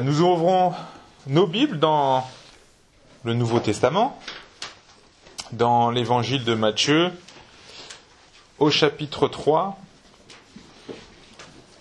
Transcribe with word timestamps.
Nous 0.00 0.22
ouvrons 0.22 0.72
nos 1.26 1.46
Bibles 1.46 1.78
dans 1.78 2.26
le 3.22 3.34
Nouveau 3.34 3.60
Testament, 3.60 4.18
dans 5.52 5.90
l'évangile 5.90 6.42
de 6.42 6.54
Matthieu, 6.54 7.12
au 8.58 8.70
chapitre 8.70 9.28
3. 9.28 9.78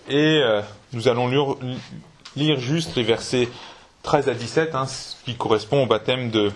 Et 0.09 0.41
euh, 0.43 0.61
nous 0.91 1.07
allons 1.07 1.57
lire, 2.35 2.59
juste 2.59 2.95
les 2.95 3.03
versets 3.03 3.49
13 4.03 4.29
à 4.29 4.33
17, 4.33 4.75
hein, 4.75 4.85
ce 4.85 5.15
qui 5.25 5.35
correspond 5.35 5.83
au 5.83 5.87
baptême 5.87 6.29
de, 6.29 6.51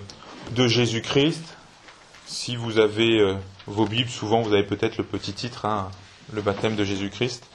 de 0.51 0.67
Jésus-Christ. 0.67 1.57
Si 2.25 2.55
vous 2.55 2.77
avez 2.77 3.19
euh, 3.19 3.35
vos 3.65 3.85
Bibles, 3.85 4.09
souvent 4.09 4.41
vous 4.41 4.53
avez 4.53 4.63
peut-être 4.63 4.97
le 4.97 5.03
petit 5.03 5.33
titre, 5.33 5.65
hein, 5.65 5.89
le 6.33 6.41
baptême 6.41 6.75
de 6.75 6.83
Jésus-Christ. 6.83 7.45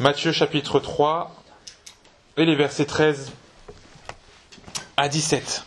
Matthieu 0.00 0.32
chapitre 0.32 0.80
3 0.80 1.41
et 2.36 2.44
les 2.44 2.54
versets 2.54 2.86
13 2.86 3.32
à 4.96 5.08
17. 5.08 5.66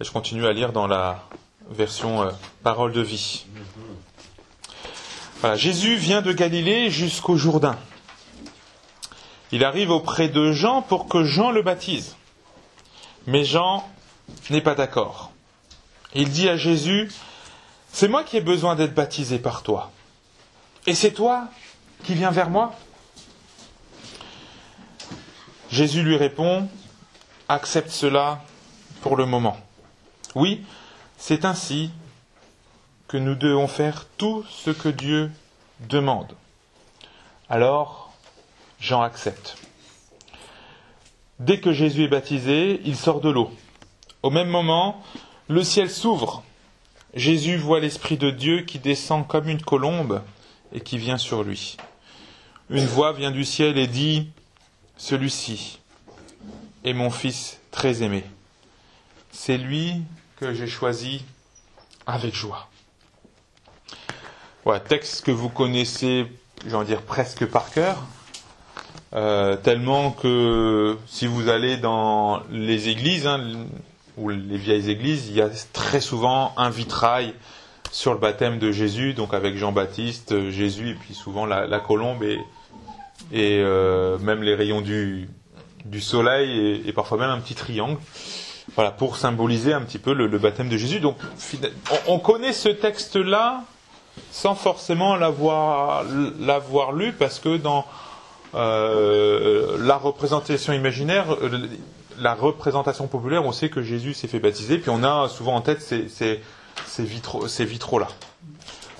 Et 0.00 0.04
je 0.04 0.10
continue 0.12 0.46
à 0.46 0.52
lire 0.52 0.72
dans 0.72 0.86
la 0.86 1.24
version 1.70 2.22
euh, 2.22 2.30
Parole 2.62 2.92
de 2.92 3.00
vie. 3.00 3.46
Voilà, 5.40 5.56
Jésus 5.56 5.96
vient 5.96 6.22
de 6.22 6.32
Galilée 6.32 6.90
jusqu'au 6.90 7.36
Jourdain. 7.36 7.76
Il 9.52 9.64
arrive 9.64 9.90
auprès 9.90 10.28
de 10.28 10.52
Jean 10.52 10.82
pour 10.82 11.08
que 11.08 11.24
Jean 11.24 11.50
le 11.50 11.62
baptise. 11.62 12.16
Mais 13.26 13.44
Jean 13.44 13.88
n'est 14.50 14.60
pas 14.60 14.74
d'accord. 14.74 15.32
Il 16.14 16.30
dit 16.30 16.48
à 16.48 16.56
Jésus, 16.56 17.10
C'est 17.92 18.08
moi 18.08 18.22
qui 18.22 18.36
ai 18.36 18.40
besoin 18.40 18.76
d'être 18.76 18.94
baptisé 18.94 19.38
par 19.38 19.62
toi. 19.62 19.90
Et 20.86 20.94
c'est 20.94 21.12
toi 21.12 21.48
qui 22.04 22.14
viens 22.14 22.30
vers 22.30 22.48
moi? 22.48 22.74
Jésus 25.70 26.02
lui 26.02 26.16
répond, 26.16 26.68
Accepte 27.48 27.90
cela 27.90 28.42
pour 29.02 29.16
le 29.16 29.26
moment. 29.26 29.56
Oui, 30.34 30.62
c'est 31.16 31.44
ainsi 31.44 31.90
que 33.08 33.16
nous 33.16 33.34
devons 33.34 33.66
faire 33.66 34.06
tout 34.16 34.44
ce 34.48 34.70
que 34.70 34.88
Dieu 34.88 35.30
demande. 35.88 36.32
Alors, 37.48 38.12
Jean 38.78 39.02
accepte. 39.02 39.56
Dès 41.40 41.58
que 41.60 41.72
Jésus 41.72 42.04
est 42.04 42.08
baptisé, 42.08 42.80
il 42.84 42.96
sort 42.96 43.20
de 43.20 43.30
l'eau. 43.30 43.50
Au 44.22 44.30
même 44.30 44.48
moment, 44.48 45.02
le 45.48 45.64
ciel 45.64 45.90
s'ouvre. 45.90 46.44
Jésus 47.14 47.56
voit 47.56 47.80
l'Esprit 47.80 48.16
de 48.16 48.30
Dieu 48.30 48.62
qui 48.62 48.78
descend 48.78 49.26
comme 49.26 49.48
une 49.48 49.62
colombe 49.62 50.22
et 50.72 50.80
qui 50.80 50.98
vient 50.98 51.18
sur 51.18 51.42
lui. 51.42 51.76
Une 52.68 52.86
voix 52.86 53.12
vient 53.12 53.32
du 53.32 53.44
ciel 53.44 53.78
et 53.78 53.88
dit, 53.88 54.30
Celui-ci 55.00 55.80
est 56.84 56.92
mon 56.92 57.08
Fils 57.08 57.58
très 57.70 58.02
aimé. 58.02 58.22
C'est 59.32 59.56
lui 59.56 60.02
que 60.36 60.52
j'ai 60.52 60.66
choisi 60.66 61.24
avec 62.06 62.34
joie. 62.34 62.68
Voilà, 64.62 64.78
texte 64.78 65.24
que 65.24 65.30
vous 65.30 65.48
connaissez, 65.48 66.26
j'en 66.66 66.84
dire 66.84 67.00
presque 67.00 67.46
par 67.46 67.70
cœur, 67.70 68.04
euh, 69.14 69.56
tellement 69.56 70.10
que 70.10 70.98
si 71.06 71.26
vous 71.26 71.48
allez 71.48 71.78
dans 71.78 72.42
les 72.50 72.90
églises, 72.90 73.26
hein, 73.26 73.42
ou 74.18 74.28
les 74.28 74.58
vieilles 74.58 74.90
églises, 74.90 75.28
il 75.28 75.34
y 75.34 75.40
a 75.40 75.48
très 75.72 76.02
souvent 76.02 76.52
un 76.58 76.68
vitrail 76.68 77.34
sur 77.90 78.12
le 78.12 78.20
baptême 78.20 78.58
de 78.58 78.70
Jésus, 78.70 79.14
donc 79.14 79.32
avec 79.32 79.56
Jean-Baptiste, 79.56 80.50
Jésus, 80.50 80.90
et 80.90 80.94
puis 80.94 81.14
souvent 81.14 81.46
la, 81.46 81.80
colombe 81.80 82.22
et 83.32 83.60
euh, 83.60 84.18
même 84.18 84.42
les 84.42 84.54
rayons 84.54 84.80
du, 84.80 85.28
soleil 86.00 86.82
et, 86.86 86.92
parfois 86.92 87.18
même 87.18 87.30
un 87.30 87.40
petit 87.40 87.54
triangle. 87.54 87.98
Voilà, 88.76 88.92
pour 88.92 89.16
symboliser 89.16 89.72
un 89.72 89.80
petit 89.80 89.98
peu 89.98 90.12
le, 90.12 90.38
baptême 90.38 90.68
de 90.68 90.76
Jésus. 90.76 91.00
Donc, 91.00 91.16
on, 92.06 92.14
on 92.14 92.18
connaît 92.18 92.52
ce 92.52 92.68
texte-là 92.68 93.64
sans 94.30 94.54
forcément 94.54 95.16
l'avoir, 95.16 96.04
l'avoir 96.38 96.92
lu, 96.92 97.12
parce 97.12 97.38
que 97.38 97.56
dans 97.56 97.84
euh, 98.54 99.76
la 99.80 99.96
représentation 99.96 100.72
imaginaire, 100.72 101.36
la 102.18 102.34
représentation 102.34 103.06
populaire, 103.06 103.44
on 103.44 103.52
sait 103.52 103.70
que 103.70 103.82
Jésus 103.82 104.14
s'est 104.14 104.28
fait 104.28 104.40
baptiser, 104.40 104.78
puis 104.78 104.90
on 104.90 105.02
a 105.02 105.28
souvent 105.28 105.54
en 105.54 105.60
tête 105.60 105.80
ces, 105.80 106.08
ces, 106.08 106.40
ces, 106.86 107.08
ces 107.46 107.64
vitraux-là. 107.64 108.08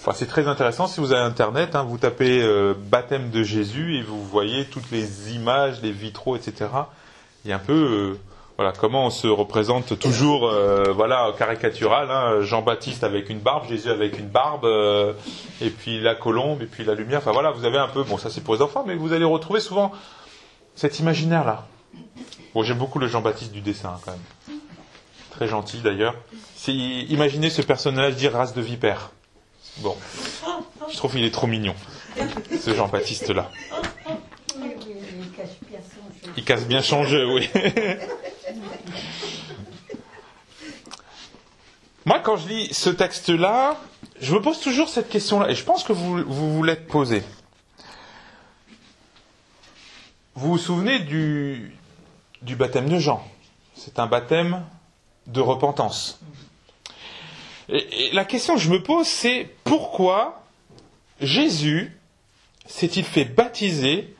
Enfin, 0.00 0.12
c'est 0.14 0.26
très 0.26 0.48
intéressant. 0.48 0.86
Si 0.86 0.98
vous 0.98 1.12
avez 1.12 1.20
Internet, 1.20 1.76
hein, 1.76 1.82
vous 1.82 1.98
tapez 1.98 2.42
euh, 2.42 2.72
baptême 2.74 3.28
de 3.28 3.42
Jésus 3.42 3.98
et 3.98 4.02
vous 4.02 4.24
voyez 4.24 4.64
toutes 4.64 4.90
les 4.90 5.34
images, 5.34 5.82
les 5.82 5.92
vitraux, 5.92 6.36
etc. 6.36 6.70
Il 7.44 7.50
y 7.50 7.52
a 7.52 7.56
un 7.56 7.58
peu, 7.58 7.74
euh, 7.74 8.18
voilà, 8.56 8.72
comment 8.72 9.04
on 9.04 9.10
se 9.10 9.26
représente 9.26 9.98
toujours, 9.98 10.48
euh, 10.48 10.84
voilà, 10.90 11.30
caricatural. 11.36 12.10
Hein, 12.10 12.40
Jean-Baptiste 12.40 13.04
avec 13.04 13.28
une 13.28 13.40
barbe, 13.40 13.68
Jésus 13.68 13.90
avec 13.90 14.18
une 14.18 14.28
barbe, 14.28 14.64
euh, 14.64 15.12
et 15.60 15.68
puis 15.68 16.00
la 16.00 16.14
colombe, 16.14 16.62
et 16.62 16.66
puis 16.66 16.82
la 16.82 16.94
lumière. 16.94 17.18
Enfin 17.18 17.32
voilà, 17.32 17.50
vous 17.50 17.66
avez 17.66 17.76
un 17.76 17.88
peu, 17.88 18.02
bon, 18.02 18.16
ça 18.16 18.30
c'est 18.30 18.40
pour 18.40 18.54
les 18.54 18.62
enfants, 18.62 18.84
mais 18.86 18.94
vous 18.94 19.12
allez 19.12 19.26
retrouver 19.26 19.60
souvent 19.60 19.92
cet 20.76 20.98
imaginaire-là. 20.98 21.66
Bon, 22.54 22.62
j'aime 22.62 22.78
beaucoup 22.78 23.00
le 23.00 23.06
Jean-Baptiste 23.06 23.52
du 23.52 23.60
dessin, 23.60 24.00
quand 24.02 24.12
même. 24.12 24.58
Très 25.30 25.46
gentil 25.46 25.80
d'ailleurs. 25.80 26.14
Imaginez 26.66 27.50
ce 27.50 27.60
personnage 27.60 28.16
dire 28.16 28.32
race 28.32 28.54
de 28.54 28.62
vipère. 28.62 29.10
Bon, 29.78 29.96
je 30.90 30.96
trouve 30.96 31.12
qu'il 31.12 31.24
est 31.24 31.30
trop 31.30 31.46
mignon, 31.46 31.74
ce 32.60 32.74
Jean-Baptiste-là. 32.74 33.50
Il 36.36 36.44
casse 36.44 36.66
bien 36.66 36.82
son 36.82 37.04
jeu, 37.04 37.26
oui. 37.32 37.48
Moi, 42.04 42.18
quand 42.20 42.36
je 42.36 42.48
lis 42.48 42.74
ce 42.74 42.90
texte-là, 42.90 43.76
je 44.20 44.34
me 44.34 44.42
pose 44.42 44.60
toujours 44.60 44.88
cette 44.88 45.08
question-là, 45.08 45.50
et 45.50 45.54
je 45.54 45.64
pense 45.64 45.84
que 45.84 45.92
vous 45.92 46.24
vous, 46.26 46.62
l'êtes 46.62 46.86
posée. 46.86 47.22
Vous 50.34 50.52
vous 50.52 50.58
souvenez 50.58 51.00
du, 51.00 51.74
du 52.42 52.56
baptême 52.56 52.88
de 52.88 52.98
Jean? 52.98 53.26
C'est 53.76 53.98
un 53.98 54.06
baptême 54.06 54.64
de 55.26 55.40
repentance. 55.40 56.20
Et, 57.70 58.06
et 58.06 58.12
la 58.12 58.24
question 58.24 58.54
que 58.54 58.60
je 58.60 58.70
me 58.70 58.82
pose, 58.82 59.06
c'est 59.06 59.48
pourquoi 59.64 60.42
Jésus 61.20 61.96
s'est-il 62.66 63.04
fait 63.04 63.24
baptiser 63.24 64.14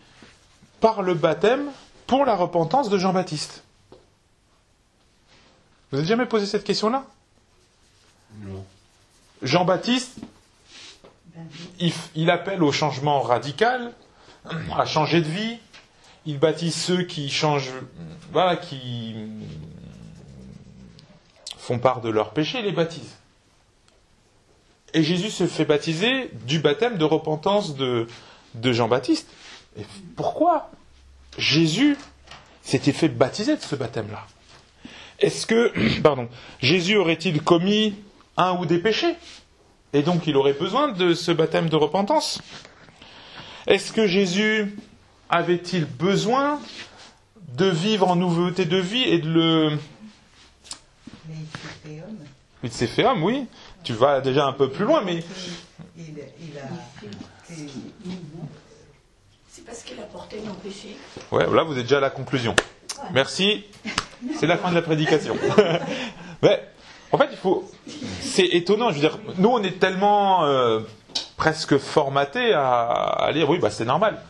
par 0.80 1.02
le 1.02 1.14
baptême 1.14 1.70
pour 2.06 2.24
la 2.24 2.34
repentance 2.34 2.88
de 2.88 2.98
Jean-Baptiste? 2.98 3.64
Vous 5.90 5.96
n'avez 5.96 6.08
jamais 6.08 6.26
posé 6.26 6.46
cette 6.46 6.64
question-là? 6.64 7.04
Non. 8.42 8.64
Jean-Baptiste, 9.42 10.18
il, 11.80 11.92
il, 12.14 12.30
appelle 12.30 12.62
au 12.62 12.70
changement 12.70 13.20
radical, 13.22 13.92
à 14.76 14.86
changer 14.86 15.20
de 15.20 15.28
vie. 15.28 15.58
Il 16.26 16.38
baptise 16.38 16.74
ceux 16.74 17.02
qui 17.02 17.30
changent, 17.30 17.72
voilà, 18.30 18.56
qui 18.56 19.16
font 21.56 21.78
part 21.78 22.02
de 22.02 22.10
leurs 22.10 22.32
péchés, 22.32 22.62
les 22.62 22.72
baptise. 22.72 23.16
Et 24.94 25.02
Jésus 25.02 25.30
se 25.30 25.46
fait 25.46 25.64
baptiser 25.64 26.30
du 26.46 26.58
baptême 26.58 26.98
de 26.98 27.04
repentance 27.04 27.76
de, 27.76 28.06
de 28.54 28.72
Jean-Baptiste. 28.72 29.28
Et 29.78 29.82
pourquoi 30.16 30.70
Jésus 31.38 31.96
s'était 32.62 32.92
fait 32.92 33.08
baptiser 33.08 33.56
de 33.56 33.60
ce 33.62 33.76
baptême-là 33.76 34.26
Est-ce 35.20 35.46
que, 35.46 36.00
pardon, 36.02 36.28
Jésus 36.60 36.96
aurait-il 36.96 37.42
commis 37.42 37.94
un 38.36 38.56
ou 38.58 38.66
des 38.66 38.78
péchés 38.78 39.14
Et 39.92 40.02
donc 40.02 40.26
il 40.26 40.36
aurait 40.36 40.54
besoin 40.54 40.88
de 40.88 41.14
ce 41.14 41.30
baptême 41.30 41.68
de 41.68 41.76
repentance 41.76 42.40
Est-ce 43.66 43.92
que 43.92 44.06
Jésus 44.06 44.76
avait-il 45.28 45.84
besoin 45.84 46.60
de 47.56 47.66
vivre 47.66 48.08
en 48.08 48.16
nouveauté 48.16 48.64
de 48.64 48.76
vie 48.76 49.02
et 49.02 49.18
de 49.18 49.28
le... 49.28 49.78
Il 51.28 52.02
s'est 52.68 52.86
fait 52.86 53.06
homme, 53.06 53.22
oui. 53.22 53.46
Tu 53.82 53.94
vas 53.94 54.20
déjà 54.20 54.46
un 54.46 54.52
peu 54.52 54.68
plus 54.68 54.84
loin, 54.84 55.02
mais... 55.04 55.24
Il, 55.96 56.04
il 56.08 56.58
a... 56.58 56.62
C'est 59.48 59.64
parce 59.64 59.82
qu'il 59.82 59.98
a 59.98 60.04
porté 60.04 60.40
nos 60.40 60.52
péchés. 60.54 60.96
Ouais, 61.32 61.46
là 61.52 61.62
vous 61.62 61.76
êtes 61.76 61.84
déjà 61.84 61.98
à 61.98 62.00
la 62.00 62.10
conclusion. 62.10 62.54
Merci. 63.12 63.64
C'est 64.38 64.46
la 64.46 64.56
fin 64.56 64.70
de 64.70 64.74
la 64.74 64.82
prédication. 64.82 65.36
Mais 66.42 66.68
en 67.12 67.18
fait, 67.18 67.28
il 67.32 67.36
faut. 67.36 67.68
C'est 68.20 68.46
étonnant. 68.46 68.90
Je 68.90 68.94
veux 68.94 69.00
dire, 69.00 69.18
nous, 69.38 69.48
on 69.48 69.62
est 69.62 69.78
tellement 69.78 70.44
euh, 70.44 70.80
presque 71.36 71.78
formatés 71.78 72.52
à, 72.52 72.88
à, 72.88 73.32
lire. 73.32 73.50
Oui, 73.50 73.58
bah 73.58 73.70
c'est 73.70 73.84
normal. 73.84 74.22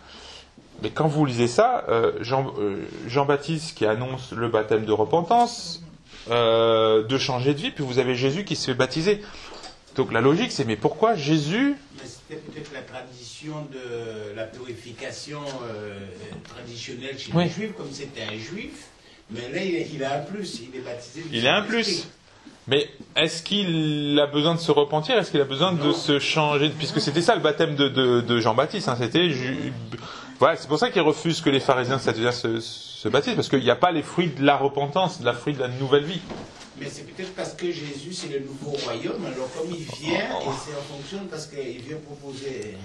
Mais 0.82 0.90
quand 0.90 1.06
vous 1.06 1.26
lisez 1.26 1.48
ça, 1.48 1.84
euh, 1.88 2.12
Jean, 2.20 2.52
euh, 2.58 2.88
Jean-Baptiste 3.06 3.76
qui 3.76 3.84
annonce 3.84 4.32
le 4.32 4.48
baptême 4.48 4.86
de 4.86 4.92
repentance, 4.92 5.82
de 6.28 7.18
changer 7.18 7.54
de 7.54 7.60
vie, 7.60 7.70
puis 7.70 7.84
vous 7.84 7.98
avez 7.98 8.14
Jésus 8.14 8.44
qui 8.44 8.56
se 8.56 8.66
fait 8.66 8.74
baptiser. 8.74 9.20
Donc 9.96 10.12
la 10.12 10.20
logique, 10.20 10.52
c'est 10.52 10.64
mais 10.64 10.76
pourquoi 10.76 11.14
Jésus 11.16 11.74
Mais 11.96 12.02
c'était 12.08 12.40
peut-être 12.40 12.72
la 12.72 12.82
tradition 12.82 13.66
de 13.72 14.36
la 14.36 14.44
purification 14.44 15.40
euh, 15.68 15.98
traditionnelle 16.48 17.18
chez 17.18 17.32
Oui. 17.34 17.44
les 17.44 17.50
juifs, 17.50 17.72
comme 17.76 17.90
c'était 17.92 18.22
un 18.22 18.38
juif. 18.38 18.86
Mais 19.30 19.48
là, 19.52 19.64
il, 19.64 20.04
a 20.04 20.16
un 20.16 20.20
plus, 20.20 20.60
il 20.60 20.76
est 20.78 20.82
baptisé. 20.82 21.24
Il 21.32 21.46
a 21.46 21.56
un 21.56 21.62
plus. 21.62 22.06
Mais 22.68 22.88
est-ce 23.16 23.42
qu'il 23.42 24.18
a 24.20 24.26
besoin 24.26 24.54
de 24.54 24.60
se 24.60 24.70
repentir? 24.70 25.16
Est-ce 25.18 25.30
qu'il 25.32 25.40
a 25.40 25.44
besoin 25.44 25.72
de 25.72 25.92
se 25.92 26.18
changer? 26.20 26.70
Puisque 26.70 27.00
c'était 27.00 27.20
ça 27.22 27.34
le 27.34 27.40
baptême 27.40 27.74
de, 27.74 27.88
de- 27.88 28.20
de 28.20 28.40
Jean-Baptiste. 28.40 28.88
hein, 28.88 28.96
c'était 29.00 29.28
voilà, 30.38 30.56
c'est 30.56 30.68
pour 30.68 30.78
ça 30.78 30.90
qu'il 30.90 31.02
refuse 31.02 31.40
que 31.40 31.50
les 31.50 31.60
pharisiens 31.60 31.98
c'est-à-dire, 31.98 32.32
se, 32.32 32.60
se 33.00 33.08
baptisent, 33.08 33.34
parce 33.34 33.48
qu'il 33.48 33.60
n'y 33.60 33.70
a 33.70 33.76
pas 33.76 33.92
les 33.92 34.02
fruits 34.02 34.28
de 34.28 34.44
la 34.44 34.58
repentance, 34.58 35.20
la 35.22 35.32
fruit 35.32 35.54
de 35.54 35.60
la 35.60 35.68
nouvelle 35.68 36.04
vie. 36.04 36.20
Mais 36.78 36.86
c'est 36.86 37.04
peut-être 37.04 37.34
parce 37.34 37.54
que 37.54 37.64
Jésus, 37.72 38.12
c'est 38.12 38.28
le 38.28 38.40
nouveau 38.40 38.72
royaume. 38.72 39.24
Alors, 39.24 39.48
comme 39.56 39.70
il 39.70 39.86
vient, 40.04 40.20
et 40.20 40.52
c'est 40.62 40.76
en 40.76 40.82
fonction 40.82 41.20
parce 41.30 41.46
qu'il 41.46 41.80
vient 41.80 41.96
proposer. 41.96 42.76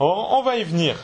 On, 0.00 0.06
on 0.06 0.42
va 0.42 0.56
y 0.56 0.64
venir. 0.64 0.96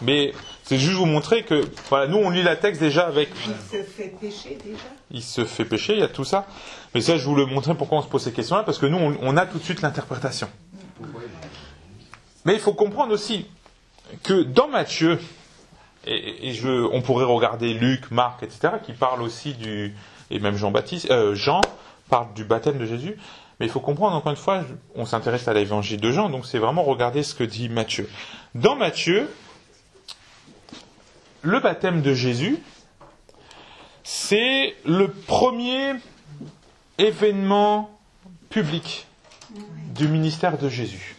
Mais 0.00 0.32
c'est 0.62 0.78
juste 0.78 0.94
vous 0.96 1.04
montrer 1.04 1.42
que, 1.42 1.68
voilà, 1.90 2.06
nous 2.06 2.16
on 2.16 2.30
lit 2.30 2.42
la 2.42 2.56
texte 2.56 2.80
déjà 2.80 3.06
avec 3.06 3.28
Il 3.46 3.78
se 3.78 3.82
fait 3.82 4.14
pécher 4.18 4.56
déjà. 4.64 4.78
il 5.10 5.22
se 5.22 5.44
fait 5.44 5.66
pécher, 5.66 5.92
il 5.92 5.98
y 6.00 6.02
a 6.02 6.08
tout 6.08 6.24
ça. 6.24 6.46
Mais 6.94 7.02
ça, 7.02 7.18
je 7.18 7.26
vous 7.26 7.34
le 7.36 7.44
montrer 7.44 7.74
pourquoi 7.74 7.98
on 7.98 8.02
se 8.02 8.08
pose 8.08 8.22
ces 8.22 8.32
questions-là, 8.32 8.62
parce 8.62 8.78
que 8.78 8.86
nous, 8.86 8.96
on, 8.96 9.18
on 9.20 9.36
a 9.36 9.44
tout 9.44 9.58
de 9.58 9.64
suite 9.64 9.82
l'interprétation. 9.82 10.48
Mais 12.46 12.54
il 12.54 12.60
faut 12.60 12.72
comprendre 12.72 13.12
aussi 13.12 13.44
que 14.22 14.42
dans 14.44 14.68
Matthieu, 14.68 15.18
et, 16.06 16.52
on 16.92 17.02
pourrait 17.02 17.24
regarder 17.24 17.74
Luc, 17.74 18.10
Marc, 18.10 18.42
etc., 18.42 18.74
qui 18.82 18.92
parlent 18.92 19.22
aussi 19.22 19.54
du, 19.54 19.94
et 20.30 20.38
même 20.38 20.56
Jean-Baptiste, 20.56 21.10
euh, 21.10 21.34
Jean 21.34 21.60
parle 22.08 22.32
du 22.34 22.44
baptême 22.44 22.78
de 22.78 22.86
Jésus. 22.86 23.16
Mais 23.60 23.66
il 23.66 23.72
faut 23.72 23.80
comprendre 23.80 24.16
encore 24.16 24.32
une 24.32 24.36
fois, 24.36 24.64
on 24.96 25.06
s'intéresse 25.06 25.46
à 25.46 25.54
l'évangile 25.54 26.00
de 26.00 26.10
Jean, 26.10 26.28
donc 26.28 26.44
c'est 26.44 26.58
vraiment 26.58 26.82
regarder 26.82 27.22
ce 27.22 27.34
que 27.34 27.44
dit 27.44 27.68
Matthieu. 27.68 28.08
Dans 28.54 28.74
Matthieu, 28.74 29.30
le 31.42 31.60
baptême 31.60 32.02
de 32.02 32.14
Jésus, 32.14 32.58
c'est 34.02 34.74
le 34.84 35.08
premier 35.08 35.94
événement 36.98 37.96
public 38.50 39.06
du 39.94 40.08
ministère 40.08 40.58
de 40.58 40.68
Jésus. 40.68 41.16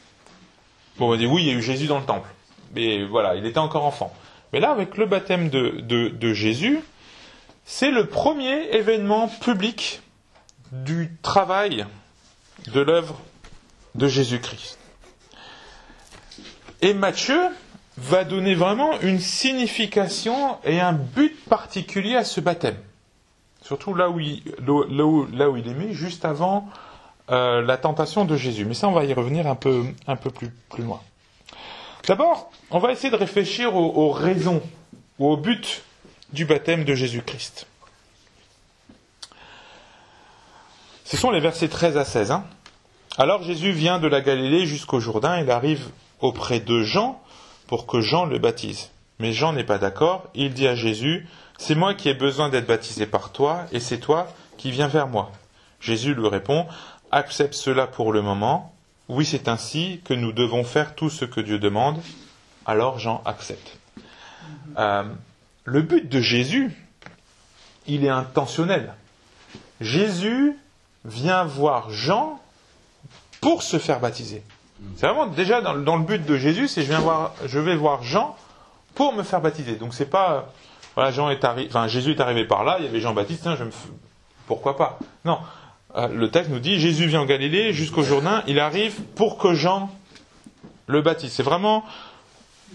Bon, 0.98 1.12
on 1.12 1.16
dire 1.16 1.32
oui, 1.32 1.44
il 1.44 1.48
y 1.48 1.52
a 1.52 1.54
eu 1.54 1.62
Jésus 1.62 1.88
dans 1.88 2.00
le 2.00 2.06
temple, 2.06 2.30
mais 2.74 3.06
voilà, 3.06 3.36
il 3.36 3.46
était 3.46 3.60
encore 3.60 3.86
enfant. 3.86 4.14
Mais 4.56 4.62
là, 4.62 4.72
avec 4.72 4.96
le 4.96 5.06
baptême 5.06 5.50
de, 5.50 6.34
Jésus, 6.34 6.80
c'est 7.66 7.92
le 7.92 8.06
premier 8.06 8.74
événement 8.74 9.28
public 9.28 10.02
du 10.72 11.12
travail 11.22 11.86
de 12.74 12.80
l'œuvre 12.80 13.20
de 13.96 14.08
Jésus-Christ. 14.08 14.80
Et 16.82 16.94
Matthieu 16.94 17.38
va 17.98 18.24
donner 18.24 18.56
vraiment 18.56 18.98
une 19.02 19.20
signification 19.20 20.58
et 20.64 20.80
un 20.80 20.94
but 20.94 21.36
particulier 21.50 22.16
à 22.16 22.24
ce 22.24 22.40
baptême. 22.40 22.78
Surtout 23.62 23.94
là 23.94 24.10
où 24.10 24.22
il, 24.22 24.42
est 24.48 25.74
mis, 25.74 25.94
juste 25.94 26.24
avant 26.24 26.70
euh, 27.30 27.62
la 27.62 27.76
tentation 27.76 28.24
de 28.24 28.38
Jésus. 28.38 28.64
Mais 28.64 28.74
ça, 28.74 28.88
on 28.88 28.94
va 28.94 29.04
y 29.04 29.14
revenir 29.14 29.48
un 29.48 29.56
peu, 29.56 29.84
plus 30.70 30.84
loin. 30.84 31.02
D'abord, 32.08 32.52
on 32.70 32.78
va 32.80 32.92
essayer 32.92 33.10
de 33.10 33.16
réfléchir 33.16 33.76
aux, 33.76 34.12
raisons 34.12 34.62
ou 35.18 35.28
au 35.28 35.38
but 35.38 35.82
du 36.34 36.46
baptême 36.46 36.84
de 36.84 36.94
Jésus-Christ. 36.94 37.66
Ce 41.04 41.18
sont 41.18 41.32
les 41.32 41.40
versets 41.40 41.68
13 41.68 41.98
à 41.98 42.06
16. 42.06 42.32
hein. 42.32 42.46
Alors 43.18 43.44
Jésus 43.44 43.72
vient 43.72 44.00
de 44.00 44.08
la 44.08 44.22
Galilée 44.22 44.66
jusqu'au 44.66 45.00
Jourdain, 45.00 45.40
il 45.40 45.50
arrive 45.50 45.90
auprès 46.20 46.60
de 46.60 46.82
Jean 46.84 47.22
pour 47.68 47.88
que 47.88 48.02
Jean 48.02 48.26
le 48.26 48.38
baptise. 48.38 48.92
Mais 49.20 49.32
Jean 49.32 49.54
n'est 49.54 49.64
pas 49.64 49.78
d'accord, 49.78 50.28
il 50.36 50.54
dit 50.54 50.68
à 50.68 50.76
Jésus, 50.76 51.28
C'est 51.58 51.76
moi 51.76 51.94
qui 51.94 52.10
ai 52.10 52.14
besoin 52.14 52.50
d'être 52.50 52.68
baptisé 52.68 53.08
par 53.08 53.32
toi, 53.32 53.66
et 53.72 53.80
c'est 53.80 54.00
toi 54.00 54.28
qui 54.58 54.72
viens 54.72 54.88
vers 54.88 55.08
moi. 55.08 55.32
Jésus 55.80 56.14
lui 56.14 56.28
répond, 56.28 56.68
Accepte 57.12 57.54
cela 57.54 57.88
pour 57.88 58.12
le 58.12 58.22
moment, 58.22 58.75
oui 59.10 59.26
c'est 59.26 59.48
ainsi 59.48 60.02
que 60.04 60.14
nous 60.14 60.32
devons 60.32 60.64
faire 60.64 60.96
tout 60.96 61.10
ce 61.10 61.26
que 61.26 61.42
Dieu 61.42 61.60
demande, 61.60 62.02
alors 62.66 63.00
Jean 63.00 63.22
accepte. 63.26 63.78
Euh, 64.78 65.04
le 65.64 65.82
but 65.82 66.10
de 66.10 66.22
Jésus, 66.22 66.72
il 67.88 68.06
est 68.06 68.10
intentionnel. 68.10 68.94
Jésus 69.82 70.58
vient 71.04 71.44
voir 71.44 71.90
Jean 71.92 72.40
pour 73.42 73.64
se 73.64 73.78
faire 73.78 74.00
baptiser. 74.00 74.44
C'est 74.98 75.08
vraiment 75.08 75.28
déjà 75.28 75.62
dans, 75.62 75.76
dans 75.76 75.98
le 75.98 76.04
but 76.04 76.26
de 76.26 76.38
Jésus, 76.38 76.68
c'est 76.68 76.82
je 76.82 76.88
viens 76.88 77.00
voir, 77.00 77.34
je 77.46 77.60
vais 77.60 77.76
voir 77.76 78.04
Jean 78.04 78.36
pour 78.96 79.14
me 79.14 79.24
faire 79.24 79.42
baptiser. 79.42 79.76
Donc 79.76 79.94
c'est 79.94 80.10
pas, 80.10 80.52
voilà, 80.96 81.12
Jean 81.12 81.30
est 81.30 81.44
arrivé, 81.44 81.68
enfin 81.70 81.88
Jésus 81.88 82.12
est 82.12 82.22
arrivé 82.22 82.46
par 82.46 82.64
là, 82.64 82.78
il 82.80 82.86
y 82.86 82.88
avait 82.88 83.00
Jean 83.00 83.14
Baptiste, 83.14 83.44
tiens, 83.44 83.56
je 83.56 83.64
me, 83.64 83.72
pourquoi 84.48 84.76
pas? 84.78 85.00
Non, 85.24 85.40
le 85.96 86.30
texte 86.30 86.52
nous 86.52 86.60
dit 86.60 86.80
Jésus 86.80 87.08
vient 87.08 87.22
en 87.22 87.26
Galilée 87.26 87.74
jusqu'au 87.74 88.04
Jourdain, 88.04 88.44
il 88.48 88.60
arrive 88.60 89.02
pour 89.16 89.38
que 89.38 89.54
Jean 89.54 89.90
le 90.88 91.02
baptise. 91.02 91.32
C'est 91.32 91.44
vraiment 91.44 91.86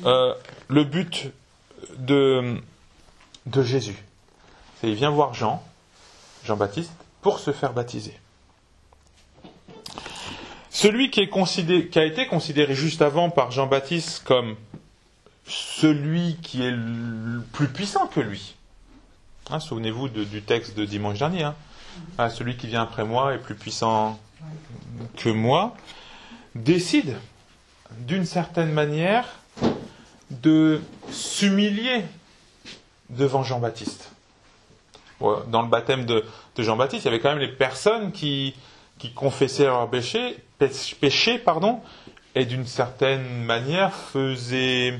euh, 0.04 0.34
le 0.68 0.84
but 0.84 1.30
de 1.98 2.60
Jésus. 3.62 4.02
Il 4.82 4.94
vient 4.94 5.10
voir 5.10 5.34
Jean, 5.34 5.62
Jean-Baptiste, 6.44 6.92
pour 7.20 7.38
se 7.38 7.52
faire 7.52 7.72
baptiser. 7.72 8.18
Celui 10.70 11.10
qui, 11.10 11.20
a 11.20 12.04
été 12.04 12.26
considéré 12.26 12.74
juste 12.74 13.02
avant 13.02 13.28
par 13.28 13.50
Jean-Baptiste 13.50 14.22
comme 14.24 14.56
celui 15.46 16.36
qui 16.36 16.62
est 16.62 16.74
plus 17.52 17.68
puissant 17.68 18.06
que 18.06 18.20
lui. 18.20 18.54
Hein, 19.50 19.60
Souvenez-vous 19.60 20.08
du 20.08 20.42
texte 20.42 20.76
de 20.76 20.84
dimanche 20.84 21.18
dernier. 21.18 21.42
hein. 21.42 21.54
Ah, 22.18 22.30
celui 22.30 22.56
qui 22.56 22.66
vient 22.66 22.82
après 22.82 23.04
moi 23.04 23.34
est 23.34 23.38
plus 23.38 23.54
puissant 23.54 24.18
que 25.16 25.28
moi. 25.30 25.74
Décide, 26.54 27.16
d'une 27.98 28.24
certaine 28.26 28.72
manière, 28.72 29.26
de 30.30 30.80
s'humilier 31.10 32.04
devant 33.08 33.42
Jean-Baptiste. 33.42 34.12
Dans 35.20 35.62
le 35.62 35.68
baptême 35.68 36.06
de, 36.06 36.24
Jean-Baptiste, 36.58 37.04
il 37.04 37.06
y 37.06 37.08
avait 37.08 37.20
quand 37.20 37.30
même 37.30 37.38
les 37.38 37.48
personnes 37.52 38.10
qui, 38.12 38.54
qui 38.98 39.12
confessaient 39.12 39.64
leurs 39.64 39.88
péchés, 39.90 40.38
péch- 40.58 40.94
péchés 40.98 41.38
pardon, 41.38 41.80
et 42.34 42.46
d'une 42.46 42.66
certaine 42.66 43.44
manière 43.44 43.92
faisaient 43.94 44.98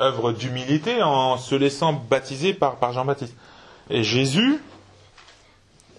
œuvre 0.00 0.32
d'humilité 0.32 1.02
en 1.02 1.38
se 1.38 1.54
laissant 1.54 1.92
baptiser 1.92 2.54
par, 2.54 2.76
par 2.76 2.92
Jean-Baptiste. 2.92 3.34
Et 3.90 4.04
Jésus 4.04 4.60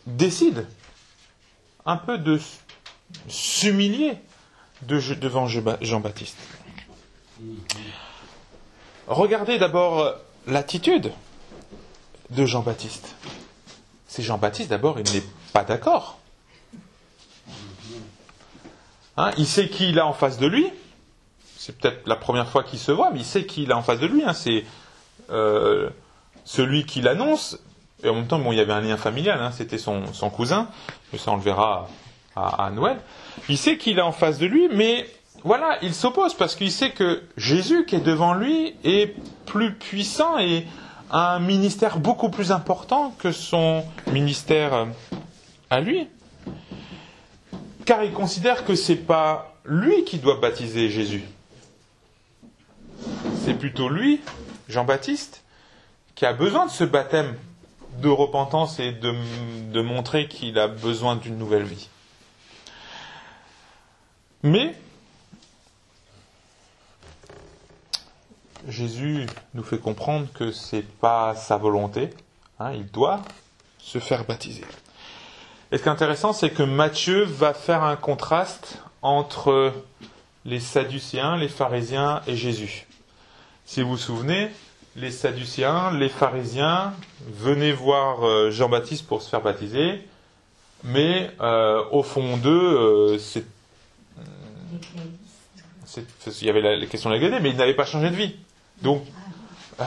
décide 0.07 0.65
un 1.85 1.97
peu 1.97 2.17
de 2.17 2.39
s'humilier 3.29 4.17
de- 4.81 4.99
devant 5.15 5.47
Je- 5.47 5.59
Jean-Baptiste. 5.81 6.37
Regardez 9.07 9.57
d'abord 9.57 10.13
l'attitude 10.47 11.11
de 12.31 12.45
Jean-Baptiste. 12.45 13.15
C'est 14.07 14.23
Jean-Baptiste 14.23 14.69
d'abord, 14.69 14.99
il 14.99 15.09
n'est 15.13 15.23
pas 15.53 15.63
d'accord. 15.63 16.19
Hein, 19.17 19.31
il 19.37 19.47
sait 19.47 19.69
qui 19.69 19.89
il 19.89 19.99
a 19.99 20.05
en 20.05 20.13
face 20.13 20.37
de 20.37 20.47
lui. 20.47 20.69
C'est 21.57 21.77
peut-être 21.77 22.07
la 22.07 22.15
première 22.15 22.49
fois 22.49 22.63
qu'il 22.63 22.79
se 22.79 22.91
voit, 22.91 23.11
mais 23.11 23.19
il 23.19 23.25
sait 23.25 23.45
qui 23.45 23.63
il 23.63 23.71
a 23.71 23.77
en 23.77 23.81
face 23.83 23.99
de 23.99 24.05
lui. 24.07 24.23
hein. 24.23 24.33
C'est 24.33 24.65
euh, 25.29 25.89
celui 26.45 26.85
qui 26.85 27.01
l'annonce. 27.01 27.57
Et 28.03 28.09
en 28.09 28.15
même 28.15 28.27
temps, 28.27 28.39
bon, 28.39 28.51
il 28.51 28.57
y 28.57 28.61
avait 28.61 28.73
un 28.73 28.81
lien 28.81 28.97
familial. 28.97 29.41
hein. 29.41 29.51
C'était 29.51 29.77
son, 29.77 30.03
cousin. 30.29 30.67
Mais 31.11 31.19
ça, 31.19 31.31
on 31.31 31.37
le 31.37 31.41
verra 31.41 31.87
à, 32.35 32.69
Noël. 32.71 32.97
Il 33.49 33.57
sait 33.57 33.77
qu'il 33.77 33.99
a 33.99 34.05
en 34.05 34.11
face 34.11 34.37
de 34.37 34.45
lui, 34.45 34.69
mais 34.71 35.09
voilà, 35.43 35.77
il 35.81 35.93
s'oppose 35.93 36.33
parce 36.35 36.55
qu'il 36.55 36.71
sait 36.71 36.91
que 36.91 37.23
Jésus 37.35 37.85
qui 37.85 37.95
est 37.95 38.01
devant 38.01 38.33
lui 38.33 38.75
est 38.83 39.15
plus 39.45 39.73
puissant 39.73 40.37
et 40.37 40.67
a 41.09 41.35
un 41.35 41.39
ministère 41.39 41.99
beaucoup 41.99 42.29
plus 42.29 42.51
important 42.51 43.13
que 43.17 43.31
son 43.31 43.83
ministère 44.11 44.73
euh, 44.73 44.85
à 45.69 45.79
lui. 45.79 46.07
Car 47.85 48.03
il 48.03 48.11
considère 48.11 48.65
que 48.65 48.75
c'est 48.75 48.95
pas 48.95 49.55
lui 49.65 50.03
qui 50.03 50.19
doit 50.19 50.39
baptiser 50.39 50.89
Jésus. 50.89 51.23
C'est 53.43 53.53
plutôt 53.53 53.89
lui, 53.89 54.21
Jean-Baptiste, 54.67 55.43
qui 56.15 56.25
a 56.25 56.33
besoin 56.33 56.65
de 56.65 56.71
ce 56.71 56.83
baptême 56.83 57.35
de 57.99 58.09
repentance 58.09 58.79
et 58.79 58.91
de, 58.91 59.13
de 59.71 59.81
montrer 59.81 60.27
qu'il 60.27 60.57
a 60.59 60.67
besoin 60.67 61.15
d'une 61.15 61.37
nouvelle 61.37 61.63
vie. 61.63 61.89
Mais 64.43 64.75
Jésus 68.67 69.25
nous 69.53 69.63
fait 69.63 69.79
comprendre 69.79 70.27
que 70.33 70.51
c'est 70.51 70.81
pas 70.81 71.35
sa 71.35 71.57
volonté, 71.57 72.09
hein, 72.59 72.71
il 72.73 72.85
doit 72.87 73.21
se 73.79 73.99
faire 73.99 74.25
baptiser. 74.25 74.65
Et 75.71 75.77
ce 75.77 75.83
qui 75.83 75.89
est 75.89 75.91
intéressant, 75.91 76.33
c'est 76.33 76.49
que 76.49 76.63
Matthieu 76.63 77.23
va 77.23 77.53
faire 77.53 77.83
un 77.83 77.95
contraste 77.95 78.81
entre 79.01 79.73
les 80.45 80.59
Sadducéens, 80.59 81.37
les 81.37 81.49
pharisiens 81.49 82.21
et 82.27 82.35
Jésus. 82.35 82.87
Si 83.65 83.81
vous 83.81 83.89
vous 83.89 83.97
souvenez, 83.97 84.49
les 84.97 85.11
Sadducéens, 85.11 85.91
les 85.91 86.09
pharisiens 86.09 86.93
venaient 87.27 87.71
voir 87.71 88.25
euh, 88.25 88.49
Jean-Baptiste 88.49 89.07
pour 89.07 89.21
se 89.21 89.29
faire 89.29 89.41
baptiser, 89.41 90.01
mais 90.83 91.29
euh, 91.39 91.83
au 91.91 92.01
fond 92.01 92.37
d'eux, 92.37 93.15
euh, 93.15 93.17
il 96.41 96.47
y 96.47 96.49
avait 96.49 96.61
la, 96.61 96.75
la 96.75 96.85
question 96.87 97.09
de 97.09 97.15
la 97.15 97.21
l'égalité, 97.21 97.43
mais 97.43 97.51
ils 97.51 97.57
n'avaient 97.57 97.75
pas 97.75 97.85
changé 97.85 98.09
de 98.09 98.15
vie. 98.15 98.35
Donc, 98.81 99.03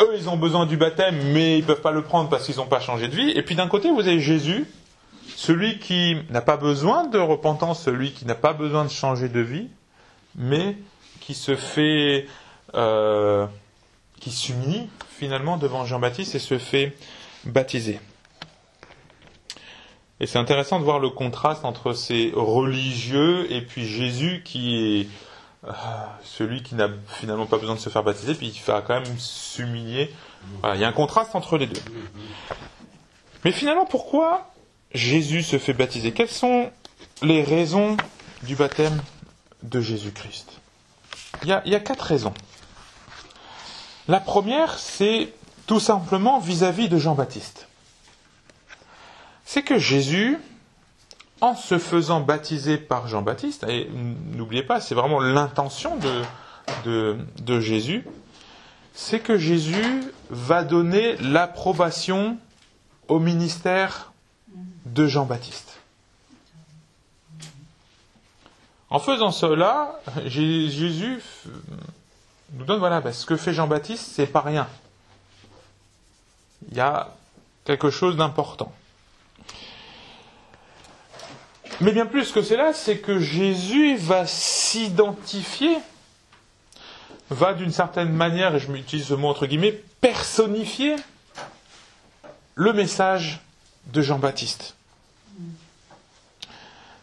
eux, 0.00 0.14
ils 0.16 0.28
ont 0.28 0.36
besoin 0.36 0.64
du 0.64 0.76
baptême, 0.76 1.16
mais 1.32 1.58
ils 1.58 1.62
ne 1.62 1.66
peuvent 1.66 1.82
pas 1.82 1.90
le 1.90 2.02
prendre 2.02 2.30
parce 2.30 2.46
qu'ils 2.46 2.56
n'ont 2.56 2.66
pas 2.66 2.80
changé 2.80 3.08
de 3.08 3.16
vie. 3.16 3.30
Et 3.30 3.42
puis 3.42 3.56
d'un 3.56 3.68
côté, 3.68 3.90
vous 3.90 4.00
avez 4.00 4.20
Jésus, 4.20 4.64
celui 5.34 5.80
qui 5.80 6.16
n'a 6.30 6.40
pas 6.40 6.56
besoin 6.56 7.08
de 7.08 7.18
repentance, 7.18 7.82
celui 7.82 8.12
qui 8.12 8.26
n'a 8.26 8.36
pas 8.36 8.52
besoin 8.52 8.84
de 8.84 8.90
changer 8.90 9.28
de 9.28 9.40
vie, 9.40 9.68
mais 10.36 10.76
qui 11.20 11.34
se 11.34 11.56
fait, 11.56 12.26
euh, 12.74 13.46
qui 14.20 14.30
s'unit 14.30 14.88
finalement 15.10 15.56
devant 15.56 15.84
Jean-Baptiste 15.84 16.34
et 16.34 16.38
se 16.38 16.58
fait 16.58 16.96
baptiser. 17.44 18.00
Et 20.20 20.26
c'est 20.26 20.38
intéressant 20.38 20.78
de 20.78 20.84
voir 20.84 21.00
le 21.00 21.10
contraste 21.10 21.64
entre 21.64 21.92
ces 21.92 22.32
religieux 22.34 23.50
et 23.52 23.60
puis 23.60 23.86
Jésus 23.86 24.42
qui 24.44 24.76
est 24.76 25.08
euh, 25.66 25.72
celui 26.22 26.62
qui 26.62 26.74
n'a 26.74 26.88
finalement 27.08 27.46
pas 27.46 27.58
besoin 27.58 27.74
de 27.74 27.80
se 27.80 27.88
faire 27.88 28.02
baptiser, 28.02 28.34
puis 28.34 28.48
il 28.48 28.62
va 28.62 28.82
quand 28.82 29.00
même 29.00 29.18
s'humilier. 29.18 30.14
Il 30.74 30.80
y 30.80 30.84
a 30.84 30.88
un 30.88 30.92
contraste 30.92 31.34
entre 31.34 31.56
les 31.56 31.66
deux. 31.66 31.80
Mais 33.44 33.52
finalement, 33.52 33.86
pourquoi 33.86 34.50
Jésus 34.92 35.42
se 35.42 35.58
fait 35.58 35.72
baptiser? 35.72 36.12
Quelles 36.12 36.28
sont 36.28 36.70
les 37.22 37.42
raisons 37.42 37.96
du 38.42 38.56
baptême 38.56 39.02
de 39.62 39.80
Jésus-Christ? 39.80 40.60
Il 41.42 41.48
y 41.48 41.74
a 41.74 41.80
quatre 41.80 42.02
raisons. 42.02 42.34
La 44.08 44.20
première, 44.20 44.78
c'est 44.78 45.32
tout 45.66 45.80
simplement 45.80 46.38
vis-à-vis 46.38 46.88
de 46.88 46.98
Jean-Baptiste. 46.98 47.68
C'est 49.46 49.62
que 49.62 49.78
Jésus, 49.78 50.38
en 51.40 51.54
se 51.54 51.78
faisant 51.78 52.20
baptiser 52.20 52.76
par 52.76 53.08
Jean-Baptiste, 53.08 53.64
et 53.68 53.88
n'oubliez 54.34 54.62
pas, 54.62 54.80
c'est 54.80 54.94
vraiment 54.94 55.20
l'intention 55.20 55.98
de, 56.84 57.60
Jésus, 57.60 58.04
c'est 58.94 59.20
que 59.20 59.38
Jésus 59.38 60.04
va 60.30 60.64
donner 60.64 61.16
l'approbation 61.16 62.36
au 63.08 63.18
ministère 63.18 64.12
de 64.86 65.06
Jean-Baptiste. 65.06 65.80
En 68.90 68.98
faisant 68.98 69.32
cela, 69.32 69.98
Jé- 70.26 70.68
Jésus 70.70 71.20
nous 72.54 72.64
donne, 72.64 72.78
voilà, 72.78 73.02
ce 73.12 73.26
que 73.26 73.36
fait 73.36 73.52
Jean-Baptiste, 73.52 74.12
c'est 74.14 74.26
pas 74.26 74.40
rien. 74.40 74.68
Il 76.70 76.76
y 76.76 76.80
a 76.80 77.14
quelque 77.64 77.90
chose 77.90 78.16
d'important. 78.16 78.72
Mais 81.80 81.92
bien 81.92 82.06
plus 82.06 82.30
que 82.30 82.42
cela, 82.42 82.72
c'est 82.72 82.98
que 82.98 83.18
Jésus 83.18 83.96
va 83.96 84.26
s'identifier, 84.26 85.76
va 87.30 87.54
d'une 87.54 87.72
certaine 87.72 88.12
manière, 88.12 88.54
et 88.54 88.60
je 88.60 88.70
m'utilise 88.70 89.06
ce 89.06 89.14
mot 89.14 89.28
entre 89.28 89.46
guillemets, 89.46 89.82
personnifier 90.00 90.96
le 92.54 92.72
message 92.72 93.40
de 93.92 94.00
Jean-Baptiste. 94.00 94.76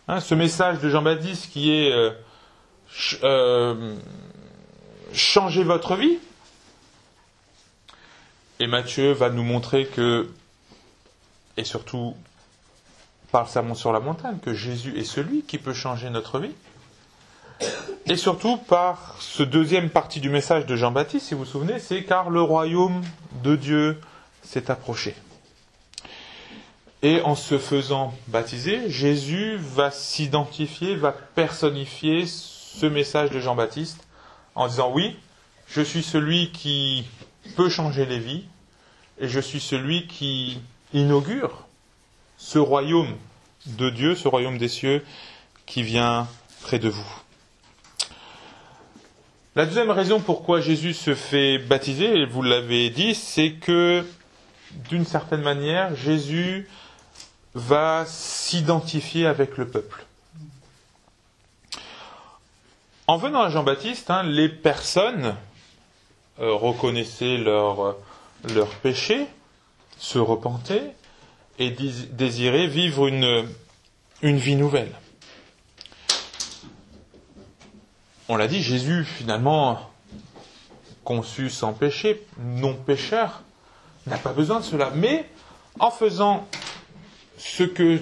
Hein, 0.08 0.20
ce 0.20 0.36
message 0.36 0.80
de 0.80 0.90
Jean-Baptiste 0.90 1.52
qui 1.52 1.72
est 1.72 1.92
euh, 1.92 2.12
euh, 3.24 3.96
changez 5.14 5.64
votre 5.64 5.96
vie. 5.96 6.20
Et 8.60 8.68
Matthieu 8.68 9.12
va 9.12 9.30
nous 9.30 9.44
montrer 9.44 9.86
que, 9.86 10.30
et 11.58 11.64
surtout 11.64 12.16
par 13.32 13.44
le 13.44 13.50
sermon 13.50 13.74
sur 13.74 13.92
la 13.92 14.00
montagne, 14.00 14.38
que 14.38 14.54
Jésus 14.54 14.98
est 15.00 15.04
celui 15.04 15.44
qui 15.44 15.58
peut 15.58 15.74
changer 15.74 16.10
notre 16.10 16.40
vie. 16.40 16.54
Et 18.08 18.16
surtout 18.16 18.58
par 18.58 19.16
ce 19.20 19.44
deuxième 19.44 19.90
partie 19.90 20.20
du 20.20 20.30
message 20.30 20.66
de 20.66 20.76
Jean-Baptiste, 20.76 21.28
si 21.28 21.34
vous 21.34 21.42
vous 21.42 21.50
souvenez, 21.50 21.80
c'est 21.80 22.04
car 22.04 22.30
le 22.30 22.42
royaume 22.42 23.02
de 23.44 23.56
Dieu 23.56 24.02
s'est 24.44 24.70
approché. 24.70 25.16
Et 27.04 27.22
en 27.22 27.36
se 27.36 27.58
faisant 27.58 28.14
baptiser, 28.28 28.90
Jésus 28.90 29.58
va 29.58 29.92
s'identifier, 29.92 30.96
va 30.96 31.12
personnifier 31.12 32.26
ce 32.28 32.86
message 32.86 33.32
de 33.32 33.40
Jean-Baptiste 33.40 34.06
en 34.56 34.68
disant 34.68 34.92
oui, 34.92 35.16
je 35.68 35.82
suis 35.82 36.04
celui 36.04 36.52
qui 36.52 37.06
peut 37.56 37.70
changer 37.70 38.06
les 38.06 38.20
vies 38.20 38.46
et 39.20 39.28
je 39.28 39.40
suis 39.40 39.60
celui 39.60 40.08
qui 40.08 40.60
inaugure 40.94 41.66
ce 42.38 42.60
royaume 42.60 43.16
de 43.66 43.90
Dieu, 43.90 44.16
ce 44.16 44.28
royaume 44.28 44.58
des 44.58 44.68
cieux 44.68 45.04
qui 45.66 45.84
vient 45.84 46.28
près 46.62 46.80
de 46.80 46.90
vous. 46.90 47.22
La 49.56 49.66
deuxième 49.66 49.92
raison 49.92 50.20
pourquoi 50.20 50.62
Jésus 50.62 50.94
se 50.94 51.14
fait 51.14 51.58
baptiser, 51.58 52.26
vous 52.26 52.42
l'avez 52.42 52.90
dit, 52.90 53.14
c'est 53.16 53.54
que 53.54 54.06
d'une 54.90 55.06
certaine 55.06 55.42
manière, 55.42 55.96
Jésus 55.96 56.68
va 57.54 58.06
s'identifier 58.08 59.26
avec 59.26 59.58
le 59.58 59.68
peuple. 59.68 60.06
En 63.08 63.18
venant 63.18 63.42
à 63.42 63.50
Jean-Baptiste, 63.50 64.10
hein, 64.10 64.24
les 64.24 64.48
personnes 64.50 65.36
euh, 66.40 66.54
reconnaissaient 66.54 67.38
leur, 67.38 67.96
leur 68.54 68.68
péché, 68.68 69.28
se 69.98 70.18
repentaient 70.18 70.94
et 71.60 71.70
dés- 71.72 72.08
désiraient 72.12 72.68
vivre 72.68 73.08
une, 73.08 73.48
une 74.22 74.38
vie 74.38 74.56
nouvelle. 74.56 74.92
On 78.30 78.38
l'a 78.38 78.48
dit, 78.48 78.62
Jésus, 78.64 79.04
finalement, 79.04 79.80
conçu 81.04 81.50
sans 81.50 81.74
péché, 81.74 82.26
non 82.40 82.74
pécheur, 82.76 83.42
n'a 84.08 84.18
pas 84.18 84.32
besoin 84.32 84.60
de 84.60 84.66
cela. 84.66 84.90
Mais 84.96 85.28
en 85.80 85.92
faisant 85.92 86.48
ce 87.38 87.64
que 87.64 88.00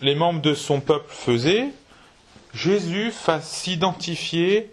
les 0.00 0.14
membres 0.14 0.40
de 0.42 0.54
son 0.54 0.80
peuple 0.80 1.12
faisaient, 1.12 1.70
Jésus 2.54 3.12
va 3.26 3.40
s'identifier 3.40 4.72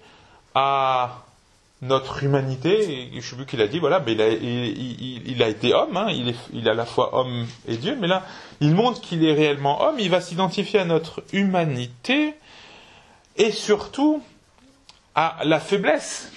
à 0.56 1.24
notre 1.82 2.24
humanité. 2.24 3.10
Et 3.16 3.22
je 3.22 3.30
sais 3.30 3.36
plus 3.36 3.46
qu'il 3.46 3.62
a 3.62 3.68
dit, 3.68 3.80
voilà, 3.80 4.00
mais 4.00 4.14
il 4.14 5.42
a, 5.42 5.48
été 5.48 5.74
homme, 5.74 5.98
hein, 5.98 6.08
il, 6.10 6.30
est, 6.30 6.36
il 6.54 6.68
est 6.68 6.72
à 6.72 6.76
la 6.76 6.86
fois 6.86 7.16
homme 7.16 7.48
et 7.68 7.78
Dieu, 7.78 7.98
mais 8.00 8.08
là, 8.08 8.24
il 8.60 8.76
montre 8.76 9.02
qu'il 9.02 9.26
est 9.26 9.34
réellement 9.34 9.82
homme, 9.82 10.00
il 10.00 10.10
va 10.10 10.22
s'identifier 10.22 10.80
à 10.80 10.86
notre 10.86 11.24
humanité 11.34 12.36
et 13.38 13.52
surtout 13.52 14.22
à 15.16 15.40
la 15.44 15.60
faiblesse, 15.60 16.32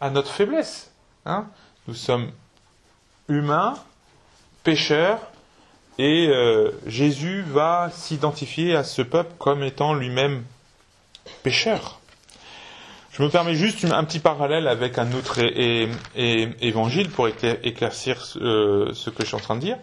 à 0.00 0.10
notre 0.10 0.30
faiblesse. 0.30 0.90
hein. 1.26 1.46
Nous 1.86 1.94
sommes 1.94 2.30
humains, 3.28 3.74
pécheurs, 4.62 5.20
et 5.98 6.26
euh, 6.28 6.70
Jésus 6.86 7.42
va 7.42 7.90
s'identifier 7.92 8.74
à 8.74 8.84
ce 8.84 9.02
peuple 9.02 9.32
comme 9.38 9.62
étant 9.62 9.94
lui-même 9.94 10.44
pécheur. 11.42 12.00
Je 13.12 13.22
me 13.22 13.28
permets 13.28 13.54
juste 13.54 13.84
un 13.84 14.02
petit 14.02 14.18
parallèle 14.18 14.66
avec 14.66 14.98
un 14.98 15.12
autre 15.12 15.38
évangile 16.16 17.10
pour 17.10 17.28
éclair- 17.28 17.58
éclaircir 17.62 18.20
euh, 18.36 18.92
ce 18.92 19.08
que 19.10 19.22
je 19.22 19.28
suis 19.28 19.36
en 19.36 19.40
train 19.40 19.54
de 19.54 19.60
dire. 19.60 19.78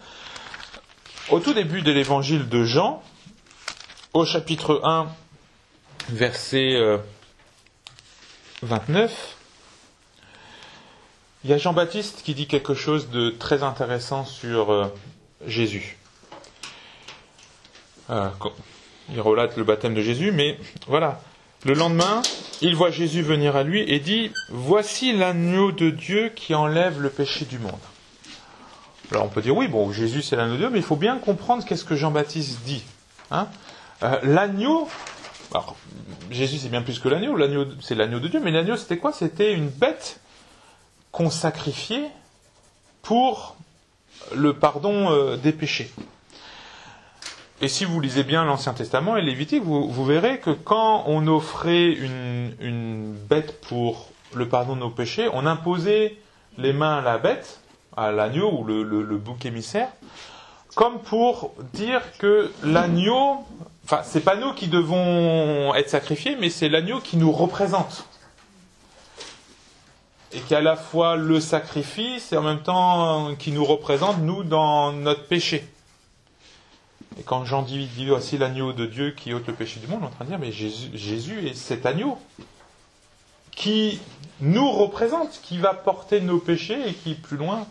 Au 1.29 1.39
tout 1.39 1.53
début 1.53 1.81
de 1.81 1.91
l'évangile 1.93 2.49
de 2.49 2.65
Jean, 2.65 3.01
au 4.13 4.25
chapitre 4.25 4.81
1, 4.83 5.07
verset 6.09 6.75
euh, 6.75 6.97
29, 8.63 9.37
il 11.45 11.49
y 11.49 11.53
a 11.53 11.57
Jean-Baptiste 11.57 12.21
qui 12.23 12.33
dit 12.35 12.47
quelque 12.47 12.73
chose 12.73 13.09
de 13.09 13.29
très 13.29 13.63
intéressant 13.63 14.25
sur 14.25 14.73
euh, 14.73 14.93
Jésus. 15.47 15.97
Euh, 18.11 18.29
il 19.11 19.21
relate 19.21 19.57
le 19.57 19.63
baptême 19.63 19.93
de 19.93 20.01
Jésus, 20.01 20.31
mais 20.31 20.57
voilà. 20.87 21.21
Le 21.63 21.73
lendemain, 21.73 22.21
il 22.61 22.75
voit 22.75 22.89
Jésus 22.89 23.21
venir 23.21 23.55
à 23.55 23.63
lui 23.63 23.81
et 23.81 23.99
dit 23.99 24.31
Voici 24.49 25.13
l'agneau 25.13 25.71
de 25.71 25.89
Dieu 25.89 26.29
qui 26.35 26.55
enlève 26.55 26.99
le 27.01 27.09
péché 27.09 27.45
du 27.45 27.59
monde. 27.59 27.79
Alors 29.11 29.25
on 29.25 29.29
peut 29.29 29.41
dire 29.41 29.55
oui, 29.55 29.67
bon, 29.67 29.91
Jésus 29.91 30.21
c'est 30.21 30.35
l'agneau 30.35 30.53
de 30.53 30.57
Dieu, 30.59 30.69
mais 30.69 30.79
il 30.79 30.85
faut 30.85 30.95
bien 30.95 31.17
comprendre 31.17 31.65
qu'est-ce 31.65 31.83
que 31.83 31.95
Jean-Baptiste 31.95 32.61
dit. 32.63 32.83
Hein 33.29 33.47
Euh, 34.03 34.17
l'agneau, 34.23 34.87
alors 35.53 35.75
Jésus 36.31 36.57
c'est 36.57 36.69
bien 36.69 36.81
plus 36.81 36.97
que 36.97 37.09
l'agneau, 37.09 37.35
l'agneau 37.35 37.65
c'est 37.81 37.93
l'agneau 37.93 38.19
de 38.19 38.27
Dieu, 38.27 38.39
mais 38.39 38.51
l'agneau 38.51 38.77
c'était 38.77 38.97
quoi? 38.97 39.11
C'était 39.11 39.53
une 39.53 39.67
bête 39.67 40.19
qu'on 41.11 41.29
sacrifiait 41.29 42.09
pour 43.01 43.57
le 44.33 44.53
pardon 44.53 45.11
euh, 45.11 45.37
des 45.37 45.51
péchés. 45.51 45.91
Et 47.61 47.67
si 47.67 47.85
vous 47.85 47.99
lisez 47.99 48.23
bien 48.23 48.43
l'Ancien 48.43 48.73
Testament 48.73 49.17
et 49.17 49.21
Lévitique, 49.21 49.61
vous, 49.63 50.05
verrez 50.05 50.39
que 50.39 50.49
quand 50.49 51.03
on 51.05 51.27
offrait 51.27 51.91
une, 51.91 53.15
bête 53.29 53.61
pour 53.61 54.09
le 54.33 54.49
pardon 54.49 54.75
de 54.75 54.79
nos 54.79 54.89
péchés, 54.89 55.29
on 55.31 55.45
imposait 55.45 56.17
les 56.57 56.73
mains 56.73 56.97
à 56.97 57.01
la 57.01 57.19
bête, 57.19 57.59
à 57.95 58.11
l'agneau 58.11 58.51
ou 58.51 58.63
le, 58.63 59.17
bouc 59.17 59.45
émissaire, 59.45 59.89
comme 60.73 60.99
pour 60.99 61.53
dire 61.73 62.01
que 62.17 62.51
l'agneau, 62.63 63.45
enfin, 63.85 64.01
c'est 64.03 64.21
pas 64.21 64.37
nous 64.37 64.53
qui 64.53 64.67
devons 64.67 65.75
être 65.75 65.89
sacrifiés, 65.89 66.35
mais 66.39 66.49
c'est 66.49 66.67
l'agneau 66.67 66.99
qui 66.99 67.15
nous 67.15 67.31
représente. 67.31 68.05
Et 70.33 70.39
qui 70.39 70.55
à 70.55 70.61
la 70.61 70.75
fois 70.75 71.15
le 71.15 71.39
sacrifice 71.39 72.33
et 72.33 72.37
en 72.37 72.41
même 72.41 72.63
temps 72.63 73.35
qui 73.35 73.51
nous 73.51 73.65
représente, 73.65 74.17
nous, 74.19 74.43
dans 74.43 74.93
notre 74.93 75.27
péché. 75.27 75.63
Et 77.19 77.23
quand 77.23 77.43
Jean 77.45 77.61
dit, 77.61 77.89
voici 78.07 78.37
l'agneau 78.37 78.73
de 78.73 78.85
Dieu 78.85 79.11
qui 79.11 79.33
ôte 79.33 79.47
le 79.47 79.53
péché 79.53 79.79
du 79.79 79.87
monde, 79.87 80.01
on 80.03 80.05
est 80.05 80.07
en 80.07 80.11
train 80.11 80.25
de 80.25 80.29
dire, 80.29 80.39
mais 80.39 80.51
Jésus, 80.51 81.47
est 81.47 81.53
cet 81.53 81.85
agneau 81.85 82.17
qui 83.51 83.99
nous 84.39 84.71
représente, 84.71 85.39
qui 85.43 85.57
va 85.57 85.73
porter 85.73 86.21
nos 86.21 86.39
péchés 86.39 86.79
et 86.87 86.93
qui, 86.93 87.15
plus 87.15 87.37
loin, 87.37 87.67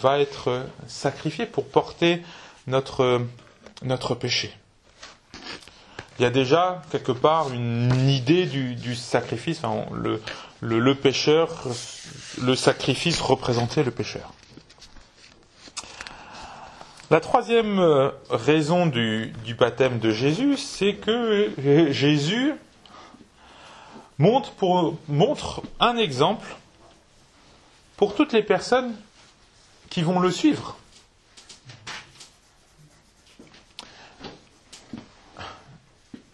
va 0.00 0.18
être 0.18 0.66
sacrifié 0.88 1.46
pour 1.46 1.66
porter 1.66 2.22
notre, 2.66 3.24
péché. 4.18 4.52
Il 6.18 6.22
y 6.22 6.26
a 6.26 6.30
déjà 6.30 6.82
quelque 6.90 7.12
part 7.12 7.52
une 7.52 8.08
idée 8.08 8.44
du, 8.44 8.96
sacrifice. 8.96 9.62
Le, 9.92 10.20
le 10.60 10.94
pécheur, 10.94 11.48
le 12.42 12.56
sacrifice 12.56 13.20
représentait 13.20 13.84
le 13.84 13.92
pécheur. 13.92 14.32
La 17.10 17.18
troisième 17.18 17.80
raison 18.28 18.86
du, 18.86 19.32
baptême 19.58 19.98
de 19.98 20.12
Jésus, 20.12 20.56
c'est 20.56 20.94
que 20.94 21.50
Jésus 21.90 22.52
montre, 24.18 24.52
pour, 24.52 24.96
montre 25.08 25.60
un 25.80 25.96
exemple 25.96 26.46
pour 27.96 28.14
toutes 28.14 28.32
les 28.32 28.44
personnes 28.44 28.94
qui 29.88 30.02
vont 30.02 30.20
le 30.20 30.30
suivre. 30.30 30.78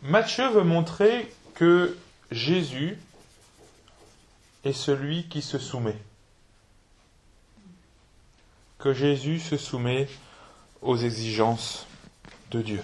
Matthieu 0.02 0.46
veut 0.50 0.62
montrer 0.62 1.32
que 1.54 1.96
Jésus 2.30 2.98
est 4.62 4.74
celui 4.74 5.26
qui 5.28 5.40
se 5.40 5.58
soumet. 5.58 5.96
Que 8.78 8.92
Jésus 8.92 9.40
se 9.40 9.56
soumet 9.56 10.06
aux 10.86 10.96
exigences 10.96 11.86
de 12.50 12.62
Dieu. 12.62 12.82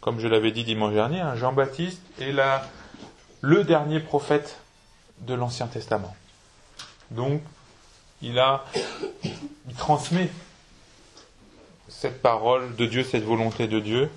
Comme 0.00 0.20
je 0.20 0.28
l'avais 0.28 0.52
dit 0.52 0.64
dimanche 0.64 0.94
dernier, 0.94 1.20
hein, 1.20 1.34
Jean-Baptiste 1.36 2.00
est 2.20 2.34
le 3.40 3.64
dernier 3.64 4.00
prophète 4.00 4.58
de 5.20 5.34
l'Ancien 5.34 5.66
Testament. 5.66 6.14
Donc, 7.10 7.42
il 8.22 8.38
a, 8.38 8.64
il 9.24 9.74
transmet 9.76 10.30
cette 11.88 12.22
parole 12.22 12.74
de 12.76 12.86
Dieu, 12.86 13.02
cette 13.02 13.24
volonté 13.24 13.66
de 13.66 13.80
Dieu, 13.80 14.10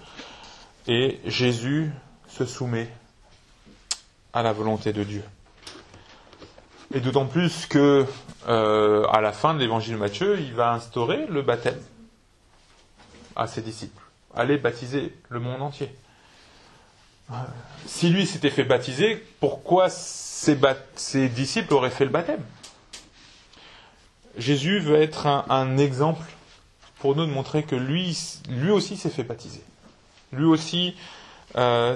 et 0.88 1.20
Jésus 1.26 1.92
se 2.28 2.46
soumet 2.46 2.90
à 4.34 4.44
la 4.44 4.54
volonté 4.54 4.94
de 4.94 5.04
Dieu. 5.04 5.24
Et 6.94 7.00
d'autant 7.00 7.26
plus 7.26 7.66
que, 7.66 8.06
euh, 8.48 9.06
à 9.08 9.20
la 9.22 9.34
fin 9.34 9.54
de 9.54 9.60
l'évangile 9.60 9.94
de 9.94 10.00
Matthieu, 10.00 10.40
il 10.40 10.54
va 10.54 10.74
instaurer 10.74 11.26
le 11.28 11.42
baptême 11.42 11.80
à 13.38 13.48
ses 13.48 13.62
disciples. 13.62 14.02
Allez 14.36 14.58
baptiser 14.58 15.14
le 15.30 15.40
monde 15.40 15.62
entier. 15.62 15.90
Si 17.86 18.10
lui 18.10 18.26
s'était 18.26 18.50
fait 18.50 18.64
baptiser, 18.64 19.24
pourquoi 19.40 19.90
ses, 19.90 20.58
disciples 21.30 21.74
auraient 21.74 21.90
fait 21.90 22.06
le 22.06 22.12
baptême? 22.12 22.44
Jésus 24.38 24.80
veut 24.80 25.02
être 25.02 25.28
un, 25.28 25.46
un, 25.50 25.78
exemple 25.78 26.26
pour 27.00 27.16
nous 27.16 27.26
de 27.26 27.32
montrer 27.32 27.64
que 27.64 27.76
lui, 27.76 28.18
lui 28.50 28.72
aussi 28.72 28.98
s'est 28.98 29.10
fait 29.10 29.24
baptiser. 29.24 29.64
Lui 30.32 30.46
aussi 30.46 30.96
euh, 31.56 31.96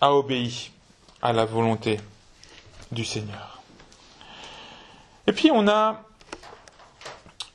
a 0.00 0.12
obéi 0.12 0.70
à 1.22 1.32
la 1.32 1.44
volonté 1.44 2.00
du 2.92 3.04
Seigneur. 3.04 3.62
Et 5.26 5.32
puis 5.32 5.50
on 5.52 5.68
a 5.68 6.02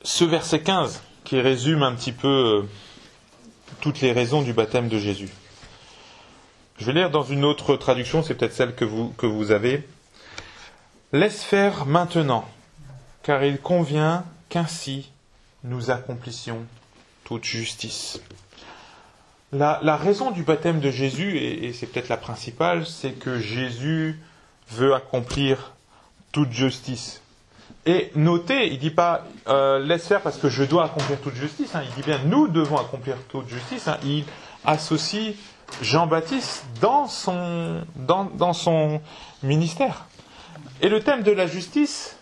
ce 0.02 0.24
verset 0.24 0.60
15 0.60 1.02
qui 1.26 1.40
résume 1.40 1.82
un 1.82 1.92
petit 1.92 2.12
peu 2.12 2.64
toutes 3.80 4.00
les 4.00 4.12
raisons 4.12 4.42
du 4.42 4.52
baptême 4.52 4.88
de 4.88 4.98
Jésus. 4.98 5.28
Je 6.78 6.86
vais 6.86 6.92
lire 6.92 7.10
dans 7.10 7.24
une 7.24 7.44
autre 7.44 7.74
traduction, 7.76 8.22
c'est 8.22 8.34
peut-être 8.34 8.54
celle 8.54 8.74
que 8.76 8.84
vous, 8.84 9.50
avez. 9.50 9.86
Laisse 11.12 11.42
faire 11.42 11.84
maintenant, 11.84 12.48
car 13.24 13.42
il 13.42 13.58
convient 13.58 14.24
qu'ainsi 14.48 15.10
nous 15.64 15.90
accomplissions 15.90 16.64
toute 17.24 17.44
justice. 17.44 18.20
La, 19.52 19.96
raison 19.96 20.30
du 20.30 20.44
baptême 20.44 20.78
de 20.78 20.92
Jésus, 20.92 21.38
et 21.38 21.72
c'est 21.72 21.86
peut-être 21.86 22.08
la 22.08 22.18
principale, 22.18 22.86
c'est 22.86 23.12
que 23.12 23.40
Jésus 23.40 24.20
veut 24.70 24.94
accomplir 24.94 25.72
toute 26.30 26.52
justice. 26.52 27.20
Et 27.86 28.10
notez, 28.16 28.66
il 28.66 28.74
ne 28.74 28.78
dit 28.78 28.90
pas 28.90 29.24
euh, 29.46 29.78
laisse 29.78 30.08
faire 30.08 30.20
parce 30.20 30.38
que 30.38 30.48
je 30.48 30.64
dois 30.64 30.86
accomplir 30.86 31.20
toute 31.20 31.36
justice, 31.36 31.74
hein, 31.74 31.82
il 31.84 31.94
dit 31.94 32.02
bien 32.02 32.18
nous 32.24 32.48
devons 32.48 32.78
accomplir 32.78 33.16
toute 33.28 33.48
justice. 33.48 33.86
Hein, 33.86 33.98
il 34.04 34.24
associe 34.64 35.34
Jean-Baptiste 35.82 36.64
dans 36.80 37.06
son, 37.06 37.84
dans, 37.94 38.24
dans 38.24 38.52
son 38.52 39.00
ministère. 39.44 40.06
Et 40.82 40.88
le 40.88 41.00
thème 41.00 41.22
de 41.22 41.30
la 41.30 41.46
justice 41.46 42.16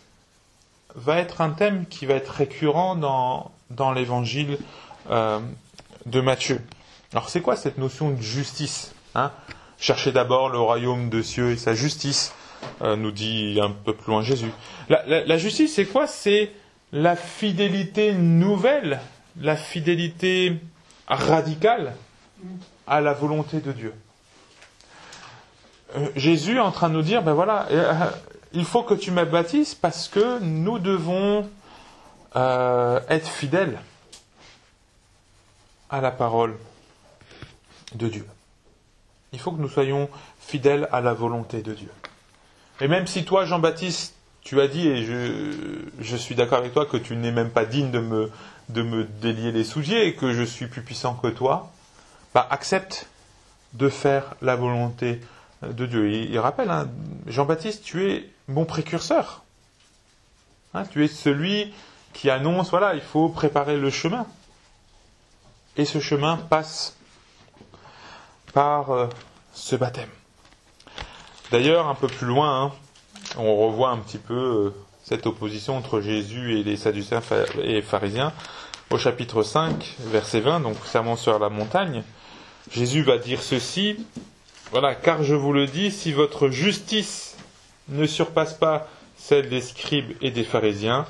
va 0.94 1.18
être 1.18 1.40
un 1.40 1.50
thème 1.50 1.86
qui 1.86 2.04
va 2.04 2.14
être 2.14 2.28
récurrent 2.28 2.94
dans, 2.94 3.50
dans 3.70 3.92
l'évangile 3.92 4.58
euh, 5.10 5.40
de 6.06 6.20
Matthieu. 6.20 6.60
Alors 7.12 7.30
c'est 7.30 7.40
quoi 7.40 7.56
cette 7.56 7.78
notion 7.78 8.10
de 8.10 8.20
justice 8.20 8.92
hein? 9.14 9.32
Cherchez 9.78 10.12
d'abord 10.12 10.50
le 10.50 10.58
royaume 10.58 11.10
de 11.10 11.20
cieux 11.20 11.50
et 11.50 11.56
sa 11.56 11.74
justice, 11.74 12.32
nous 12.80 13.10
dit 13.10 13.58
un 13.62 13.70
peu 13.70 13.94
plus 13.94 14.10
loin 14.10 14.22
Jésus. 14.22 14.50
La, 14.88 15.38
justice, 15.38 15.74
c'est 15.74 15.86
quoi? 15.86 16.06
C'est 16.06 16.50
la 16.92 17.16
fidélité 17.16 18.12
nouvelle, 18.12 19.00
la 19.40 19.56
fidélité 19.56 20.56
radicale 21.08 21.94
à 22.86 23.00
la 23.00 23.12
volonté 23.12 23.60
de 23.60 23.72
Dieu. 23.72 23.94
Euh, 25.96 26.08
Jésus 26.16 26.56
est 26.56 26.60
en 26.60 26.72
train 26.72 26.88
de 26.88 26.94
nous 26.94 27.02
dire, 27.02 27.22
ben 27.22 27.34
voilà, 27.34 27.66
euh, 27.70 28.10
il 28.52 28.64
faut 28.64 28.82
que 28.82 28.94
tu 28.94 29.10
me 29.10 29.24
baptises 29.24 29.74
parce 29.74 30.08
que 30.08 30.40
nous 30.40 30.78
devons 30.78 31.48
euh, 32.36 33.00
être 33.08 33.28
fidèles 33.28 33.78
à 35.90 36.00
la 36.00 36.10
parole 36.10 36.56
de 37.94 38.08
Dieu. 38.08 38.26
Il 39.32 39.38
faut 39.38 39.52
que 39.52 39.60
nous 39.60 39.68
soyons 39.68 40.08
fidèles 40.40 40.88
à 40.92 41.00
la 41.00 41.12
volonté 41.12 41.62
de 41.62 41.74
Dieu. 41.74 41.90
Et 42.80 42.88
même 42.88 43.06
si 43.06 43.24
toi, 43.24 43.44
Jean-Baptiste, 43.44 44.14
tu 44.42 44.60
as 44.60 44.68
dit, 44.68 44.86
et 44.88 45.04
je, 45.04 45.80
je 46.00 46.16
suis 46.16 46.34
d'accord 46.34 46.58
avec 46.58 46.72
toi, 46.72 46.86
que 46.86 46.96
tu 46.96 47.16
n'es 47.16 47.30
même 47.30 47.50
pas 47.50 47.64
digne 47.64 47.90
de 47.90 48.00
me, 48.00 48.30
de 48.68 48.82
me 48.82 49.04
délier 49.04 49.52
les 49.52 49.64
souliers 49.64 50.06
et 50.06 50.14
que 50.14 50.32
je 50.32 50.42
suis 50.42 50.66
plus 50.66 50.82
puissant 50.82 51.14
que 51.14 51.28
toi, 51.28 51.70
bah, 52.34 52.46
accepte 52.50 53.06
de 53.72 53.88
faire 53.88 54.34
la 54.42 54.56
volonté 54.56 55.20
de 55.62 55.86
Dieu. 55.86 56.10
Il, 56.10 56.30
il 56.30 56.38
rappelle, 56.38 56.70
hein, 56.70 56.88
Jean-Baptiste, 57.26 57.82
tu 57.84 58.10
es 58.10 58.28
mon 58.48 58.64
précurseur. 58.64 59.42
Hein, 60.74 60.84
tu 60.90 61.04
es 61.04 61.08
celui 61.08 61.72
qui 62.12 62.30
annonce, 62.30 62.70
voilà, 62.70 62.94
il 62.94 63.00
faut 63.00 63.28
préparer 63.28 63.76
le 63.76 63.90
chemin. 63.90 64.26
Et 65.76 65.84
ce 65.84 66.00
chemin 66.00 66.36
passe 66.36 66.96
par 68.52 68.90
euh, 68.90 69.08
ce 69.52 69.76
baptême. 69.76 70.08
D'ailleurs, 71.50 71.88
un 71.88 71.94
peu 71.94 72.06
plus 72.06 72.26
loin, 72.26 72.64
hein, 72.64 72.72
on 73.38 73.56
revoit 73.56 73.90
un 73.90 73.98
petit 73.98 74.18
peu 74.18 74.34
euh, 74.34 74.74
cette 75.02 75.26
opposition 75.26 75.76
entre 75.76 76.00
Jésus 76.00 76.58
et 76.58 76.64
les 76.64 76.76
Sadducéens 76.76 77.22
et 77.62 77.82
pharisiens. 77.82 78.32
Au 78.90 78.98
chapitre 78.98 79.42
5, 79.42 79.96
verset 80.00 80.40
20, 80.40 80.60
donc 80.60 80.76
serment 80.84 81.16
sur 81.16 81.38
la 81.38 81.48
montagne, 81.48 82.02
Jésus 82.70 83.02
va 83.02 83.18
dire 83.18 83.42
ceci, 83.42 83.96
voilà, 84.70 84.94
car 84.94 85.22
je 85.22 85.34
vous 85.34 85.52
le 85.52 85.66
dis, 85.66 85.90
si 85.90 86.12
votre 86.12 86.48
justice 86.48 87.36
ne 87.88 88.06
surpasse 88.06 88.54
pas 88.54 88.88
celle 89.16 89.48
des 89.48 89.60
scribes 89.60 90.16
et 90.20 90.30
des 90.30 90.44
pharisiens, 90.44 91.06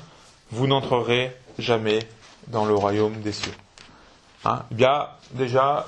vous 0.51 0.67
n'entrerez 0.67 1.35
jamais 1.57 1.99
dans 2.47 2.65
le 2.65 2.73
royaume 2.73 3.21
des 3.21 3.31
cieux. 3.31 3.53
Hein 4.43 4.63
Il 4.71 4.87
déjà, 5.31 5.85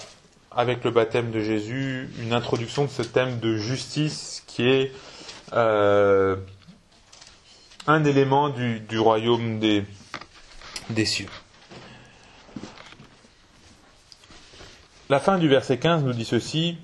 avec 0.57 0.83
le 0.83 0.89
baptême 0.89 1.29
de 1.29 1.39
Jésus, 1.39 2.09
une 2.19 2.33
introduction 2.33 2.83
de 2.83 2.89
ce 2.89 3.03
thème 3.03 3.39
de 3.39 3.57
justice 3.57 4.43
qui 4.47 4.67
est 4.67 4.91
euh, 5.53 6.35
un 7.85 8.03
élément 8.03 8.49
du, 8.49 8.99
royaume 8.99 9.59
des, 9.59 9.85
des 10.89 11.05
cieux. 11.05 11.29
la 15.09 15.19
fin 15.19 15.37
du 15.37 15.47
verset 15.47 15.77
15 15.77 16.03
nous 16.03 16.11
dit 16.11 16.25
ceci, 16.25 16.77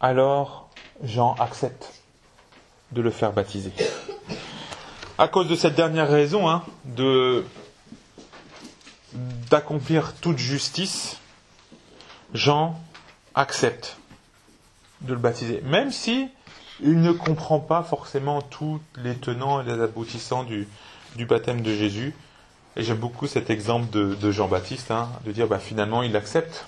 alors 0.00 0.70
Jean 1.02 1.34
accepte 1.40 1.92
de 2.92 3.02
le 3.02 3.10
faire 3.10 3.32
baptiser. 3.32 3.72
À 5.18 5.26
cause 5.26 5.48
de 5.48 5.56
cette 5.56 5.74
dernière 5.74 6.08
raison, 6.08 6.48
hein, 6.48 6.64
de 6.84 7.44
d'accomplir 9.50 10.14
toute 10.20 10.38
justice, 10.38 11.18
Jean 12.32 12.78
accepte 13.38 13.96
de 15.00 15.14
le 15.14 15.20
baptiser, 15.20 15.62
même 15.64 15.92
si 15.92 16.28
il 16.80 17.00
ne 17.00 17.12
comprend 17.12 17.60
pas 17.60 17.82
forcément 17.82 18.42
tous 18.42 18.80
les 18.96 19.14
tenants 19.14 19.60
et 19.60 19.64
les 19.64 19.80
aboutissants 19.80 20.44
du, 20.44 20.66
baptême 21.24 21.62
de 21.62 21.72
Jésus. 21.72 22.14
Et 22.76 22.82
j'aime 22.82 22.98
beaucoup 22.98 23.26
cet 23.26 23.48
exemple 23.48 23.90
de, 23.90 24.30
Jean-Baptiste, 24.30 24.90
hein, 24.90 25.08
de 25.24 25.32
dire 25.32 25.46
bah, 25.46 25.58
finalement 25.58 26.02
il 26.02 26.16
accepte 26.16 26.66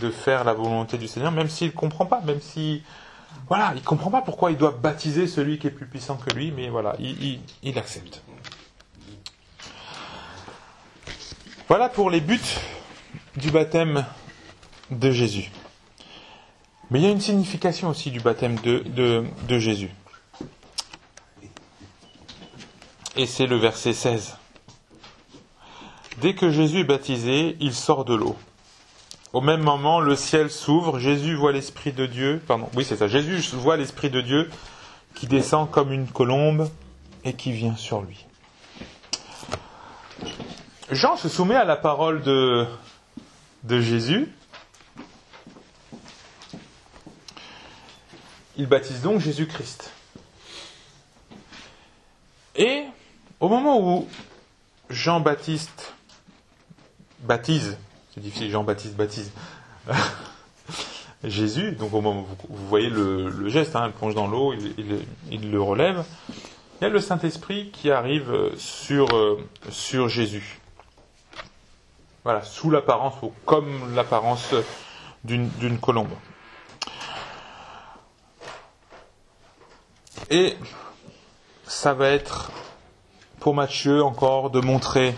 de 0.00 0.10
faire 0.10 0.44
la 0.44 0.54
volonté 0.54 0.98
du 0.98 1.06
Seigneur, 1.06 1.32
même 1.32 1.48
s'il 1.48 1.68
ne 1.68 1.72
comprend 1.72 2.06
pas, 2.06 2.20
même 2.22 2.40
si 2.40 2.82
voilà, 3.48 3.72
il 3.76 3.82
comprend 3.82 4.10
pas 4.10 4.22
pourquoi 4.22 4.50
il 4.50 4.56
doit 4.56 4.72
baptiser 4.72 5.26
celui 5.26 5.58
qui 5.58 5.66
est 5.66 5.70
plus 5.70 5.86
puissant 5.86 6.16
que 6.16 6.30
lui, 6.34 6.50
mais 6.50 6.68
voilà, 6.68 6.96
il, 6.98 7.40
il 7.62 7.78
accepte. 7.78 8.22
Voilà 11.68 11.88
pour 11.88 12.10
les 12.10 12.20
buts 12.20 12.40
du 13.36 13.50
baptême 13.50 14.04
de 14.90 15.10
Jésus. 15.10 15.50
Mais 16.90 17.00
il 17.00 17.04
y 17.04 17.08
a 17.08 17.10
une 17.10 17.20
signification 17.20 17.88
aussi 17.88 18.10
du 18.10 18.20
baptême 18.20 18.56
de, 18.56 19.58
Jésus. 19.58 19.90
Et 23.16 23.26
c'est 23.26 23.46
le 23.46 23.56
verset 23.56 23.92
16. 23.92 24.36
Dès 26.20 26.34
que 26.34 26.50
Jésus 26.50 26.80
est 26.80 26.84
baptisé, 26.84 27.56
il 27.60 27.74
sort 27.74 28.04
de 28.04 28.14
l'eau. 28.14 28.36
Au 29.32 29.40
même 29.40 29.62
moment, 29.62 30.00
le 30.00 30.14
ciel 30.14 30.50
s'ouvre, 30.50 30.98
Jésus 30.98 31.34
voit 31.34 31.52
l'Esprit 31.52 31.92
de 31.92 32.06
Dieu, 32.06 32.40
pardon, 32.46 32.68
oui 32.76 32.84
c'est 32.84 32.96
ça, 32.96 33.08
Jésus 33.08 33.40
voit 33.56 33.76
l'Esprit 33.76 34.10
de 34.10 34.20
Dieu 34.20 34.48
qui 35.14 35.26
descend 35.26 35.68
comme 35.68 35.92
une 35.92 36.06
colombe 36.06 36.68
et 37.24 37.32
qui 37.32 37.50
vient 37.50 37.74
sur 37.74 38.02
lui. 38.02 38.26
Jean 40.90 41.16
se 41.16 41.28
soumet 41.28 41.56
à 41.56 41.64
la 41.64 41.76
parole 41.76 42.22
de 42.22 42.66
Jésus 43.80 44.28
il 48.56 48.66
baptise 48.66 49.02
donc 49.02 49.20
Jésus-Christ. 49.20 49.90
Et 52.56 52.84
au 53.40 53.48
moment 53.48 53.80
où 53.80 54.08
Jean-Baptiste 54.90 55.94
baptise, 57.20 57.76
c'est 58.14 58.20
difficile, 58.20 58.50
Jean-Baptiste 58.50 58.94
baptise, 58.94 59.32
Jésus, 61.24 61.72
donc 61.72 61.92
au 61.94 62.00
moment 62.00 62.26
où 62.48 62.54
vous, 62.54 62.68
voyez 62.68 62.90
le, 62.90 63.48
geste, 63.48 63.74
hein, 63.76 63.86
il 63.86 63.92
plonge 63.92 64.14
dans 64.14 64.28
l'eau, 64.28 64.52
il, 64.52 65.50
le 65.50 65.60
relève, 65.60 66.04
il 66.80 66.84
y 66.84 66.86
a 66.86 66.90
le 66.90 67.00
Saint-Esprit 67.00 67.70
qui 67.70 67.90
arrive 67.90 68.52
sur, 68.56 69.16
euh, 69.16 69.40
sur 69.70 70.08
Jésus. 70.08 70.60
Voilà, 72.24 72.42
sous 72.42 72.70
l'apparence, 72.70 73.14
ou 73.22 73.32
comme 73.44 73.94
l'apparence 73.94 74.54
d'une 75.24 75.78
colombe. 75.80 76.12
Et 80.30 80.56
ça 81.66 81.92
va 81.92 82.08
être 82.08 82.50
pour 83.40 83.54
Matthieu 83.54 84.02
encore 84.02 84.50
de 84.50 84.60
montrer 84.60 85.14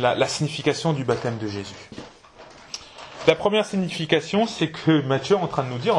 la, 0.00 0.26
signification 0.26 0.92
du 0.92 1.04
baptême 1.04 1.38
de 1.38 1.46
Jésus. 1.46 1.90
La 3.26 3.34
première 3.34 3.64
signification, 3.64 4.46
c'est 4.46 4.70
que 4.70 5.02
Matthieu 5.02 5.36
est 5.36 5.40
en 5.40 5.46
train 5.46 5.62
de 5.62 5.68
nous 5.68 5.78
dire, 5.78 5.96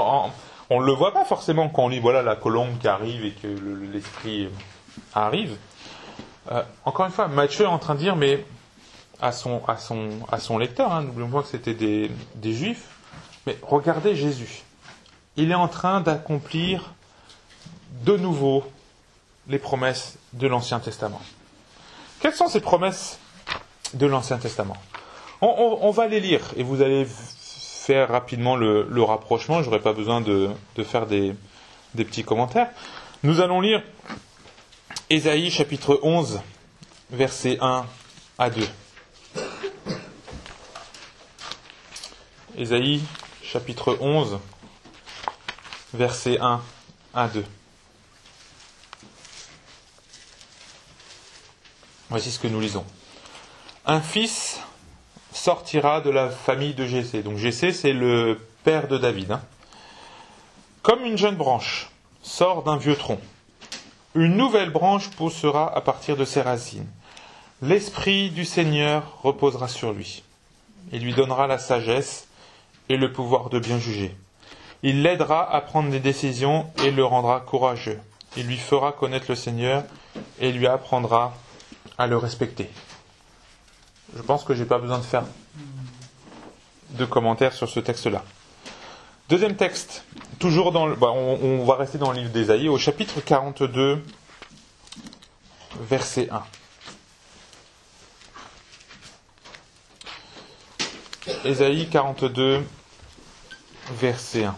on 0.70 0.82
ne 0.82 0.86
le 0.86 0.92
voit 0.92 1.14
pas 1.14 1.24
forcément 1.24 1.70
quand 1.70 1.86
on 1.86 1.88
lit 1.88 2.00
voilà 2.00 2.22
la 2.22 2.36
colombe 2.36 2.78
qui 2.80 2.88
arrive 2.88 3.26
et 3.26 3.32
que 3.32 3.48
l'esprit 3.92 4.50
arrive. 5.14 5.58
Euh, 6.52 6.62
encore 6.84 7.06
une 7.06 7.12
fois, 7.12 7.28
Matthieu 7.28 7.66
est 7.66 7.70
en 7.70 7.80
train 7.80 7.96
de 7.96 8.00
dire, 8.00 8.16
mais 8.16 8.46
à 9.22 9.32
son, 9.32 9.64
à 9.68 9.78
son, 9.78 10.10
à 10.32 10.40
son 10.40 10.58
lecteur, 10.58 10.92
hein, 10.92 11.04
n'oublions 11.04 11.30
pas 11.30 11.42
que 11.42 11.48
c'était 11.48 11.74
des, 11.74 12.12
des 12.36 12.54
juifs, 12.54 12.88
mais 13.48 13.58
regardez 13.64 14.16
Jésus. 14.16 14.64
Il 15.38 15.52
est 15.52 15.56
en 15.56 15.68
train 15.68 16.02
d'accomplir 16.02 16.94
de 18.06 18.18
nouveau 18.18 18.64
les 19.48 19.60
promesses 19.60 20.18
de 20.34 20.48
l'Ancien 20.48 20.80
Testament. 20.80 21.22
Quelles 22.20 22.36
sont 22.36 22.48
ces 22.48 22.62
promesses 22.62 23.20
de 23.94 24.06
l'Ancien 24.06 24.38
Testament? 24.38 24.78
On, 25.42 25.92
va 25.92 26.08
les 26.08 26.20
lire 26.20 26.42
et 26.56 26.64
vous 26.64 26.82
allez 26.82 27.06
faire 27.06 28.10
rapidement 28.10 28.56
le, 28.56 29.04
rapprochement. 29.04 29.62
Je 29.62 29.66
n'aurai 29.70 29.82
pas 29.82 29.94
besoin 29.94 30.22
de, 30.22 30.50
faire 30.84 31.06
des, 31.06 31.36
petits 31.96 32.24
commentaires. 32.24 32.70
Nous 33.24 33.42
allons 33.42 33.60
lire 33.60 33.84
Ésaïe 35.10 35.52
chapitre 35.52 36.00
11, 36.02 36.42
versets 37.12 37.58
1 37.62 37.86
à 38.38 38.50
2. 38.50 38.68
Ésaïe 42.58 43.04
chapitre 43.44 43.98
11, 44.00 44.40
versets 45.94 46.40
1 46.40 46.62
à 47.14 47.28
2. 47.28 47.44
Voici 52.10 52.32
ce 52.32 52.40
que 52.40 52.48
nous 52.48 52.60
lisons. 52.60 52.86
Un 53.86 54.00
fils 54.00 54.60
sortira 55.32 56.02
de 56.02 56.10
la 56.10 56.30
famille 56.30 56.74
de 56.74 56.86
Jessé. 56.86 57.24
Donc 57.24 57.38
Jessé, 57.38 57.72
c'est 57.72 57.94
le 57.94 58.40
père 58.64 58.88
de 58.88 58.98
David. 58.98 59.32
Hein. 59.32 59.42
Comme 60.82 61.04
une 61.04 61.18
jeune 61.18 61.36
branche 61.36 61.90
sort 62.22 62.64
d'un 62.64 62.78
vieux 62.78 62.96
tronc, 62.96 63.20
une 64.14 64.38
nouvelle 64.38 64.70
branche 64.70 65.10
poussera 65.10 65.76
à 65.76 65.82
partir 65.82 66.16
de 66.16 66.26
ses 66.26 66.42
racines. 66.42 66.88
L'Esprit 67.62 68.30
du 68.30 68.46
Seigneur 68.46 69.20
reposera 69.24 69.68
sur 69.68 69.92
lui. 69.92 70.24
Il 70.92 71.02
lui 71.02 71.14
donnera 71.14 71.48
la 71.48 71.58
sagesse 71.58 72.28
et 72.90 72.98
le 72.98 73.12
pouvoir 73.12 73.50
de 73.50 73.60
bien 73.60 73.80
juger. 73.80 74.16
Il 74.84 75.02
l'aidera 75.02 75.52
à 75.52 75.62
prendre 75.62 75.90
des 75.90 76.00
décisions 76.00 76.68
et 76.84 76.92
le 76.92 77.04
rendra 77.04 77.40
courageux. 77.40 78.00
Il 78.38 78.46
lui 78.46 78.58
fera 78.58 78.92
connaître 78.92 79.26
le 79.30 79.36
Seigneur 79.36 79.84
et 80.40 80.52
lui 80.52 80.68
apprendra 80.68 81.34
à 81.98 82.08
le 82.08 82.18
respecter. 82.18 82.70
Je 84.16 84.22
pense 84.22 84.44
que 84.44 84.54
je 84.54 84.64
n'ai 84.64 84.68
pas 84.68 84.80
besoin 84.80 85.00
de 85.00 85.04
faire 85.04 85.24
de 86.92 87.06
commentaires 87.06 87.54
sur 87.54 87.70
ce 87.70 87.80
texte-là. 87.80 88.24
Deuxième 89.28 89.56
texte, 89.56 90.04
toujours 90.40 90.72
dans 90.72 90.86
le, 90.86 90.96
bah, 90.96 91.12
on, 91.12 91.66
va 91.66 91.76
rester 91.76 91.98
dans 91.98 92.12
le 92.12 92.20
livre 92.20 92.32
d'Ésaïe, 92.32 92.70
au 92.70 92.78
chapitre 92.78 93.22
42, 93.22 94.04
verset 95.82 96.30
1. 96.30 96.44
Ésaïe 101.44 101.90
42, 101.90 102.64
verset 103.94 104.44
1. 104.44 104.56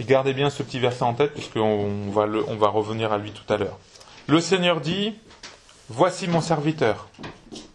Et 0.00 0.04
gardez 0.04 0.34
bien 0.34 0.50
ce 0.50 0.62
petit 0.62 0.78
verset 0.78 1.04
en 1.04 1.14
tête, 1.14 1.32
puisqu'on 1.32 2.10
va, 2.10 2.26
on 2.46 2.56
va 2.56 2.68
revenir 2.68 3.12
à 3.12 3.18
lui 3.18 3.32
tout 3.32 3.50
à 3.52 3.56
l'heure. 3.56 3.78
Le 4.28 4.40
Seigneur 4.40 4.80
dit, 4.80 5.14
Voici 5.88 6.28
mon 6.28 6.40
serviteur, 6.40 7.08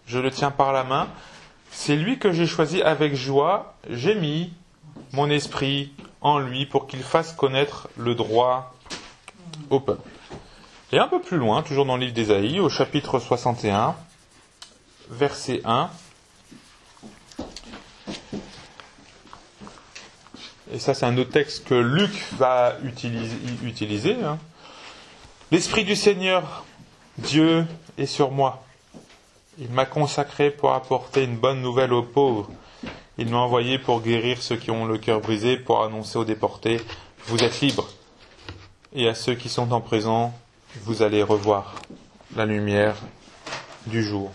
je 0.08 0.18
le 0.18 0.32
tiens 0.32 0.50
par 0.50 0.72
la 0.72 0.84
main, 0.84 1.08
c'est 1.72 1.96
lui 1.96 2.18
que 2.18 2.32
j'ai 2.32 2.48
choisi 2.48 2.82
avec 2.82 3.16
joie, 3.16 3.76
j'ai 3.90 4.16
mis 4.16 4.54
mon 5.12 5.30
esprit 5.30 5.92
en 6.22 6.40
lui 6.40 6.66
pour 6.66 6.88
qu'il 6.88 7.04
fasse 7.04 7.34
connaître 7.34 7.90
le 7.98 8.16
droit 8.16 8.74
au 9.70 9.80
peuple. 9.80 10.10
Et 10.92 11.00
un 11.00 11.08
peu 11.08 11.22
plus 11.22 11.38
loin, 11.38 11.62
toujours 11.64 11.86
dans 11.86 11.98
le 11.98 12.06
livre 12.06 12.14
d'Ésaïe, 12.14 12.60
au 12.60 12.70
chapitre 12.70 13.20
61, 13.20 13.96
verset 15.10 15.62
1, 15.66 15.90
et 20.72 20.80
ça 20.80 20.94
c'est 20.94 21.06
un 21.06 21.18
autre 21.18 21.32
texte 21.32 21.68
que 21.68 21.76
Luc 21.76 22.26
va 22.38 22.78
utiliser, 23.64 24.16
hein. 24.24 24.40
L'Esprit 25.50 25.86
du 25.86 25.96
Seigneur, 25.96 26.66
Dieu, 27.18 27.66
est 27.98 28.06
sur 28.06 28.32
moi. 28.32 28.66
Il 29.58 29.70
m'a 29.70 29.86
consacré 29.86 30.52
pour 30.52 30.74
apporter 30.74 31.24
une 31.24 31.38
bonne 31.38 31.62
nouvelle 31.62 31.94
aux 31.94 32.04
pauvres. 32.04 32.50
Il 33.18 33.30
m'a 33.30 33.38
envoyé 33.38 33.80
pour 33.80 34.02
guérir 34.02 34.42
ceux 34.42 34.58
qui 34.58 34.72
ont 34.72 34.86
le 34.86 34.98
cœur 34.98 35.22
brisé, 35.22 35.56
pour 35.56 35.86
annoncer 35.86 36.20
aux 36.20 36.26
déportés, 36.26 36.82
vous 37.28 37.46
êtes 37.46 37.62
libres. 37.62 37.88
Et 38.92 39.08
à 39.08 39.16
ceux 39.16 39.36
qui 39.36 39.48
sont 39.48 39.72
en 39.72 39.80
prison, 39.80 40.34
vous 40.82 41.02
allez 41.02 41.24
revoir 41.24 41.76
la 42.36 42.46
lumière 42.46 42.98
du 43.86 44.04
jour. 44.04 44.34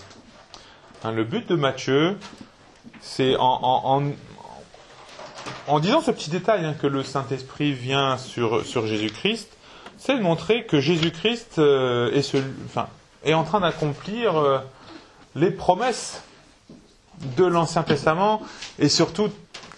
Hein, 1.04 1.12
le 1.12 1.24
but 1.24 1.46
de 1.46 1.56
Matthieu, 1.56 2.18
c'est 3.02 3.36
en, 3.38 4.00
disant 5.78 6.00
ce 6.00 6.10
petit 6.10 6.30
détail 6.30 6.64
hein, 6.64 6.74
que 6.80 6.86
le 6.86 7.02
Saint-Esprit 7.02 7.74
vient 7.74 8.16
sur, 8.16 8.64
sur 8.64 8.86
Jésus-Christ, 8.86 9.51
c'est 10.04 10.16
de 10.16 10.22
montrer 10.22 10.64
que 10.64 10.80
Jésus-Christ 10.80 11.58
euh, 11.58 12.10
est, 13.24 13.34
en 13.34 13.44
train 13.44 13.60
d'accomplir 13.60 14.36
euh, 14.36 14.58
les 15.36 15.52
promesses 15.52 16.24
de 17.36 17.44
l'Ancien 17.44 17.84
Testament 17.84 18.42
et 18.80 18.88
surtout 18.88 19.30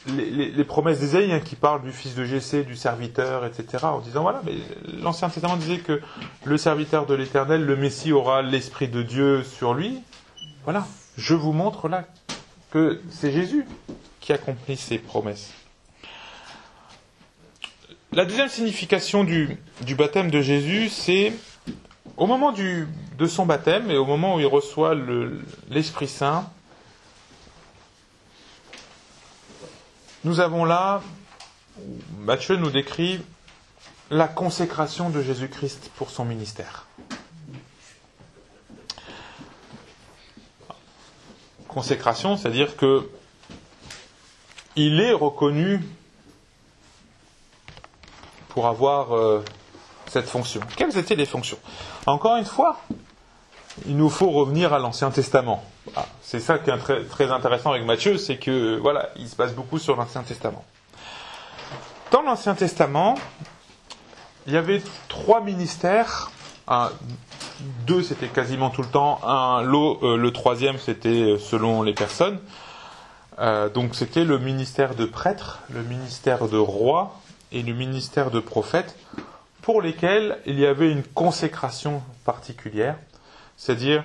les, 0.06 0.64
promesses 0.64 1.00
d'Ésaïe 1.00 1.30
hein, 1.30 1.40
qui 1.40 1.56
parlent 1.56 1.82
du 1.82 1.92
fils 1.92 2.14
de 2.14 2.24
Jessé, 2.24 2.64
du 2.64 2.74
serviteur, 2.74 3.44
etc. 3.44 3.84
En 3.84 3.98
disant 3.98 4.22
voilà, 4.22 4.40
mais 4.46 4.54
l'Ancien 4.98 5.28
Testament 5.28 5.56
disait 5.56 5.78
que 5.78 6.00
le 6.44 6.56
serviteur 6.56 7.04
de 7.04 7.12
l'Éternel, 7.12 7.62
le 7.66 7.76
Messie, 7.76 8.12
aura 8.12 8.40
l'Esprit 8.40 8.88
de 8.88 9.02
Dieu 9.02 9.44
sur 9.44 9.74
lui. 9.74 10.00
Voilà, 10.64 10.86
je 11.18 11.34
vous 11.34 11.52
montre 11.52 11.86
là 11.88 12.04
que 12.70 12.98
c'est 13.10 13.30
Jésus 13.30 13.66
qui 14.20 14.32
accomplit 14.32 14.78
ces 14.78 14.96
promesses. 14.96 15.52
La 18.14 18.24
deuxième 18.24 18.48
signification 18.48 19.24
du, 19.24 19.58
baptême 19.96 20.30
de 20.30 20.40
Jésus, 20.40 20.88
c'est 20.88 21.32
au 22.16 22.28
moment 22.28 22.52
de 22.52 23.26
son 23.26 23.44
baptême 23.44 23.90
et 23.90 23.96
au 23.96 24.04
moment 24.04 24.36
où 24.36 24.40
il 24.40 24.46
reçoit 24.46 24.94
le- 24.94 25.42
l'Esprit 25.68 26.06
Saint, 26.06 26.48
nous 30.22 30.38
avons 30.38 30.64
là, 30.64 31.02
Matthieu 32.20 32.54
nous 32.54 32.70
décrit 32.70 33.20
la 34.12 34.28
consécration 34.28 35.10
de 35.10 35.20
Jésus-Christ 35.20 35.90
pour 35.96 36.10
son 36.10 36.24
ministère. 36.24 36.86
Consécration, 41.66 42.36
c'est-à-dire 42.36 42.76
que 42.76 43.10
il 44.76 45.00
est 45.00 45.12
reconnu 45.12 45.80
pour 48.54 48.68
avoir 48.68 49.14
euh, 49.14 49.44
cette 50.06 50.26
fonction. 50.26 50.60
Quelles 50.76 50.96
étaient 50.96 51.16
les 51.16 51.26
fonctions? 51.26 51.58
Encore 52.06 52.36
une 52.36 52.44
fois, 52.44 52.78
il 53.84 53.96
nous 53.96 54.08
faut 54.08 54.30
revenir 54.30 54.72
à 54.72 54.78
l'Ancien 54.78 55.10
Testament. 55.10 55.64
Ah, 55.96 56.06
c'est 56.22 56.38
ça 56.38 56.58
qui 56.60 56.70
est 56.70 57.08
très, 57.08 57.32
intéressant 57.32 57.72
avec 57.72 57.84
Matthieu, 57.84 58.16
c'est 58.16 58.36
que 58.36 58.78
voilà, 58.78 59.10
il 59.16 59.28
se 59.28 59.34
passe 59.34 59.52
beaucoup 59.52 59.80
sur 59.80 59.96
l'Ancien 59.96 60.22
Testament. 60.22 60.64
Dans 62.12 62.22
l'Ancien 62.22 62.54
Testament, 62.54 63.16
il 64.46 64.52
y 64.52 64.56
avait 64.56 64.80
trois 65.08 65.40
ministères. 65.40 66.30
Deux, 67.86 68.04
c'était 68.04 68.28
quasiment 68.28 68.70
tout 68.70 68.82
le 68.82 68.88
temps. 68.88 69.20
Euh, 69.26 70.16
le 70.16 70.30
troisième, 70.32 70.78
c'était 70.78 71.36
selon 71.40 71.82
les 71.82 71.92
personnes. 71.92 72.38
Euh, 73.40 73.68
donc, 73.68 73.96
c'était 73.96 74.24
le 74.24 74.38
ministère 74.38 74.94
de 74.94 75.06
prêtre, 75.06 75.58
le 75.70 75.82
ministère 75.82 76.46
de 76.46 76.56
roi 76.56 77.16
et 77.54 77.62
le 77.62 77.72
ministère 77.72 78.30
de 78.30 78.40
prophète, 78.40 78.96
pour 79.62 79.80
lesquels 79.80 80.38
il 80.44 80.58
y 80.58 80.66
avait 80.66 80.90
une 80.90 81.02
consécration 81.04 82.02
particulière. 82.24 82.96
C'est-à-dire, 83.56 84.04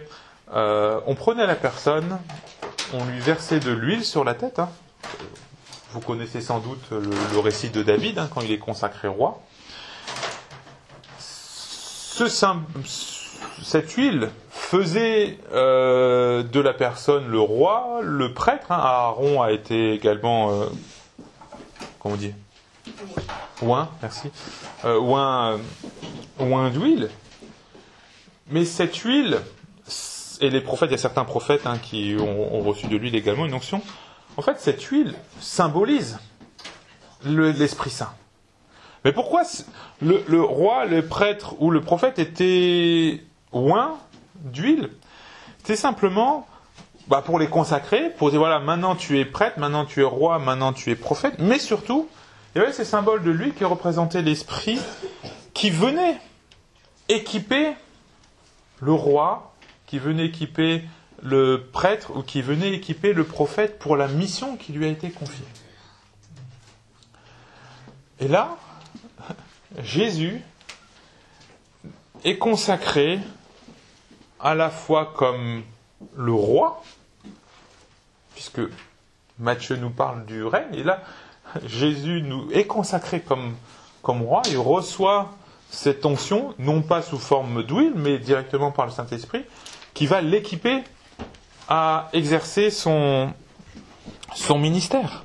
euh, 0.54 1.02
on 1.08 1.16
prenait 1.16 1.46
la 1.48 1.56
personne, 1.56 2.18
on 2.94 3.04
lui 3.06 3.20
versait 3.20 3.60
de 3.60 3.72
l'huile 3.72 4.06
sur 4.06 4.24
la 4.24 4.36
tête. 4.36 4.60
hein. 4.60 4.70
Vous 5.92 6.00
connaissez 6.00 6.40
sans 6.42 6.60
doute 6.60 6.92
le, 6.92 7.40
récit 7.40 7.72
de 7.72 7.82
David 7.82 8.20
hein, 8.20 8.30
quand 8.34 8.42
il 8.42 8.52
est 8.52 8.60
consacré 8.60 9.08
roi. 9.08 9.42
Cette 13.64 13.92
huile 13.94 14.30
faisait 14.52 15.40
euh, 15.52 16.44
de 16.44 16.60
la 16.60 16.74
personne 16.74 17.28
le 17.28 17.40
roi, 17.40 18.02
le 18.04 18.34
prêtre. 18.34 18.72
hein. 18.72 18.80
Aaron 18.80 19.42
a 19.42 19.52
été 19.52 19.94
également, 19.94 20.52
euh, 20.52 20.66
comment 22.00 22.14
on 22.14 22.18
dit, 22.18 22.34
oint, 23.62 23.90
merci, 24.02 24.30
euh, 24.86 25.00
oint 26.40 26.70
d'huile. 26.70 27.10
Mais 28.52 28.66
cette 28.66 28.96
huile, 28.98 29.40
et 30.42 30.50
les 30.50 30.62
prophètes, 30.62 30.90
il 30.90 30.94
y 30.94 30.96
a 30.96 31.00
certains 31.00 31.26
prophètes 31.26 31.68
hein, 31.68 31.78
qui 31.78 32.16
ont, 32.20 32.60
reçu 32.62 32.88
de 32.88 32.98
l'huile 32.98 33.16
également, 33.16 33.46
une 33.46 33.54
onction. 33.54 33.82
En 34.38 34.42
fait, 34.42 34.60
cette 34.60 34.82
huile 34.84 35.14
symbolise 35.40 36.18
le- 37.26 37.52
l'Esprit 37.52 37.90
Saint. 37.90 38.14
Mais 39.06 39.12
pourquoi 39.12 39.44
le, 40.02 40.42
roi, 40.42 40.86
le 40.86 41.06
prêtre 41.06 41.56
ou 41.60 41.72
le 41.72 41.82
prophète 41.82 42.20
était 42.20 43.24
oint 43.54 43.98
d'huile? 44.36 44.90
C'est 45.64 45.76
simplement 45.76 46.48
bah, 47.08 47.22
pour 47.26 47.40
les 47.40 47.48
consacrer, 47.48 48.10
pour 48.10 48.30
dire 48.30 48.40
voilà, 48.40 48.60
maintenant 48.60 48.96
tu 48.96 49.20
es 49.20 49.26
prêtre, 49.26 49.60
maintenant 49.60 49.86
tu 49.86 50.02
es 50.02 50.06
roi, 50.06 50.40
maintenant 50.40 50.74
tu 50.74 50.92
es 50.92 50.96
prophète, 50.96 51.36
mais 51.40 51.60
surtout, 51.60 52.08
il 52.56 52.60
y 52.60 52.62
avait 52.62 52.74
ces 52.74 52.86
symboles 52.86 53.24
de 53.24 53.32
lui 53.32 53.54
qui 53.54 53.64
représentaient 53.64 54.22
l'Esprit 54.22 54.80
qui 55.54 55.70
venait 55.70 56.18
équiper 57.10 57.74
le 58.80 58.94
roi, 58.94 59.54
qui 59.86 60.00
venait 60.00 60.26
équiper 60.26 60.84
le 61.22 61.66
prêtre 61.72 62.16
ou 62.16 62.24
qui 62.24 62.42
venait 62.42 62.72
équiper 62.74 63.14
le 63.14 63.24
prophète 63.24 63.78
pour 63.78 63.98
la 63.98 64.08
mission 64.08 64.56
qui 64.56 64.72
lui 64.72 64.86
a 64.86 64.88
été 64.88 65.10
confiée. 65.10 65.46
Et 68.20 68.28
là, 68.28 68.58
Jésus 69.84 70.42
est 72.24 72.38
consacré 72.38 73.20
à 74.40 74.56
la 74.56 74.70
fois 74.70 75.14
comme 75.16 75.64
le 76.16 76.34
roi, 76.34 76.82
puisque 78.34 78.62
Matthieu 79.38 79.76
nous 79.76 79.90
parle 79.90 80.26
du 80.26 80.44
règne, 80.44 80.74
et 80.74 80.84
là, 80.84 81.04
Jésus 81.66 82.22
nous 82.22 82.50
est 82.52 82.66
consacré 82.66 83.22
comme, 83.22 83.56
roi, 84.04 84.42
il 84.50 84.58
reçoit 84.58 85.32
cette 85.70 86.06
onction, 86.06 86.54
non 86.58 86.82
pas 86.82 87.02
sous 87.02 87.20
forme 87.20 87.64
d'huile, 87.64 87.94
mais 87.96 88.18
directement 88.18 88.72
par 88.72 88.86
le 88.86 88.92
Saint-Esprit, 88.92 89.44
qui 89.94 90.08
va 90.08 90.22
l'équiper 90.22 90.84
à 91.68 92.10
exercer 92.14 92.72
son, 92.72 93.34
ministère. 94.58 95.24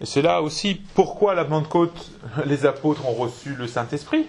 Et 0.00 0.06
c'est 0.06 0.22
là 0.22 0.42
aussi 0.42 0.80
pourquoi 0.94 1.32
à 1.32 1.34
la 1.34 1.44
Pentecôte, 1.44 2.10
les 2.44 2.66
apôtres 2.66 3.06
ont 3.08 3.14
reçu 3.14 3.54
le 3.54 3.66
Saint-Esprit. 3.66 4.26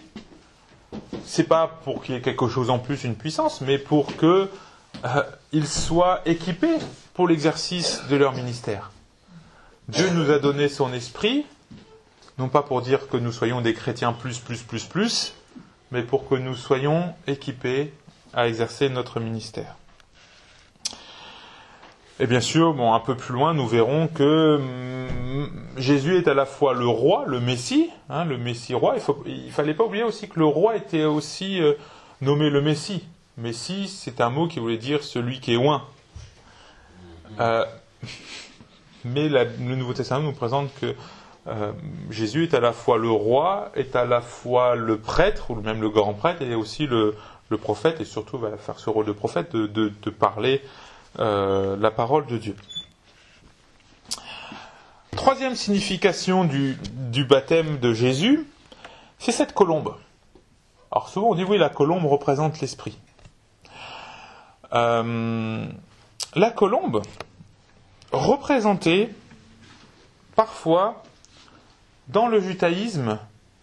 C'est 1.26 1.44
pas 1.44 1.68
pour 1.84 2.02
qu'il 2.04 2.16
y 2.16 2.18
ait 2.18 2.22
quelque 2.22 2.48
chose 2.48 2.70
en 2.70 2.80
plus, 2.80 3.04
une 3.04 3.16
puissance, 3.16 3.62
mais 3.62 3.78
pour 3.78 4.16
que 4.16 4.50
euh, 5.06 5.24
soient 5.66 6.22
équipés 6.26 6.78
pour 7.14 7.28
l'exercice 7.28 8.02
de 8.10 8.16
leur 8.16 8.34
ministère. 8.34 8.92
Dieu 9.90 10.08
nous 10.12 10.30
a 10.30 10.38
donné 10.38 10.70
son 10.70 10.94
esprit, 10.94 11.48
non 12.38 12.48
pas 12.48 12.62
pour 12.62 12.84
dire 12.84 13.08
que 13.08 13.18
nous 13.18 13.32
soyons 13.32 13.60
des 13.62 13.74
chrétiens 13.74 14.14
plus, 14.14 14.38
plus, 14.38 14.62
plus, 14.62 14.84
plus, 14.84 15.34
mais 15.90 16.04
pour 16.04 16.30
que 16.30 16.36
nous 16.36 16.54
soyons 16.54 17.16
équipés 17.26 17.92
à 18.32 18.48
exercer 18.48 18.90
notre 18.90 19.20
ministère. 19.20 19.78
Et 22.20 22.28
bien 22.28 22.40
sûr, 22.40 22.76
bon, 22.76 22.94
un 22.94 23.00
peu 23.00 23.16
plus 23.16 23.34
loin, 23.34 23.56
nous 23.56 23.68
verrons 23.68 24.08
que 24.08 24.58
hum, 24.58 25.50
Jésus 25.76 26.18
est 26.18 26.28
à 26.28 26.36
la 26.36 26.46
fois 26.46 26.76
le 26.76 26.88
roi, 26.88 27.24
le 27.26 27.40
Messie, 27.40 27.90
hein, 28.10 28.26
le 28.26 28.38
Messie 28.38 28.76
roi. 28.76 28.98
Il 29.26 29.48
ne 29.48 29.52
fallait 29.52 29.74
pas 29.74 29.86
oublier 29.86 30.04
aussi 30.04 30.30
que 30.30 30.38
le 30.38 30.46
roi 30.46 30.76
était 30.76 31.06
aussi 31.06 31.60
euh, 31.60 31.74
nommé 32.22 32.52
le 32.52 32.62
Messie. 32.62 33.08
Messie, 33.38 33.88
c'est 33.88 34.22
un 34.22 34.30
mot 34.30 34.48
qui 34.48 34.60
voulait 34.60 34.78
dire 34.78 35.04
celui 35.04 35.40
qui 35.40 35.54
est 35.54 35.58
oint. 35.58 35.84
Euh, 37.40 37.66
mais 39.14 39.30
le 39.30 39.76
Nouveau 39.76 39.94
Testament 39.94 40.26
nous 40.26 40.34
présente 40.34 40.70
que 40.80 40.96
euh, 41.48 41.72
Jésus 42.10 42.44
est 42.44 42.54
à 42.54 42.60
la 42.60 42.74
fois 42.74 42.98
le 42.98 43.10
roi, 43.10 43.72
est 43.76 43.96
à 43.96 44.06
la 44.06 44.22
fois 44.22 44.76
le 44.76 45.00
prêtre, 45.00 45.52
ou 45.52 45.56
même 45.56 45.82
le 45.82 45.90
grand 45.90 46.14
prêtre, 46.14 46.42
et 46.42 46.56
aussi 46.56 46.86
le, 46.88 47.16
prophète, 47.62 48.00
et 48.00 48.06
surtout 48.06 48.38
va 48.38 48.56
faire 48.58 48.80
ce 48.80 48.90
rôle 48.90 49.06
de 49.06 49.12
prophète, 49.12 49.56
de, 49.56 50.10
parler 50.12 50.62
euh, 51.20 51.76
la 51.78 51.92
parole 51.92 52.26
de 52.28 52.38
Dieu. 52.38 52.56
Troisième 55.16 55.56
signification 55.56 56.46
du, 56.46 56.78
du 56.94 57.26
baptême 57.26 57.80
de 57.80 57.94
Jésus, 57.94 58.46
c'est 59.18 59.32
cette 59.32 59.54
colombe. 59.54 59.96
Alors 60.92 61.10
souvent 61.10 61.30
on 61.30 61.36
dit 61.36 61.44
oui, 61.44 61.58
la 61.58 61.70
colombe 61.70 62.06
représente 62.06 62.60
l'esprit. 62.62 62.98
Euh, 64.74 65.66
la 66.36 66.52
colombe 66.52 67.02
représentait 68.12 69.10
parfois 70.36 71.04
dans 72.08 72.28
le 72.28 72.40
judaïsme 72.40 73.20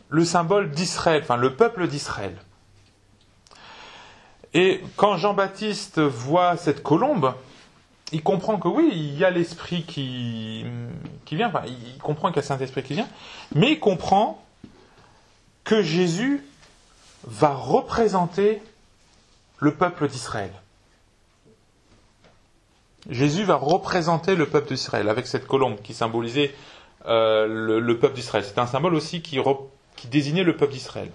le 0.08 0.24
symbole 0.24 0.70
d'Israël, 0.70 1.22
enfin 1.22 1.36
le 1.36 1.54
peuple 1.54 1.88
d'Israël. 1.88 2.36
Et 4.54 4.82
quand 4.96 5.16
Jean-Baptiste 5.16 6.00
voit 6.00 6.56
cette 6.56 6.82
colombe, 6.82 7.34
il 8.12 8.22
comprend 8.22 8.58
que 8.58 8.68
oui, 8.68 8.90
il 8.92 9.18
y 9.18 9.24
a 9.24 9.30
l'esprit 9.30 9.82
qui, 9.84 10.64
vient, 11.32 11.52
il 11.66 11.98
comprend 11.98 12.28
qu'il 12.28 12.36
y 12.36 12.38
a 12.40 12.42
Saint-Esprit 12.42 12.82
qui 12.82 12.94
vient, 12.94 13.08
mais 13.54 13.72
il 13.72 13.80
comprend 13.80 14.42
que 15.64 15.82
Jésus 15.82 16.46
va 17.24 17.52
représenter 17.52 18.62
le 19.58 19.74
peuple 19.74 20.08
d'Israël. 20.08 20.52
Jésus 23.08 23.44
va 23.44 23.56
représenter 23.56 24.34
le 24.34 24.46
peuple 24.46 24.68
d'Israël 24.68 25.08
avec 25.08 25.26
cette 25.26 25.46
colombe 25.46 25.80
qui 25.82 25.94
symbolisait 25.94 26.54
euh, 27.06 27.46
le, 27.46 27.78
le 27.78 27.98
peuple 27.98 28.14
d'Israël. 28.14 28.44
C'est 28.44 28.58
un 28.58 28.66
symbole 28.66 28.94
aussi 28.94 29.22
qui, 29.22 29.40
désignait 30.08 30.42
le 30.42 30.56
peuple 30.56 30.72
d'Israël. 30.72 31.10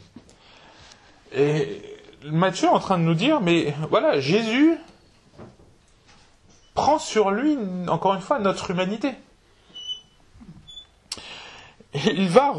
Et 1.34 1.82
Matthieu 2.26 2.68
est 2.68 2.72
en 2.72 2.80
train 2.80 2.98
de 2.98 3.04
nous 3.04 3.14
dire, 3.14 3.42
mais 3.42 3.74
voilà, 3.90 4.20
Jésus 4.20 4.78
prend 6.74 7.00
sur 7.00 7.32
lui, 7.32 7.58
encore 7.88 8.14
une 8.14 8.22
fois, 8.22 8.40
notre 8.40 8.72
humanité. 8.72 9.12
Il 11.94 12.30
va, 12.30 12.54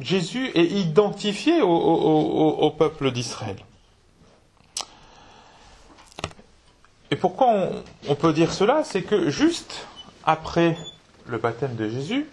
Jésus 0.00 0.50
est 0.54 0.66
identifié 0.66 1.62
au 1.62 2.70
peuple 2.76 3.10
d'Israël. 3.10 3.56
Et 7.10 7.16
pourquoi 7.16 7.48
on, 7.48 7.84
on 8.08 8.14
peut 8.14 8.32
dire 8.32 8.52
cela? 8.52 8.84
C'est 8.84 9.02
que 9.02 9.30
juste 9.30 9.86
après 10.24 10.76
le 11.26 11.38
baptême 11.38 11.76
de 11.76 11.88
Jésus, 11.88 12.26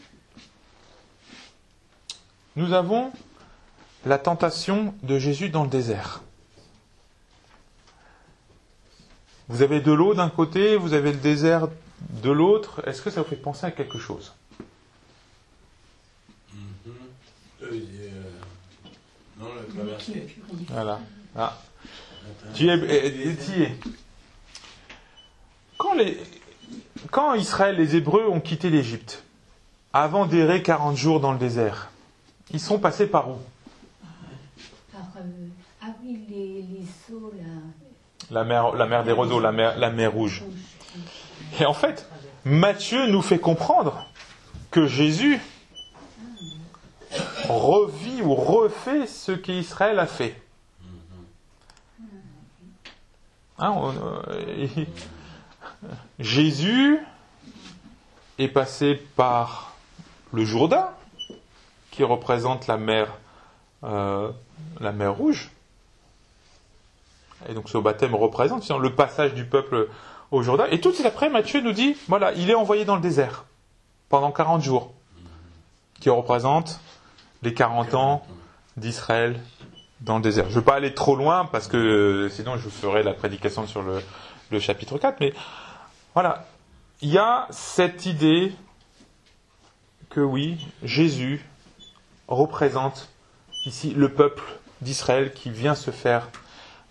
nous 2.55 2.73
avons 2.73 3.11
la 4.05 4.17
tentation 4.17 4.93
de 5.03 5.19
Jésus 5.19 5.49
dans 5.49 5.63
le 5.63 5.69
désert. 5.69 6.21
Vous 9.49 9.61
avez 9.61 9.79
de 9.79 9.91
l'eau 9.91 10.13
d'un 10.13 10.29
côté, 10.29 10.75
vous 10.75 10.93
avez 10.93 11.11
le 11.11 11.17
désert 11.17 11.69
de 12.21 12.29
l'autre. 12.31 12.85
Est-ce 12.87 13.01
que 13.01 13.09
ça 13.09 13.21
vous 13.21 13.27
fait 13.27 13.35
penser 13.35 13.65
à 13.65 13.71
quelque 13.71 13.97
chose? 13.97 14.33
Euh, 17.61 17.65
euh, 17.71 18.21
non, 19.39 19.47
traversé. 19.73 20.35
Voilà. 20.69 20.99
Ah. 21.35 21.61
Tu 22.53 22.69
es, 22.69 22.75
eh, 22.75 23.35
tu 23.35 23.63
es. 23.63 23.77
Quand, 25.77 25.93
les, 25.93 26.17
quand 27.11 27.33
Israël, 27.35 27.75
les 27.75 27.95
Hébreux 27.95 28.27
ont 28.27 28.39
quitté 28.39 28.69
l'Égypte, 28.69 29.23
avant 29.93 30.25
d'errer 30.25 30.61
40 30.63 30.95
jours 30.97 31.19
dans 31.19 31.31
le 31.31 31.37
désert, 31.39 31.89
ils 32.51 32.59
sont 32.59 32.79
passés 32.79 33.07
par 33.07 33.29
où? 33.29 33.37
Par, 34.91 35.01
euh, 35.17 35.21
ah 35.81 35.87
oui, 36.03 36.19
les, 36.29 36.61
les 36.61 36.85
seaux 37.07 37.31
là. 37.37 37.43
la 38.31 38.43
mer, 38.43 38.73
la 38.73 38.85
mer 38.87 39.03
des 39.03 39.11
roseaux, 39.11 39.39
la 39.39 39.51
mer, 39.51 39.77
la 39.77 39.89
mer 39.89 40.11
rouge. 40.11 40.43
Et 41.59 41.65
en 41.65 41.73
fait, 41.73 42.07
Matthieu 42.45 43.07
nous 43.07 43.21
fait 43.21 43.39
comprendre 43.39 44.05
que 44.71 44.87
Jésus 44.87 45.39
revit 47.47 48.21
ou 48.21 48.33
refait 48.35 49.07
ce 49.07 49.31
qu'Israël 49.31 49.99
a 49.99 50.07
fait. 50.07 50.41
Hein, 53.59 53.71
on, 53.75 53.89
euh, 53.91 54.67
et- 54.77 54.87
Jésus 56.19 56.99
est 58.39 58.47
passé 58.47 58.95
par 59.15 59.75
le 60.33 60.43
Jourdain, 60.43 60.89
qui 61.91 62.03
représente 62.03 62.67
la 62.67 62.77
mer, 62.77 63.07
euh, 63.83 64.29
la 64.79 64.91
mer 64.91 65.13
Rouge. 65.15 65.51
Et 67.49 67.53
donc 67.53 67.69
ce 67.69 67.77
baptême 67.77 68.15
représente 68.15 68.67
le 68.69 68.93
passage 68.93 69.33
du 69.33 69.45
peuple 69.45 69.89
au 70.31 70.41
Jourdain. 70.41 70.65
Et 70.71 70.79
tout 70.79 70.89
de 70.89 70.95
suite 70.95 71.07
après, 71.07 71.29
Matthieu 71.29 71.61
nous 71.61 71.71
dit, 71.71 71.95
voilà, 72.07 72.33
il 72.33 72.49
est 72.49 72.55
envoyé 72.55 72.85
dans 72.85 72.95
le 72.95 73.01
désert 73.01 73.45
pendant 74.09 74.31
40 74.31 74.61
jours, 74.61 74.93
qui 75.99 76.09
représente 76.09 76.79
les 77.43 77.53
40 77.53 77.93
ans 77.93 78.25
d'Israël 78.77 79.39
dans 80.01 80.17
le 80.17 80.21
désert. 80.21 80.45
Je 80.45 80.51
ne 80.51 80.55
veux 80.55 80.63
pas 80.63 80.75
aller 80.75 80.93
trop 80.93 81.15
loin 81.15 81.45
parce 81.45 81.67
que 81.67 82.29
sinon 82.31 82.57
je 82.57 82.69
ferai 82.69 83.03
la 83.03 83.13
prédication 83.13 83.65
sur 83.65 83.81
le, 83.81 84.01
le 84.51 84.59
chapitre 84.59 84.97
4, 84.97 85.19
mais 85.19 85.33
voilà, 86.19 86.47
il 87.01 87.09
y 87.09 87.19
a 87.19 87.45
cette 87.51 88.07
idée 88.07 88.51
que 90.09 90.19
oui, 90.19 90.57
Jésus 90.81 91.45
représente 92.27 93.09
ici 93.67 93.91
le 93.91 94.11
peuple 94.11 94.41
d'Israël 94.81 95.31
qui 95.31 95.51
vient 95.51 95.75
se 95.75 95.91
faire 95.91 96.27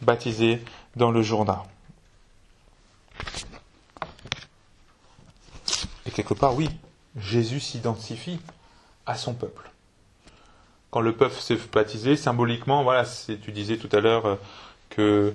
baptiser 0.01 0.62
dans 0.95 1.11
le 1.11 1.23
Jourdain. 1.23 1.65
Et 6.07 6.12
quelque 6.12 6.35
part, 6.35 6.55
oui, 6.55 6.71
Jésus 7.17 7.59
s'identifie 7.59 8.39
à 9.07 9.17
son 9.17 9.35
peuple. 9.35 9.73
Quand 10.93 11.01
le 11.01 11.17
peuple 11.17 11.41
s'est 11.41 11.59
baptisé, 11.73 12.15
symboliquement, 12.15 12.85
voilà, 12.85 13.05
tu 13.43 13.51
disais 13.51 13.77
tout 13.77 13.91
à 13.91 13.99
l'heure 13.99 14.27
euh, 14.27 14.37
que 14.89 15.35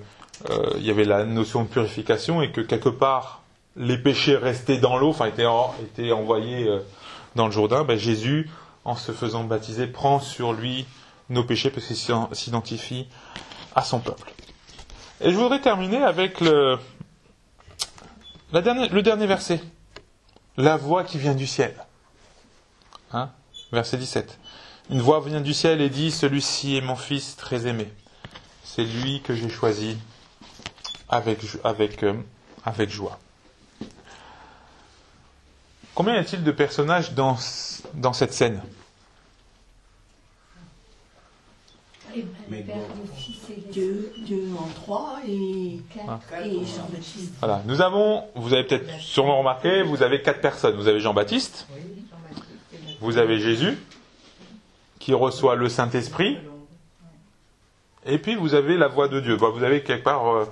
euh, 0.49 0.77
y 0.77 0.89
avait 0.89 1.03
la 1.03 1.25
notion 1.25 1.63
de 1.63 1.67
purification 1.67 2.41
et 2.41 2.53
que 2.53 2.61
quelque 2.61 2.87
part 2.87 3.40
les 3.75 3.97
péchés 3.97 4.35
restaient 4.35 4.77
dans 4.77 4.97
l'eau, 4.97 5.09
enfin 5.09 5.25
étaient, 5.27 5.45
en- 5.45 5.73
étaient 5.81 6.11
envoyés 6.11 6.67
euh, 6.67 6.79
dans 7.35 7.45
le 7.45 7.51
Jourdain. 7.51 7.83
Ben, 7.83 7.97
Jésus, 7.97 8.49
en 8.85 8.95
se 8.95 9.11
faisant 9.11 9.43
baptiser, 9.43 9.87
prend 9.87 10.19
sur 10.19 10.53
lui 10.53 10.85
nos 11.29 11.43
péchés 11.43 11.69
parce 11.69 11.85
qu'il 11.87 11.95
s'identifie 11.95 13.07
à 13.75 13.83
son 13.83 13.99
peuple. 13.99 14.33
Et 15.21 15.31
je 15.31 15.37
voudrais 15.37 15.61
terminer 15.61 15.97
avec 16.03 16.41
le, 16.41 16.77
la 18.51 18.61
le 18.61 19.01
dernier 19.01 19.27
verset. 19.27 19.61
La 20.57 20.75
voix 20.75 21.03
qui 21.03 21.17
vient 21.17 21.35
du 21.35 21.47
ciel. 21.47 21.73
Hein? 23.13 23.29
Verset 23.71 23.97
17. 23.97 24.37
Une 24.89 24.99
voix 24.99 25.21
vient 25.21 25.39
du 25.39 25.53
ciel 25.53 25.79
et 25.79 25.89
dit, 25.89 26.11
Celui-ci 26.11 26.75
est 26.75 26.81
mon 26.81 26.97
fils 26.97 27.37
très 27.37 27.67
aimé. 27.67 27.87
C'est 28.63 28.83
lui 28.83 29.21
que 29.21 29.33
j'ai 29.33 29.47
choisi 29.49 29.97
avec, 31.07 31.39
euh, 32.03 32.13
avec 32.65 32.89
joie. 32.89 33.19
Combien 35.93 36.15
y 36.15 36.17
a-t-il 36.17 36.43
de 36.43 36.51
personnages 36.51 37.13
dans, 37.13 37.37
dans 37.95 38.13
cette 38.13 38.33
scène? 38.33 38.61
Et 42.15 42.25
Mais 42.49 42.57
le 42.59 42.63
Père, 42.63 42.75
bon. 42.75 42.83
le 43.03 43.11
Fils 43.15 43.37
et 43.49 43.55
l'Esprit. 43.55 43.71
Dieu, 43.71 44.13
Dieu 44.25 44.43
en 44.59 44.67
trois 44.67 45.19
et, 45.27 45.79
Quatre. 45.93 46.45
et 46.45 46.65
Jean-Baptiste. 46.65 47.33
Voilà. 47.39 47.61
Nous 47.65 47.81
avons, 47.81 48.25
vous 48.35 48.53
avez 48.53 48.65
peut-être 48.65 48.99
sûrement 48.99 49.37
remarqué, 49.39 49.81
vous 49.83 50.03
avez 50.03 50.21
quatre 50.21 50.41
personnes. 50.41 50.75
Vous 50.75 50.87
avez 50.89 50.99
Jean-Baptiste, 50.99 51.67
vous 52.99 53.17
avez 53.17 53.39
Jésus, 53.39 53.77
qui 54.99 55.13
reçoit 55.13 55.55
le 55.55 55.69
Saint-Esprit, 55.69 56.37
et 58.05 58.17
puis 58.17 58.35
vous 58.35 58.55
avez 58.55 58.77
la 58.77 58.87
voix 58.89 59.07
de 59.07 59.19
Dieu. 59.21 59.35
Vous 59.35 59.63
avez 59.63 59.81
quelque 59.83 60.03
part, 60.03 60.27
euh, 60.27 60.45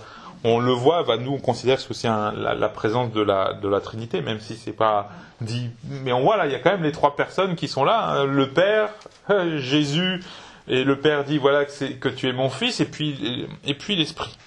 on 0.43 0.59
le 0.59 0.71
voit, 0.71 1.03
bah, 1.03 1.17
nous 1.17 1.33
on 1.33 1.39
considère 1.39 1.77
que 1.77 1.81
c'est 1.81 1.89
aussi 1.89 2.07
la, 2.07 2.69
présence 2.69 3.11
de 3.11 3.21
la, 3.21 3.81
Trinité, 3.81 4.21
même 4.21 4.39
si 4.39 4.55
c'est 4.55 4.73
pas 4.73 5.09
dit. 5.41 5.69
Mais 5.83 6.13
on 6.13 6.21
voit 6.21 6.37
là, 6.37 6.45
il 6.45 6.51
y 6.51 6.55
a 6.55 6.59
quand 6.59 6.71
même 6.71 6.83
les 6.83 6.91
trois 6.91 7.15
personnes 7.15 7.55
qui 7.55 7.67
sont 7.67 7.83
là, 7.83 8.09
hein. 8.09 8.25
le 8.25 8.49
Père, 8.49 8.89
euh, 9.29 9.57
Jésus, 9.57 10.23
et 10.67 10.83
le 10.83 10.99
Père 10.99 11.23
dit 11.23 11.37
voilà 11.37 11.65
que, 11.65 11.93
que 11.93 12.09
tu 12.09 12.27
es 12.29 12.33
mon 12.33 12.49
fils, 12.49 12.79
et 12.79 12.85
puis 12.85 13.55
l'Esprit. 13.89 14.37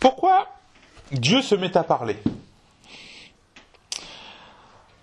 Pourquoi 0.00 0.48
Dieu 1.12 1.40
se 1.40 1.54
met 1.54 1.76
à 1.76 1.84
parler? 1.84 2.18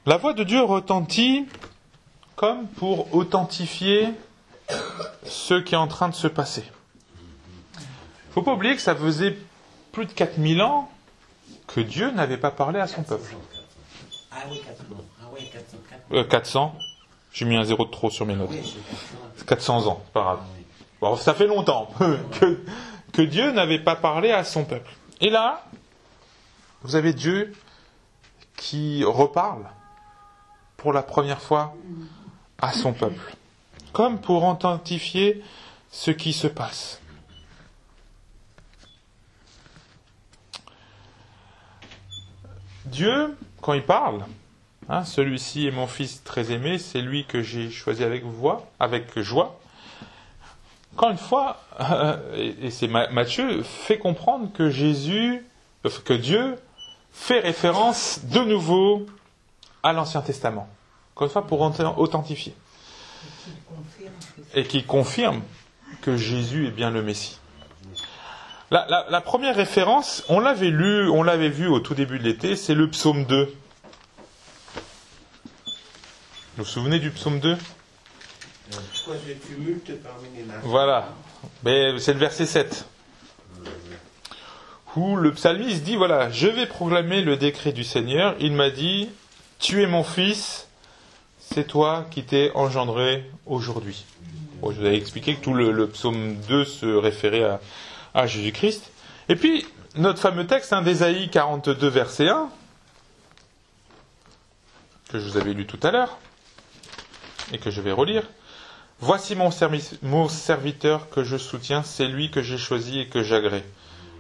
La 0.05 0.17
voix 0.17 0.33
de 0.33 0.43
Dieu 0.43 0.61
retentit 0.63 1.45
comme 2.35 2.67
pour 2.67 3.13
authentifier 3.13 4.09
ce 5.23 5.53
qui 5.53 5.75
est 5.75 5.77
en 5.77 5.87
train 5.87 6.09
de 6.09 6.15
se 6.15 6.27
passer. 6.27 6.63
Il 8.31 8.35
faut 8.35 8.43
pas 8.43 8.53
oublier 8.53 8.75
que 8.75 8.81
ça 8.81 8.95
faisait 8.95 9.37
plus 9.91 10.05
de 10.05 10.13
4000 10.13 10.61
ans 10.61 10.89
que 11.67 11.81
Dieu 11.81 12.11
n'avait 12.11 12.37
pas 12.37 12.49
parlé 12.49 12.79
à 12.79 12.87
son 12.87 13.03
peuple. 13.03 13.35
Ah 14.31 14.37
oui, 14.49 14.61
400. 14.65 14.83
Ah 15.21 15.25
oui, 15.33 15.49
400. 15.51 15.77
400. 15.89 16.03
Euh, 16.13 16.23
400, 16.23 16.75
j'ai 17.33 17.43
mis 17.43 17.57
un 17.57 17.65
zéro 17.65 17.85
de 17.85 17.91
trop 17.91 18.09
sur 18.09 18.25
mes 18.25 18.35
notes. 18.35 18.47
Oui, 18.49 18.61
c'est 19.35 19.45
400. 19.45 19.81
400 19.81 19.87
ans, 19.87 20.01
pas 20.13 20.21
grave. 20.21 20.39
Ah 20.41 20.47
oui. 20.57 20.65
Bon, 21.01 21.17
ça 21.17 21.33
fait 21.33 21.45
longtemps 21.45 21.89
que, 22.39 22.63
que 23.11 23.21
Dieu 23.21 23.51
n'avait 23.51 23.79
pas 23.79 23.97
parlé 23.97 24.31
à 24.31 24.45
son 24.45 24.63
peuple. 24.63 24.89
Et 25.19 25.29
là, 25.29 25.65
vous 26.83 26.95
avez 26.95 27.11
Dieu 27.11 27.53
qui 28.55 29.03
reparle 29.03 29.65
pour 30.77 30.93
la 30.93 31.03
première 31.03 31.41
fois 31.41 31.75
à 32.61 32.71
son 32.71 32.93
peuple, 32.93 33.35
comme 33.91 34.21
pour 34.21 34.45
authentifier 34.45 35.43
ce 35.91 36.11
qui 36.11 36.31
se 36.31 36.47
passe. 36.47 37.00
Dieu, 42.85 43.35
quand 43.61 43.73
il 43.73 43.83
parle, 43.83 44.25
hein, 44.89 45.03
celui-ci 45.05 45.67
est 45.67 45.71
mon 45.71 45.87
fils 45.87 46.23
très 46.23 46.51
aimé, 46.51 46.77
c'est 46.77 47.01
lui 47.01 47.25
que 47.25 47.41
j'ai 47.41 47.69
choisi 47.69 48.03
avec 48.03 48.23
voix, 48.23 48.67
avec 48.79 49.19
joie. 49.19 49.59
Encore 50.93 51.11
une 51.11 51.17
fois, 51.17 51.61
euh, 51.79 52.17
et, 52.35 52.67
et 52.67 52.71
c'est 52.71 52.87
Ma- 52.87 53.09
Matthieu 53.09 53.63
fait 53.63 53.97
comprendre 53.97 54.49
que 54.53 54.69
Jésus, 54.69 55.45
euh, 55.85 55.89
que 56.03 56.13
Dieu 56.13 56.55
fait 57.13 57.39
référence 57.39 58.21
de 58.25 58.39
nouveau 58.39 59.05
à 59.83 59.93
l'Ancien 59.93 60.21
Testament. 60.21 60.67
Encore 61.15 61.27
une 61.27 61.31
fois, 61.31 61.45
pour 61.47 61.61
auth- 61.61 61.93
authentifier. 61.97 62.53
Et 64.53 64.63
qui 64.65 64.83
confirme 64.83 65.41
que 66.01 66.17
Jésus 66.17 66.67
est 66.67 66.71
bien 66.71 66.89
le 66.89 67.03
Messie. 67.03 67.37
La, 68.71 68.85
la- 68.89 69.05
la 69.09 69.21
première 69.21 69.55
référence, 69.55 70.23
on 70.29 70.39
l'avait 70.39 70.69
lu, 70.69 71.09
on 71.09 71.23
l'avait 71.23 71.49
vu 71.49 71.67
au 71.67 71.79
tout 71.79 71.93
début 71.93 72.19
de 72.19 72.23
l'été, 72.23 72.55
c'est 72.55 72.73
le 72.75 72.89
psaume 72.89 73.25
2. 73.25 73.53
Vous 76.57 76.63
vous 76.63 76.65
souvenez 76.65 76.99
du 76.99 77.11
psaume 77.11 77.39
2 77.39 77.57
Pourquoi 78.71 79.15
je 79.27 79.33
tumulte 79.33 80.01
parmi 80.03 80.27
les 80.37 80.43
nations 80.43 80.61
Voilà. 80.69 81.09
Mais 81.63 81.97
c'est 81.99 82.13
le 82.13 82.19
verset 82.19 82.45
7. 82.45 82.85
où 84.95 85.15
le 85.17 85.31
psalmiste 85.33 85.83
dit 85.83 85.95
voilà, 85.95 86.29
je 86.31 86.47
vais 86.47 86.65
proclamer 86.65 87.21
le 87.21 87.35
décret 87.37 87.71
du 87.73 87.83
Seigneur. 87.83 88.35
Il 88.39 88.53
m'a 88.53 88.69
dit, 88.69 89.09
tu 89.59 89.81
es 89.83 89.87
mon 89.87 90.03
fils, 90.03 90.67
c'est 91.39 91.65
toi 91.67 92.05
qui 92.11 92.23
t'es 92.23 92.51
engendré 92.55 93.29
aujourd'hui. 93.45 94.05
Bon, 94.61 94.71
je 94.71 94.79
vous 94.79 94.85
avais 94.85 94.97
expliqué 94.97 95.35
que 95.35 95.41
tout 95.43 95.53
le, 95.53 95.71
le 95.71 95.87
psaume 95.87 96.35
2 96.47 96.63
se 96.65 96.85
référait 96.85 97.43
à, 97.43 97.59
à 98.13 98.27
Jésus-Christ. 98.27 98.91
Et 99.29 99.35
puis, 99.35 99.65
notre 99.95 100.19
fameux 100.19 100.47
texte 100.47 100.73
hein, 100.73 100.81
d'Ésaïe 100.81 101.29
42, 101.29 101.87
verset 101.87 102.29
1, 102.29 102.49
que 105.09 105.19
je 105.19 105.29
vous 105.29 105.37
avais 105.37 105.53
lu 105.53 105.65
tout 105.65 105.79
à 105.83 105.91
l'heure, 105.91 106.17
et 107.51 107.57
que 107.57 107.69
je 107.71 107.81
vais 107.81 107.91
relire. 107.91 108.23
Voici 108.99 109.35
mon, 109.35 109.49
servi- 109.49 109.97
mon 110.03 110.29
serviteur 110.29 111.09
que 111.09 111.23
je 111.23 111.37
soutiens, 111.37 111.83
c'est 111.83 112.07
lui 112.07 112.29
que 112.31 112.41
j'ai 112.41 112.57
choisi 112.57 112.99
et 112.99 113.07
que 113.07 113.23
j'agrée. 113.23 113.63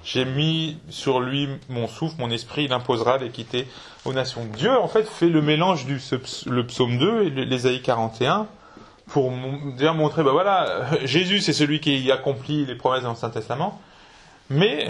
J'ai 0.03 0.25
mis 0.25 0.79
sur 0.89 1.19
lui 1.19 1.47
mon 1.69 1.87
souffle, 1.87 2.15
mon 2.17 2.31
esprit, 2.31 2.63
il 2.63 2.73
imposera 2.73 3.19
l'équité 3.19 3.67
aux 4.03 4.13
nations. 4.13 4.45
Dieu, 4.45 4.71
en 4.71 4.87
fait, 4.87 5.03
fait 5.03 5.29
le 5.29 5.43
mélange 5.43 5.85
du 5.85 6.01
le 6.47 6.65
psaume 6.65 6.97
2 6.97 7.23
et 7.25 7.29
l'Ésaïe 7.29 7.83
41 7.83 8.47
pour 9.11 9.31
montrer, 9.31 10.23
ben 10.23 10.31
voilà, 10.31 10.85
Jésus, 11.05 11.39
c'est 11.41 11.53
celui 11.53 11.79
qui 11.79 12.11
accomplit 12.11 12.65
les 12.65 12.75
promesses 12.75 13.03
dans 13.03 13.11
le 13.11 13.15
Saint-Testament, 13.15 13.79
mais 14.49 14.87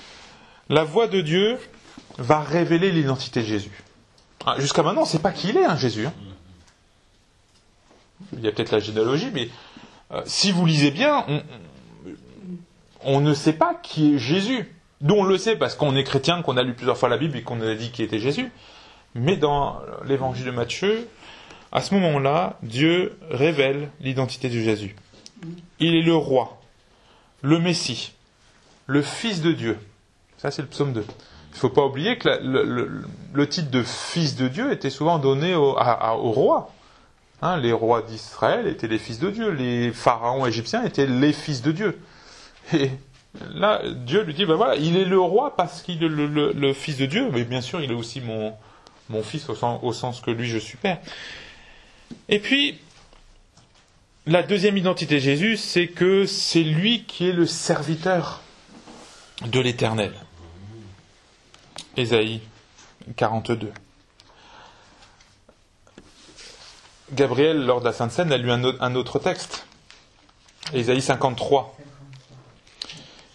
la 0.68 0.84
voix 0.84 1.06
de 1.08 1.20
Dieu 1.20 1.58
va 2.18 2.40
révéler 2.40 2.90
l'identité 2.92 3.40
de 3.40 3.46
Jésus. 3.46 3.82
Ah, 4.46 4.56
Jusqu'à 4.58 4.82
maintenant, 4.82 5.02
on 5.02 5.04
ne 5.04 5.10
sait 5.10 5.18
pas 5.18 5.32
qui 5.32 5.48
il 5.48 5.56
est, 5.56 5.64
hein, 5.64 5.76
Jésus. 5.76 6.06
hein. 6.06 6.12
Il 8.32 8.40
y 8.44 8.48
a 8.48 8.52
peut-être 8.52 8.70
la 8.72 8.78
généalogie, 8.80 9.30
mais 9.32 9.48
euh, 10.12 10.22
si 10.24 10.52
vous 10.52 10.64
lisez 10.66 10.90
bien, 10.90 11.24
on, 11.28 11.42
on 13.04 13.20
ne 13.20 13.34
sait 13.34 13.52
pas 13.52 13.74
qui 13.74 14.14
est 14.14 14.18
Jésus. 14.18 14.72
Nous, 15.02 15.14
on 15.14 15.24
le 15.24 15.36
sait 15.36 15.56
parce 15.56 15.74
qu'on 15.74 15.94
est 15.96 16.04
chrétien, 16.04 16.40
qu'on 16.42 16.56
a 16.56 16.62
lu 16.62 16.74
plusieurs 16.74 16.96
fois 16.96 17.08
la 17.08 17.18
Bible 17.18 17.36
et 17.36 17.42
qu'on 17.42 17.60
a 17.60 17.74
dit 17.74 17.90
qui 17.90 18.02
était 18.02 18.18
Jésus. 18.18 18.50
Mais 19.14 19.36
dans 19.36 19.80
l'évangile 20.06 20.46
de 20.46 20.50
Matthieu, 20.50 21.06
à 21.72 21.80
ce 21.80 21.94
moment-là, 21.94 22.58
Dieu 22.62 23.18
révèle 23.30 23.90
l'identité 24.00 24.48
de 24.48 24.58
Jésus. 24.58 24.96
Il 25.78 25.94
est 25.94 26.02
le 26.02 26.14
roi, 26.14 26.60
le 27.42 27.58
Messie, 27.58 28.12
le 28.86 29.02
Fils 29.02 29.42
de 29.42 29.52
Dieu. 29.52 29.78
Ça, 30.38 30.50
c'est 30.50 30.62
le 30.62 30.68
psaume 30.68 30.92
2. 30.92 31.00
Il 31.00 31.54
ne 31.54 31.58
faut 31.58 31.70
pas 31.70 31.84
oublier 31.84 32.18
que 32.18 32.28
le, 32.28 33.48
titre 33.48 33.70
de 33.70 33.82
Fils 33.82 34.36
de 34.36 34.48
Dieu 34.48 34.72
était 34.72 34.90
souvent 34.90 35.18
donné 35.18 35.54
au, 35.54 35.76
à-. 35.78 36.16
Hein, 37.42 37.58
les 37.58 37.72
rois 37.72 38.02
d'Israël 38.02 38.66
étaient 38.66 38.88
les 38.88 38.98
fils 38.98 39.18
de 39.18 39.30
Dieu, 39.30 39.50
les 39.50 39.92
pharaons 39.92 40.46
égyptiens 40.46 40.84
étaient 40.84 41.06
les 41.06 41.34
fils 41.34 41.60
de 41.60 41.72
Dieu. 41.72 41.98
Et 42.72 42.90
là, 43.54 43.82
Dieu 43.84 44.22
lui 44.22 44.32
dit, 44.32 44.46
ben 44.46 44.54
voilà, 44.54 44.76
il 44.76 44.96
est 44.96 45.04
le 45.04 45.20
roi 45.20 45.54
parce 45.54 45.82
qu'il 45.82 46.02
est 46.02 46.08
le 46.08 46.72
fils 46.72 46.96
de 46.96 47.04
Dieu, 47.04 47.28
mais 47.30 47.44
bien 47.44 47.60
sûr, 47.60 47.82
il 47.82 47.90
est 47.90 47.94
aussi 47.94 48.22
mon, 48.22 48.54
mon 49.08 49.22
fils 49.22 49.48
au 49.48 49.54
sens, 49.54 49.80
au 49.82 49.92
sens 49.92 50.20
que 50.20 50.30
lui, 50.30 50.46
je 50.48 50.58
suis 50.58 50.76
père. 50.76 50.98
Et 52.28 52.38
puis, 52.40 52.78
la 54.26 54.42
deuxième 54.42 54.76
identité 54.76 55.16
de 55.16 55.20
Jésus, 55.20 55.56
c'est 55.56 55.88
que 55.88 56.26
c'est 56.26 56.62
lui 56.64 57.04
qui 57.04 57.28
est 57.28 57.32
le 57.32 57.46
serviteur 57.46 58.40
de 59.46 59.60
l'Éternel. 59.60 60.12
Ésaïe 61.96 62.40
42. 63.16 63.72
Gabriel, 67.12 67.64
lors 67.64 67.80
de 67.80 67.84
la 67.84 67.92
Sainte 67.92 68.10
Seine, 68.10 68.32
a 68.32 68.36
lu 68.36 68.50
un, 68.50 68.64
au- 68.64 68.74
un 68.80 68.94
autre 68.96 69.18
texte, 69.18 69.66
Ésaïe 70.72 71.00
53. 71.00 71.76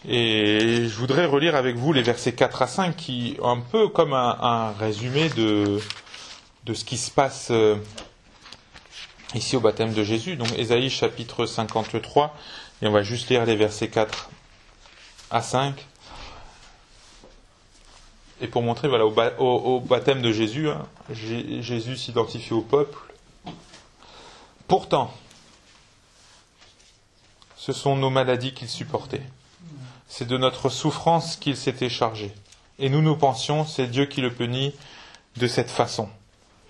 Et 0.08 0.88
je 0.90 0.96
voudrais 0.98 1.26
relire 1.26 1.56
avec 1.56 1.76
vous 1.78 1.94
les 1.94 2.02
versets 2.02 2.34
4 2.34 2.64
à 2.64 2.68
5, 2.68 2.96
qui 2.98 3.38
un 3.44 3.60
peu 3.62 3.88
comme 3.88 4.14
un, 4.14 4.38
un 4.42 4.72
résumé 4.74 5.30
de, 5.30 5.80
de 6.66 6.74
ce 6.74 6.84
qui 6.84 6.98
se 6.98 7.12
passe 7.12 7.48
euh, 7.52 7.76
ici 9.36 9.56
au 9.56 9.60
baptême 9.60 9.94
de 9.94 10.04
Jésus. 10.04 10.36
Donc 10.36 10.52
Ésaïe 10.58 10.90
chapitre 10.90 11.46
53, 11.46 12.36
et 12.82 12.88
on 12.88 12.92
va 12.92 13.04
juste 13.04 13.30
lire 13.30 13.46
les 13.46 13.56
versets 13.56 13.90
4 13.90 14.30
à 15.30 15.42
5. 15.42 15.86
Et 18.42 18.48
pour 18.48 18.64
montrer, 18.64 18.88
voilà, 18.88 19.06
au, 19.06 19.12
ba- 19.12 19.34
au- 19.38 19.76
au 19.76 19.80
baptême 19.80 20.22
de 20.22 20.32
Jésus, 20.32 20.68
hein, 20.70 20.86
Jé- 21.12 21.62
Jésus 21.62 21.96
s'identifie 21.96 22.54
au 22.54 22.62
peuple. 22.62 22.98
Pourtant, 24.68 25.14
ce 27.56 27.72
sont 27.74 27.96
nos 27.96 28.10
maladies 28.10 28.54
qu'il 28.54 28.68
supportait. 28.70 29.22
C'est 30.08 30.28
de 30.28 30.38
notre 30.38 30.70
souffrance 30.70 31.36
qu'il 31.36 31.56
s'était 31.56 31.90
chargé. 31.90 32.32
Et 32.80 32.90
nous 32.90 33.02
nous 33.02 33.16
pensions, 33.16 33.66
c'est 33.66 33.86
Dieu 33.88 34.06
qui 34.08 34.22
le 34.22 34.34
punit 34.34 34.74
de 35.38 35.48
cette 35.48 35.70
façon. 35.70 36.10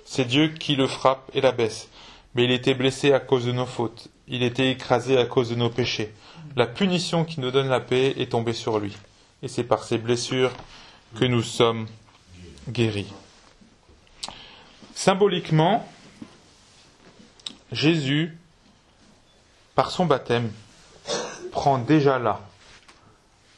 C'est 0.06 0.26
Dieu 0.26 0.50
qui 0.50 0.76
le 0.76 0.88
frappe 0.88 1.32
et 1.34 1.40
l'abaisse. 1.42 1.88
Mais 2.36 2.46
il 2.46 2.52
était 2.52 2.74
blessé 2.74 3.14
à 3.14 3.20
cause 3.20 3.46
de 3.46 3.52
nos 3.52 3.66
fautes. 3.66 4.10
Il 4.28 4.44
était 4.44 4.72
écrasé 4.72 5.18
à 5.18 5.26
cause 5.26 5.50
de 5.50 5.56
nos 5.56 5.70
péchés. 5.70 6.14
La 6.56 6.68
punition 6.68 7.26
qui 7.26 7.40
nous 7.40 7.52
donne 7.52 7.68
la 7.68 7.80
paix 7.80 8.14
est 8.18 8.32
tombée 8.32 8.54
sur 8.54 8.80
lui. 8.80 8.96
Et 9.44 9.48
c'est 9.48 9.64
par 9.64 9.84
ses 9.84 9.98
blessures 9.98 10.52
que 11.16 11.26
nous 11.26 11.44
sommes 11.44 11.88
guéris. 12.70 13.12
Symboliquement, 14.96 15.88
Jésus, 17.72 18.38
par 19.76 19.92
son 19.92 20.06
baptême, 20.06 20.52
prend 21.52 21.80
déjà 21.80 22.20
là 22.20 22.42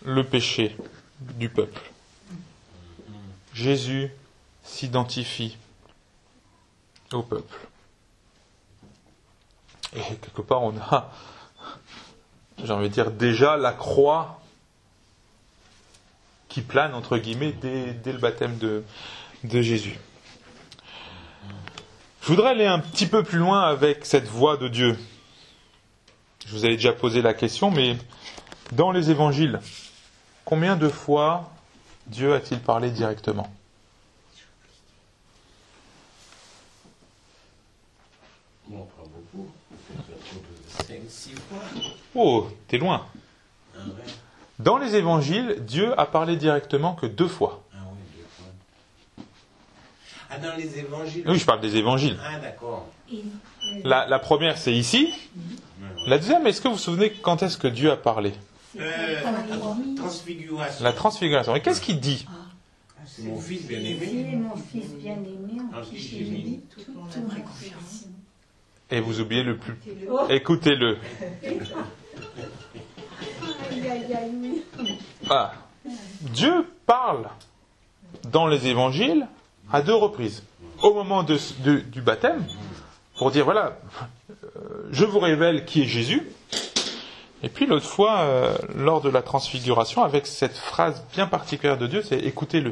le 0.05 0.23
péché 0.23 0.75
du 1.19 1.49
peuple. 1.49 1.81
Jésus 3.53 4.09
s'identifie 4.63 5.57
au 7.11 7.21
peuple. 7.21 7.55
Et 9.95 9.99
quelque 9.99 10.41
part, 10.41 10.63
on 10.63 10.75
a, 10.77 11.11
j'ai 12.63 12.71
envie 12.71 12.89
de 12.89 12.93
dire, 12.93 13.11
déjà 13.11 13.57
la 13.57 13.71
croix 13.71 14.39
qui 16.49 16.61
plane, 16.61 16.93
entre 16.93 17.17
guillemets, 17.17 17.51
dès, 17.51 18.11
le 18.11 18.19
baptême 18.19 18.57
de, 18.57 18.83
Jésus. 19.43 19.97
Je 22.21 22.27
voudrais 22.27 22.51
aller 22.51 22.65
un 22.65 22.79
petit 22.79 23.07
peu 23.07 23.23
plus 23.23 23.39
loin 23.39 23.61
avec 23.61 24.05
cette 24.05 24.27
voix 24.27 24.57
de 24.57 24.67
Dieu. 24.67 24.97
Je 26.45 26.51
vous 26.51 26.65
avais 26.65 26.75
déjà 26.75 26.93
posé 26.93 27.21
la 27.21 27.33
question, 27.33 27.71
mais 27.71 27.97
dans 28.71 28.91
les 28.91 29.09
évangiles, 29.09 29.59
combien 30.45 30.75
de 30.75 30.87
fois 30.89 31.51
Dieu 32.07 32.33
a-t-il 32.33 32.59
parlé 32.59 32.91
directement 32.91 33.51
pas 38.69 39.03
beaucoup. 39.03 39.49
5-6 40.69 41.35
fois. 41.35 41.42
Oh, 42.15 42.47
t'es 42.67 42.77
loin. 42.77 43.05
Dans 44.59 44.77
les 44.77 44.95
évangiles, 44.95 45.57
Dieu 45.61 45.99
a 45.99 46.05
parlé 46.05 46.35
directement 46.37 46.93
que 46.93 47.05
deux 47.05 47.27
fois. 47.27 47.63
Ah 47.73 47.77
oui, 47.91 47.97
deux 48.17 48.23
fois. 48.37 49.25
Ah, 50.29 50.37
dans 50.37 50.55
les 50.55 50.77
évangiles 50.79 51.23
Oui, 51.27 51.37
je 51.39 51.45
parle 51.45 51.59
des 51.61 51.75
évangiles. 51.75 52.17
Ah, 52.23 52.39
d'accord. 52.39 52.87
Euh, 53.11 53.15
La, 53.83 54.07
la 54.07 54.19
première, 54.19 54.57
c'est 54.57 54.73
ici. 54.73 55.13
La 56.05 56.17
deuxième, 56.17 56.45
est-ce 56.47 56.61
que 56.61 56.67
vous 56.67 56.75
vous 56.75 56.79
souvenez 56.79 57.11
quand 57.11 57.41
est-ce 57.43 57.57
que 57.57 57.67
Dieu 57.67 57.91
a 57.91 57.97
parlé? 57.97 58.33
Euh, 58.79 59.21
transfiguration. 59.97 60.83
La 60.83 60.93
transfiguration. 60.93 61.55
Et 61.55 61.61
qu'est-ce 61.61 61.81
qu'il 61.81 61.99
dit? 61.99 62.25
C'est 63.05 63.23
mon 63.23 63.39
fils 63.39 63.61
C'est 63.61 63.67
bien-aimé. 63.67 64.35
mon 64.37 64.55
fils 64.55 64.93
bien-aimé 64.95 65.61
en 65.75 65.81
qui 65.81 65.99
si, 65.99 66.19
j'ai 66.19 66.25
si, 66.25 66.31
mis 66.31 66.43
si. 66.43 66.59
toute 66.73 66.85
Toute 66.85 66.95
ma 67.27 67.33
ma 67.35 67.39
confiance. 67.41 68.05
Et 68.91 68.99
vous 68.99 69.19
oubliez 69.21 69.43
le 69.43 69.57
plus. 69.57 69.75
Oh, 70.09 70.19
Écoutez-le. 70.29 70.97
Ah. 75.29 75.53
Dieu 76.21 76.65
parle 76.85 77.27
dans 78.31 78.47
les 78.47 78.67
évangiles 78.67 79.27
à 79.71 79.81
deux 79.81 79.95
reprises. 79.95 80.43
Au 80.81 80.93
moment 80.93 81.23
de- 81.23 81.37
de- 81.63 81.79
du 81.79 82.01
baptême, 82.01 82.45
pour 83.17 83.31
dire 83.31 83.45
voilà, 83.45 83.77
euh, 84.31 84.59
je 84.91 85.05
vous 85.05 85.19
révèle 85.19 85.65
qui 85.65 85.81
est 85.83 85.85
Jésus. 85.87 86.23
Et 87.41 87.49
puis 87.49 87.65
l'autre 87.65 87.85
fois, 87.85 88.19
euh, 88.21 88.55
lors 88.75 89.01
de 89.01 89.09
la 89.09 89.21
transfiguration, 89.21 90.03
avec 90.03 90.27
cette 90.27 90.55
phrase 90.55 91.03
bien 91.13 91.27
particulière 91.27 91.77
de 91.77 91.87
Dieu, 91.87 92.01
c'est 92.01 92.19
écoutez-le. 92.19 92.71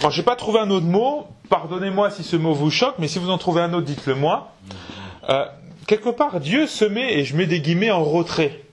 Alors, 0.00 0.10
j'ai 0.10 0.22
pas 0.22 0.36
trouvé 0.36 0.58
un 0.60 0.70
autre 0.70 0.86
mot. 0.86 1.26
Pardonnez-moi 1.50 2.10
si 2.10 2.22
ce 2.22 2.36
mot 2.36 2.54
vous 2.54 2.70
choque, 2.70 2.94
mais 2.98 3.06
si 3.06 3.18
vous 3.18 3.30
en 3.30 3.38
trouvez 3.38 3.60
un 3.60 3.72
autre, 3.74 3.86
dites-le 3.86 4.14
moi. 4.14 4.52
Euh, 5.28 5.44
quelque 5.86 6.08
part, 6.08 6.40
Dieu 6.40 6.66
se 6.66 6.84
met, 6.84 7.18
et 7.18 7.24
je 7.24 7.36
mets 7.36 7.46
des 7.46 7.60
guillemets 7.60 7.90
en 7.90 8.02
retrait. 8.02 8.64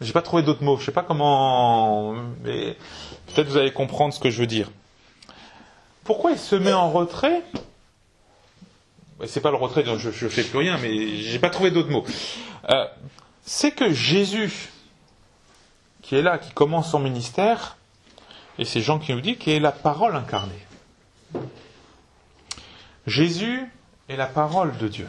J'ai 0.00 0.12
pas 0.12 0.22
trouvé 0.22 0.42
d'autres 0.42 0.62
mots. 0.62 0.76
Je 0.76 0.84
sais 0.84 0.92
pas 0.92 1.02
comment, 1.02 2.14
peut-être 2.44 3.48
vous 3.48 3.56
allez 3.56 3.72
comprendre 3.72 4.14
ce 4.14 4.20
que 4.20 4.30
je 4.30 4.38
veux 4.38 4.46
dire. 4.46 4.70
Pourquoi 6.04 6.32
il 6.32 6.38
se 6.38 6.54
met 6.56 6.72
en 6.72 6.90
retrait? 6.90 7.42
C'est 9.26 9.40
pas 9.40 9.50
le 9.50 9.56
retrait, 9.56 9.82
donc 9.84 9.98
je, 9.98 10.10
je 10.10 10.28
fais 10.28 10.42
plus 10.42 10.58
rien, 10.58 10.78
mais 10.78 11.16
j'ai 11.16 11.38
pas 11.38 11.50
trouvé 11.50 11.70
d'autres 11.70 11.90
mots. 11.90 12.04
Euh, 12.70 12.86
c'est 13.44 13.70
que 13.72 13.92
Jésus 13.92 14.70
qui 16.02 16.16
est 16.16 16.22
là, 16.22 16.38
qui 16.38 16.52
commence 16.52 16.90
son 16.90 16.98
ministère, 16.98 17.76
et 18.58 18.64
c'est 18.64 18.80
Jean 18.80 18.98
qui 18.98 19.12
nous 19.12 19.20
dit 19.20 19.36
qu'il 19.36 19.52
est 19.52 19.60
la 19.60 19.72
parole 19.72 20.14
incarnée. 20.16 20.66
Jésus 23.06 23.66
est 24.08 24.16
la 24.16 24.26
parole 24.26 24.76
de 24.78 24.88
Dieu. 24.88 25.08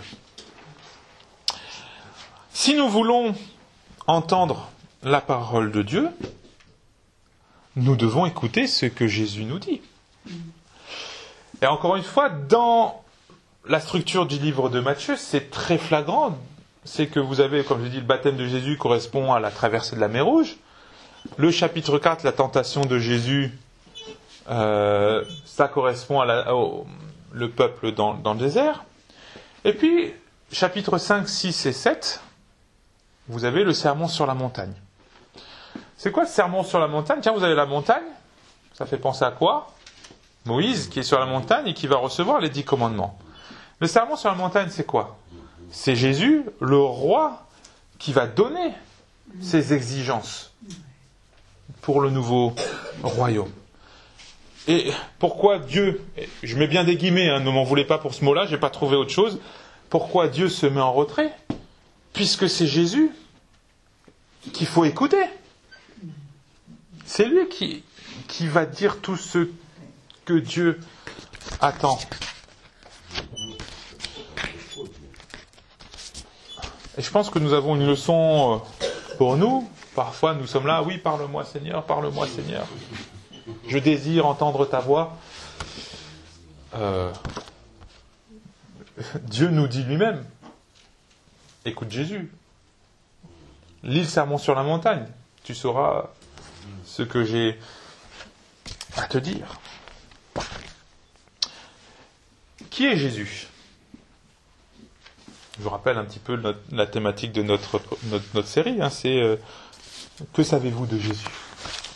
Si 2.51 2.75
nous 2.75 2.87
voulons 2.87 3.35
entendre 4.07 4.69
la 5.03 5.21
parole 5.21 5.71
de 5.71 5.81
Dieu, 5.81 6.09
nous 7.75 7.95
devons 7.95 8.25
écouter 8.25 8.67
ce 8.67 8.85
que 8.85 9.07
Jésus 9.07 9.43
nous 9.43 9.59
dit. 9.59 9.81
Et 11.61 11.65
encore 11.65 11.95
une 11.95 12.03
fois, 12.03 12.29
dans 12.29 13.03
la 13.67 13.79
structure 13.79 14.25
du 14.25 14.37
livre 14.37 14.69
de 14.69 14.79
Matthieu, 14.79 15.15
c'est 15.17 15.49
très 15.49 15.77
flagrant. 15.77 16.37
C'est 16.85 17.07
que 17.07 17.19
vous 17.19 17.41
avez, 17.41 17.63
comme 17.63 17.83
je 17.83 17.89
dis, 17.89 17.97
le 17.97 18.03
baptême 18.03 18.35
de 18.35 18.47
Jésus 18.47 18.77
correspond 18.77 19.33
à 19.33 19.39
la 19.39 19.51
traversée 19.51 19.95
de 19.95 20.01
la 20.01 20.07
mer 20.07 20.25
Rouge. 20.25 20.57
Le 21.37 21.51
chapitre 21.51 21.97
4, 21.97 22.23
la 22.23 22.31
tentation 22.31 22.81
de 22.81 22.99
Jésus, 22.99 23.57
euh, 24.49 25.23
ça 25.45 25.67
correspond 25.67 26.21
à 26.21 26.53
au 26.53 26.85
le 27.31 27.49
peuple 27.49 27.93
dans, 27.93 28.13
dans 28.13 28.33
le 28.33 28.39
désert. 28.39 28.83
Et 29.65 29.73
puis, 29.73 30.13
chapitre 30.51 30.97
5, 30.97 31.27
6 31.27 31.65
et 31.65 31.71
7, 31.71 32.21
vous 33.27 33.45
avez 33.45 33.63
le 33.63 33.73
sermon 33.73 34.07
sur 34.07 34.27
la 34.27 34.35
montagne. 34.35 34.73
C'est 35.97 36.11
quoi 36.11 36.25
ce 36.25 36.33
sermon 36.33 36.63
sur 36.63 36.79
la 36.79 36.87
montagne? 36.87 37.19
Tiens, 37.21 37.31
vous 37.31 37.43
avez 37.43 37.55
la 37.55 37.65
montagne. 37.65 38.03
Ça 38.73 38.85
fait 38.85 38.97
penser 38.97 39.23
à 39.23 39.31
quoi? 39.31 39.71
Moïse 40.45 40.89
qui 40.89 40.99
est 40.99 41.03
sur 41.03 41.19
la 41.19 41.25
montagne 41.25 41.67
et 41.67 41.73
qui 41.73 41.87
va 41.87 41.95
recevoir 41.95 42.39
les 42.39 42.49
dix 42.49 42.65
commandements. 42.65 43.17
Le 43.79 43.87
sermon 43.87 44.15
sur 44.15 44.29
la 44.29 44.35
montagne, 44.35 44.67
c'est 44.69 44.85
quoi? 44.85 45.17
C'est 45.71 45.95
Jésus, 45.95 46.43
le 46.59 46.77
roi, 46.77 47.47
qui 47.97 48.11
va 48.11 48.27
donner 48.27 48.73
ses 49.41 49.73
exigences 49.73 50.53
pour 51.81 52.01
le 52.01 52.09
nouveau 52.09 52.53
royaume. 53.03 53.51
Et 54.67 54.91
pourquoi 55.19 55.59
Dieu, 55.59 56.01
je 56.41 56.55
mets 56.55 56.67
bien 56.67 56.83
des 56.83 56.95
guillemets, 56.95 57.29
hein, 57.29 57.41
ne 57.41 57.51
m'en 57.51 57.63
voulez 57.63 57.83
pas 57.83 57.97
pour 57.97 58.13
ce 58.13 58.23
mot-là, 58.23 58.45
j'ai 58.45 58.57
pas 58.57 58.69
trouvé 58.69 58.95
autre 58.95 59.11
chose. 59.11 59.39
Pourquoi 59.89 60.27
Dieu 60.27 60.47
se 60.47 60.65
met 60.65 60.81
en 60.81 60.93
retrait 60.93 61.35
Puisque 62.13 62.49
c'est 62.49 62.67
Jésus 62.67 63.11
qu'il 64.53 64.67
faut 64.67 64.85
écouter. 64.85 65.23
C'est 67.05 67.25
lui 67.25 67.47
qui, 67.49 67.83
qui 68.27 68.47
va 68.47 68.65
dire 68.65 69.01
tout 69.01 69.17
ce 69.17 69.49
que 70.25 70.33
Dieu 70.33 70.79
attend. 71.59 71.99
Et 76.97 77.01
je 77.01 77.09
pense 77.09 77.29
que 77.29 77.39
nous 77.39 77.53
avons 77.53 77.75
une 77.75 77.87
leçon 77.87 78.61
euh, 78.81 78.87
pour 79.17 79.35
nous. 79.35 79.67
Parfois, 79.95 80.33
nous 80.33 80.47
sommes 80.47 80.65
là, 80.65 80.81
oui, 80.81 80.97
parle-moi 80.97 81.45
Seigneur, 81.45 81.83
parle-moi 81.85 82.27
Seigneur. 82.27 82.65
Je 83.67 83.77
désire 83.77 84.25
entendre 84.25 84.65
ta 84.65 84.79
voix. 84.79 85.17
Euh, 86.75 87.11
Dieu 89.21 89.49
nous 89.49 89.67
dit 89.67 89.83
lui-même, 89.83 90.25
écoute 91.65 91.91
Jésus, 91.91 92.31
lis 93.83 94.01
le 94.01 94.07
sermon 94.07 94.37
sur 94.37 94.55
la 94.55 94.63
montagne, 94.63 95.05
tu 95.43 95.53
sauras 95.53 96.09
ce 96.85 97.03
que 97.03 97.23
j'ai 97.23 97.59
à 98.97 99.03
te 99.03 99.17
dire. 99.19 99.59
Qui 102.71 102.87
est 102.87 102.97
Jésus? 102.97 103.47
Je 105.59 105.63
vous 105.63 105.69
rappelle 105.69 105.99
un 105.99 106.05
petit 106.05 106.17
peu 106.17 106.41
la 106.71 106.87
thématique 106.87 107.31
de 107.31 107.43
notre, 107.43 107.79
notre, 108.05 108.25
notre 108.33 108.47
série, 108.47 108.81
hein, 108.81 108.89
c'est 108.89 109.21
euh, 109.21 109.35
que 110.33 110.43
savez-vous 110.43 110.85
de 110.85 110.97
Jésus? 110.97 111.27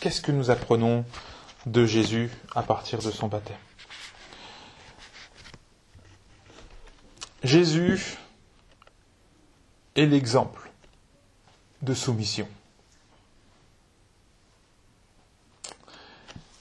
Qu'est-ce 0.00 0.20
que 0.20 0.32
nous 0.32 0.50
apprenons 0.50 1.04
de 1.66 1.84
Jésus 1.86 2.30
à 2.54 2.62
partir 2.62 2.98
de 3.00 3.10
son 3.10 3.28
baptême? 3.28 3.56
Jésus 7.44 8.16
est 9.94 10.06
l'exemple 10.06 10.70
de 11.82 11.94
soumission. 11.94 12.48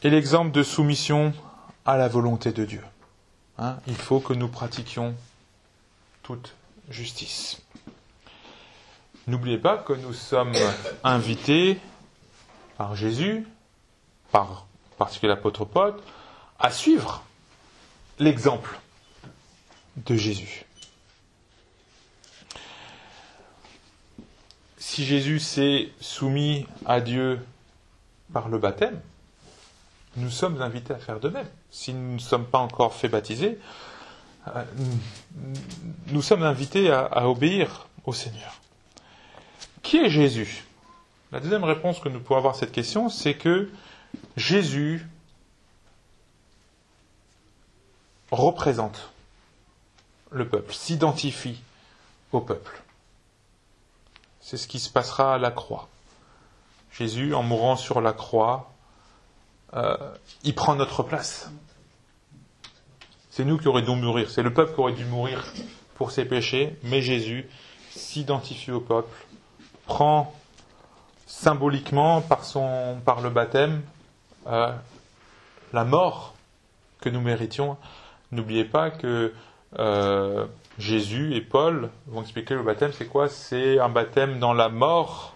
Et 0.04 0.10
l'exemple 0.10 0.52
de 0.52 0.64
soumission 0.64 1.34
à 1.86 1.98
la 1.98 2.08
volonté 2.08 2.52
de 2.52 2.66
Dieu. 2.66 2.84
Hein, 3.58 3.78
il 3.88 3.96
faut 3.96 4.20
que 4.20 4.34
nous 4.34 4.48
pratiquions 4.48 5.16
toute 6.22 6.54
justice. 6.90 7.60
N'oubliez 9.28 9.58
pas 9.58 9.78
que 9.78 9.92
nous 9.92 10.14
sommes 10.14 10.54
invités 11.04 11.82
par 12.78 12.96
Jésus, 12.96 13.46
par 14.32 14.68
particulier 14.98 15.30
l'apôtre 15.30 15.66
Paul, 15.66 15.96
à 16.60 16.72
suivre 16.72 17.24
l'exemple 18.20 18.80
de 19.98 20.16
Jésus. 20.16 20.66
Si 24.78 25.06
Jésus 25.06 25.40
s'est 25.40 25.90
soumis 26.00 26.66
à 26.86 27.02
Dieu 27.02 27.46
par 28.32 28.48
le 28.48 28.58
baptême, 28.58 29.02
nous 30.16 30.30
sommes 30.30 30.62
invités 30.62 30.94
à 30.94 31.00
faire 31.00 31.20
de 31.20 31.28
même. 31.28 31.50
Si 31.70 31.94
nous 31.94 32.14
ne 32.14 32.20
sommes 32.20 32.46
pas 32.46 32.60
encore 32.60 32.94
fait 32.94 33.10
baptiser, 33.10 33.60
euh, 34.56 34.64
nous 36.08 36.22
sommes 36.22 36.44
invités 36.44 36.90
à 36.92 37.28
obéir 37.30 37.88
au 38.06 38.14
Seigneur. 38.14 38.58
Qui 39.82 39.98
est 39.98 40.10
Jésus? 40.10 40.66
La 41.32 41.40
deuxième 41.40 41.64
réponse 41.64 42.00
que 42.00 42.10
nous 42.10 42.20
pouvons 42.20 42.38
avoir 42.38 42.56
à 42.56 42.58
cette 42.58 42.72
question, 42.72 43.10
c'est 43.10 43.36
que 43.36 43.70
Jésus 44.36 45.06
représente 48.32 49.12
le 50.32 50.48
peuple, 50.48 50.74
s'identifie 50.74 51.62
au 52.32 52.42
peuple. 52.42 52.82
C'est 54.42 54.58
ce 54.58 54.68
qui 54.68 54.80
se 54.80 54.90
passera 54.90 55.36
à 55.36 55.38
la 55.38 55.52
croix. 55.52 55.90
Jésus, 56.92 57.34
en 57.34 57.44
mourant 57.44 57.76
sur 57.76 58.02
la 58.02 58.14
croix, 58.14 58.72
euh, 59.74 59.98
il 60.44 60.56
prend 60.56 60.76
notre 60.76 61.04
place. 61.04 61.52
C'est 63.30 63.46
nous 63.46 63.58
qui 63.58 63.68
aurions 63.68 63.94
dû 63.96 64.02
mourir, 64.02 64.32
c'est 64.32 64.42
le 64.42 64.54
peuple 64.54 64.74
qui 64.74 64.80
aurait 64.80 64.94
dû 64.94 65.06
mourir 65.06 65.46
pour 65.96 66.12
ses 66.12 66.26
péchés, 66.26 66.78
mais 66.84 67.02
Jésus 67.02 67.48
s'identifie 67.92 68.72
au 68.72 68.80
peuple, 68.80 69.27
prend 69.88 70.34
symboliquement 71.26 72.22
par, 72.22 72.44
son, 72.44 73.00
par 73.04 73.22
le 73.22 73.30
baptême 73.30 73.82
euh, 74.48 74.72
la 75.74 75.84
mort 75.84 76.36
que 77.02 77.10
nous 77.10 77.22
méritions. 77.22 77.78
N'oubliez 78.32 78.66
pas 78.66 78.92
que 78.92 79.34
euh, 79.80 80.46
Jésus 80.78 81.36
et 81.36 81.42
Paul 81.42 81.90
vont 82.08 82.22
expliquer 82.22 82.54
le 82.54 82.64
baptême, 82.64 82.92
c'est 82.94 83.08
quoi? 83.08 83.30
C'est 83.30 83.80
un 83.80 83.90
baptême 83.90 84.40
dans 84.40 84.54
la 84.54 84.70
mort 84.70 85.36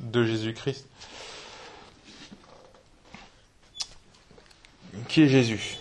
de 0.00 0.24
Jésus-Christ. 0.24 0.88
Qui 5.08 5.22
est 5.22 5.28
Jésus? 5.28 5.78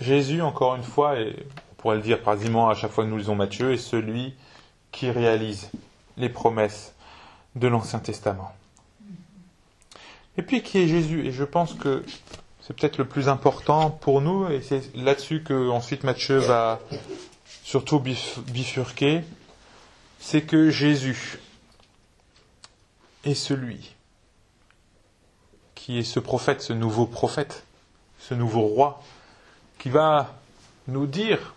Jésus, 0.00 0.42
encore 0.42 0.76
une 0.76 0.84
fois, 0.84 1.18
et 1.18 1.34
on 1.72 1.74
pourrait 1.74 1.96
le 1.96 2.02
dire 2.02 2.22
quasiment 2.22 2.68
à 2.68 2.74
chaque 2.74 2.92
fois 2.92 3.04
que 3.04 3.10
nous 3.10 3.16
lisons 3.16 3.34
Matthieu, 3.34 3.72
est 3.72 3.78
celui 3.78 4.34
qui 4.92 5.10
réalise 5.10 5.70
les 6.18 6.28
promesses 6.28 6.94
de 7.56 7.68
l'Ancien 7.68 7.98
Testament. 7.98 8.52
Et 10.36 10.42
puis 10.42 10.62
qui 10.62 10.78
est 10.78 10.86
Jésus 10.88 11.26
Et 11.26 11.32
je 11.32 11.44
pense 11.44 11.74
que 11.74 12.04
c'est 12.60 12.74
peut-être 12.76 12.98
le 12.98 13.06
plus 13.06 13.28
important 13.28 13.90
pour 13.90 14.20
nous, 14.20 14.46
et 14.48 14.60
c'est 14.60 14.94
là-dessus 14.94 15.42
que 15.42 15.70
ensuite 15.70 16.04
Matthieu 16.04 16.36
va 16.38 16.80
surtout 17.64 17.98
bif- 17.98 18.40
bifurquer, 18.42 19.22
c'est 20.20 20.42
que 20.42 20.70
Jésus 20.70 21.38
est 23.24 23.34
celui 23.34 23.94
qui 25.74 25.98
est 25.98 26.02
ce 26.04 26.20
prophète, 26.20 26.60
ce 26.60 26.74
nouveau 26.74 27.06
prophète, 27.06 27.64
ce 28.18 28.34
nouveau 28.34 28.62
roi, 28.62 29.02
qui 29.78 29.88
va 29.88 30.34
nous 30.88 31.06
dire 31.06 31.54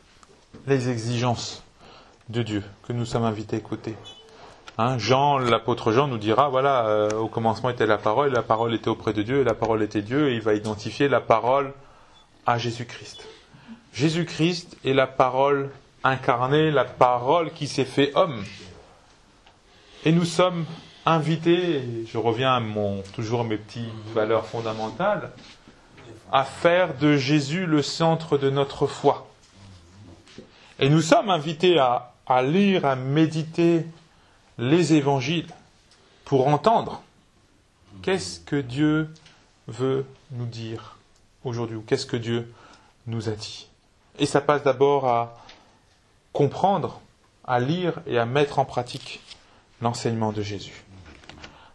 les 0.67 0.89
exigences 0.89 1.63
de 2.29 2.41
Dieu 2.41 2.63
que 2.87 2.93
nous 2.93 3.05
sommes 3.05 3.25
invités 3.25 3.57
à 3.57 3.59
écouter. 3.59 3.95
Hein, 4.81 4.97
Jean, 4.97 5.37
l'apôtre 5.37 5.91
Jean 5.91 6.07
nous 6.07 6.17
dira, 6.17 6.49
voilà, 6.49 6.87
euh, 6.87 7.11
au 7.11 7.27
commencement 7.27 7.69
était 7.69 7.85
la 7.85 7.99
parole, 7.99 8.31
la 8.31 8.41
parole 8.41 8.73
était 8.73 8.87
auprès 8.87 9.13
de 9.13 9.21
Dieu, 9.21 9.41
et 9.41 9.43
la 9.43 9.53
parole 9.53 9.83
était 9.83 10.01
Dieu, 10.01 10.31
et 10.31 10.33
il 10.33 10.41
va 10.41 10.55
identifier 10.55 11.07
la 11.07 11.21
parole 11.21 11.71
à 12.47 12.57
Jésus-Christ. 12.57 13.27
Jésus-Christ 13.93 14.77
est 14.83 14.93
la 14.93 15.05
parole 15.05 15.69
incarnée, 16.03 16.71
la 16.71 16.83
parole 16.83 17.51
qui 17.51 17.67
s'est 17.67 17.85
fait 17.85 18.11
homme. 18.15 18.43
Et 20.03 20.11
nous 20.11 20.25
sommes 20.25 20.65
invités, 21.05 21.83
je 22.11 22.17
reviens 22.17 22.55
à 22.55 22.59
mon, 22.59 23.03
toujours 23.13 23.41
à 23.41 23.43
mes 23.43 23.57
petites 23.57 23.85
valeurs 24.15 24.47
fondamentales, 24.47 25.29
à 26.31 26.43
faire 26.43 26.97
de 26.97 27.17
Jésus 27.17 27.67
le 27.67 27.83
centre 27.83 28.39
de 28.39 28.49
notre 28.49 28.87
foi. 28.87 29.27
Et 30.79 30.89
nous 30.89 31.03
sommes 31.03 31.29
invités 31.29 31.77
à 31.77 32.41
lire, 32.41 32.83
à 32.85 32.95
méditer 32.95 33.85
les 34.61 34.93
évangiles 34.93 35.47
pour 36.23 36.47
entendre 36.47 37.01
Qu'est-ce 38.03 38.39
que 38.39 38.55
Dieu 38.55 39.09
veut 39.67 40.05
nous 40.31 40.45
dire 40.45 40.97
aujourd'hui 41.43 41.75
ou 41.75 41.81
qu'est-ce 41.81 42.05
que 42.05 42.15
Dieu 42.15 42.51
nous 43.05 43.27
a 43.27 43.33
dit 43.33 43.67
Et 44.17 44.25
ça 44.25 44.39
passe 44.39 44.63
d'abord 44.63 45.07
à 45.07 45.37
comprendre, 46.31 47.01
à 47.43 47.59
lire 47.59 47.99
et 48.07 48.17
à 48.17 48.25
mettre 48.25 48.59
en 48.59 48.65
pratique 48.65 49.19
l'enseignement 49.81 50.31
de 50.31 50.41
Jésus. 50.41 50.83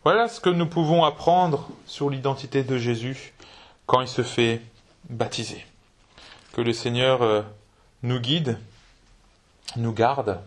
Voilà 0.05 0.29
ce 0.29 0.41
que 0.41 0.51
nous 0.51 0.67
pouvons 0.67 1.05
apprendre 1.05 1.69
sur 1.87 2.09
l'identité 2.09 2.63
de 2.63 2.79
Jésus 2.79 3.35
quand 3.87 4.01
il 4.01 4.09
se 4.09 4.23
fait 4.23 4.63
baptiser. 5.11 5.65
Que 6.53 6.61
le 6.61 6.73
Seigneur 6.73 7.23
euh, 7.23 7.43
nous 8.03 8.21
guide, 8.21 8.59
nous 9.77 9.93
garde 9.93 10.41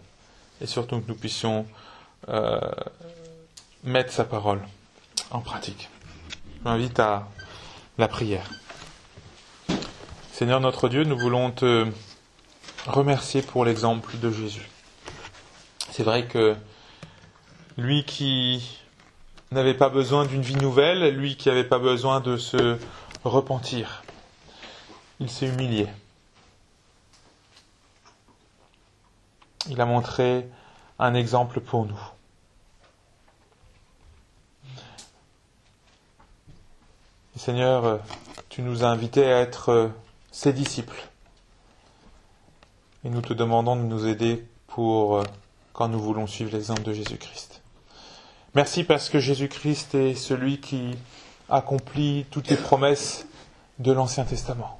et 0.61 0.65
surtout 0.65 0.99
que 0.99 1.07
nous 1.07 1.15
puissions 1.15 1.65
euh, 2.27 2.59
mettre 3.83 4.11
sa 4.11 4.25
parole 4.25 4.61
en 5.31 5.39
pratique. 5.39 5.89
Je 6.57 6.63
m'invite 6.63 6.99
à 6.99 7.27
la 7.97 8.07
prière. 8.07 8.49
Seigneur 10.31 10.59
notre 10.59 10.89
Dieu, 10.89 11.03
nous 11.03 11.17
voulons 11.17 11.51
te 11.51 11.87
remercier 12.85 13.41
pour 13.41 13.65
l'exemple 13.65 14.17
de 14.17 14.31
Jésus. 14.31 14.69
C'est 15.91 16.03
vrai 16.03 16.25
que 16.25 16.55
lui 17.77 18.03
qui 18.03 18.79
n'avait 19.51 19.73
pas 19.73 19.89
besoin 19.89 20.25
d'une 20.25 20.41
vie 20.41 20.55
nouvelle, 20.55 21.15
lui 21.15 21.35
qui 21.35 21.49
n'avait 21.49 21.63
pas 21.63 21.79
besoin 21.79 22.19
de 22.19 22.37
se 22.37 22.77
repentir, 23.23 24.03
il 25.19 25.29
s'est 25.29 25.47
humilié. 25.47 25.87
Il 29.69 29.81
a 29.81 29.85
montré 29.85 30.47
un 30.99 31.13
exemple 31.13 31.61
pour 31.61 31.85
nous. 31.85 31.99
Seigneur, 37.37 38.01
tu 38.49 38.61
nous 38.61 38.83
as 38.83 38.89
invités 38.89 39.31
à 39.31 39.39
être 39.39 39.91
ses 40.29 40.51
disciples. 40.51 41.07
Et 43.05 43.09
nous 43.09 43.21
te 43.21 43.33
demandons 43.33 43.77
de 43.77 43.83
nous 43.83 44.05
aider 44.05 44.45
pour 44.67 45.23
quand 45.71 45.87
nous 45.87 46.01
voulons 46.01 46.27
suivre 46.27 46.51
l'exemple 46.51 46.83
de 46.83 46.91
Jésus-Christ. 46.91 47.61
Merci 48.55 48.83
parce 48.83 49.09
que 49.09 49.19
Jésus-Christ 49.19 49.95
est 49.95 50.15
celui 50.15 50.59
qui 50.59 50.97
accomplit 51.47 52.25
toutes 52.29 52.49
les 52.49 52.57
promesses 52.57 53.25
de 53.79 53.93
l'Ancien 53.93 54.25
Testament. 54.25 54.79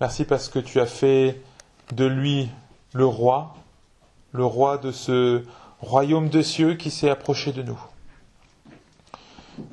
Merci 0.00 0.24
parce 0.24 0.48
que 0.48 0.58
tu 0.58 0.80
as 0.80 0.86
fait 0.86 1.42
de 1.92 2.06
lui 2.06 2.48
le 2.94 3.04
roi, 3.04 3.54
le 4.32 4.44
roi 4.44 4.78
de 4.78 4.92
ce 4.92 5.44
royaume 5.80 6.28
de 6.28 6.42
cieux 6.42 6.74
qui 6.74 6.90
s'est 6.90 7.10
approché 7.10 7.52
de 7.52 7.62
nous. 7.62 7.78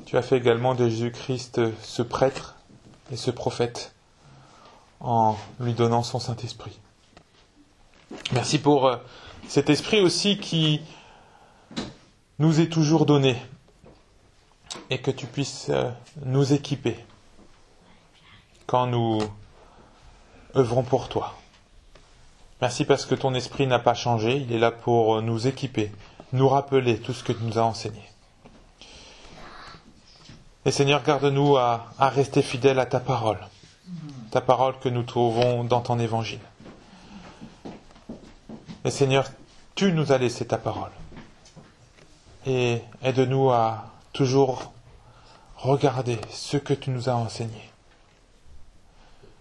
Tu 0.05 0.17
as 0.17 0.21
fait 0.21 0.37
également 0.37 0.75
de 0.75 0.87
Jésus-Christ 0.87 1.61
ce 1.81 2.01
prêtre 2.01 2.55
et 3.11 3.17
ce 3.17 3.31
prophète 3.31 3.93
en 4.99 5.35
lui 5.59 5.73
donnant 5.73 6.03
son 6.03 6.19
Saint-Esprit. 6.19 6.79
Merci 8.33 8.59
pour 8.59 8.87
euh, 8.87 8.97
cet 9.47 9.69
esprit 9.69 10.01
aussi 10.01 10.37
qui 10.37 10.81
nous 12.39 12.59
est 12.59 12.69
toujours 12.69 13.05
donné 13.05 13.35
et 14.89 15.01
que 15.01 15.11
tu 15.11 15.27
puisses 15.27 15.67
euh, 15.69 15.89
nous 16.23 16.53
équiper 16.53 16.97
quand 18.65 18.87
nous 18.87 19.19
œuvrons 20.55 20.83
pour 20.83 21.09
toi. 21.09 21.35
Merci 22.65 22.83
parce 22.83 23.05
que 23.05 23.13
ton 23.13 23.35
esprit 23.35 23.67
n'a 23.67 23.77
pas 23.77 23.93
changé, 23.93 24.37
il 24.37 24.51
est 24.51 24.57
là 24.57 24.71
pour 24.71 25.21
nous 25.21 25.45
équiper, 25.45 25.91
nous 26.33 26.49
rappeler 26.49 26.97
tout 26.97 27.13
ce 27.13 27.23
que 27.23 27.31
tu 27.31 27.43
nous 27.43 27.59
as 27.59 27.61
enseigné. 27.61 28.01
Et 30.65 30.71
Seigneur, 30.71 31.03
garde-nous 31.03 31.57
à, 31.57 31.93
à 31.99 32.09
rester 32.09 32.41
fidèles 32.41 32.79
à 32.79 32.87
ta 32.87 32.99
parole, 32.99 33.37
ta 34.31 34.41
parole 34.41 34.79
que 34.79 34.89
nous 34.89 35.03
trouvons 35.03 35.63
dans 35.63 35.81
ton 35.81 35.99
évangile. 35.99 36.39
Et 38.83 38.89
Seigneur, 38.89 39.29
tu 39.75 39.91
nous 39.91 40.11
as 40.11 40.17
laissé 40.17 40.47
ta 40.47 40.57
parole. 40.57 40.89
Et 42.47 42.81
aide-nous 43.03 43.51
à 43.51 43.91
toujours 44.11 44.73
regarder 45.57 46.17
ce 46.31 46.57
que 46.57 46.73
tu 46.73 46.89
nous 46.89 47.09
as 47.09 47.15
enseigné. 47.15 47.69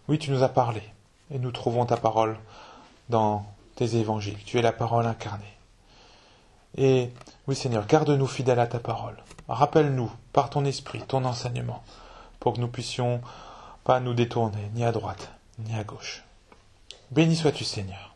Oui, 0.09 0.19
tu 0.19 0.31
nous 0.31 0.43
as 0.43 0.51
parlé, 0.51 0.83
et 1.31 1.39
nous 1.39 1.53
trouvons 1.53 1.87
ta 1.87 1.97
parole 1.97 2.37
dans 3.09 3.47
tes 3.77 3.97
évangiles. 3.97 4.39
Tu 4.45 4.59
es 4.59 4.63
la 4.63 4.73
parole 4.73 5.07
incarnée. 5.07 5.45
Et 6.77 7.11
oui, 7.47 7.55
Seigneur, 7.55 7.87
garde-nous 7.87 8.27
fidèles 8.27 8.61
à 8.61 8.67
ta 8.67 8.79
parole. 8.79 9.17
Rappelle-nous, 9.49 10.11
par 10.33 10.51
ton 10.51 10.65
esprit, 10.65 11.03
ton 11.03 11.25
enseignement, 11.25 11.83
pour 12.41 12.55
que 12.55 12.61
nous 12.61 12.69
puissions 12.69 13.21
pas 13.85 14.01
nous 14.01 14.15
détourner, 14.15 14.71
ni 14.75 14.85
à 14.85 14.93
droite, 14.93 15.31
ni 15.59 15.75
à 15.77 15.85
gauche. 15.85 16.25
Béni 17.11 17.37
sois-tu, 17.37 17.65
Seigneur. 17.65 18.15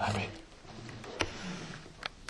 Amen. 0.00 0.45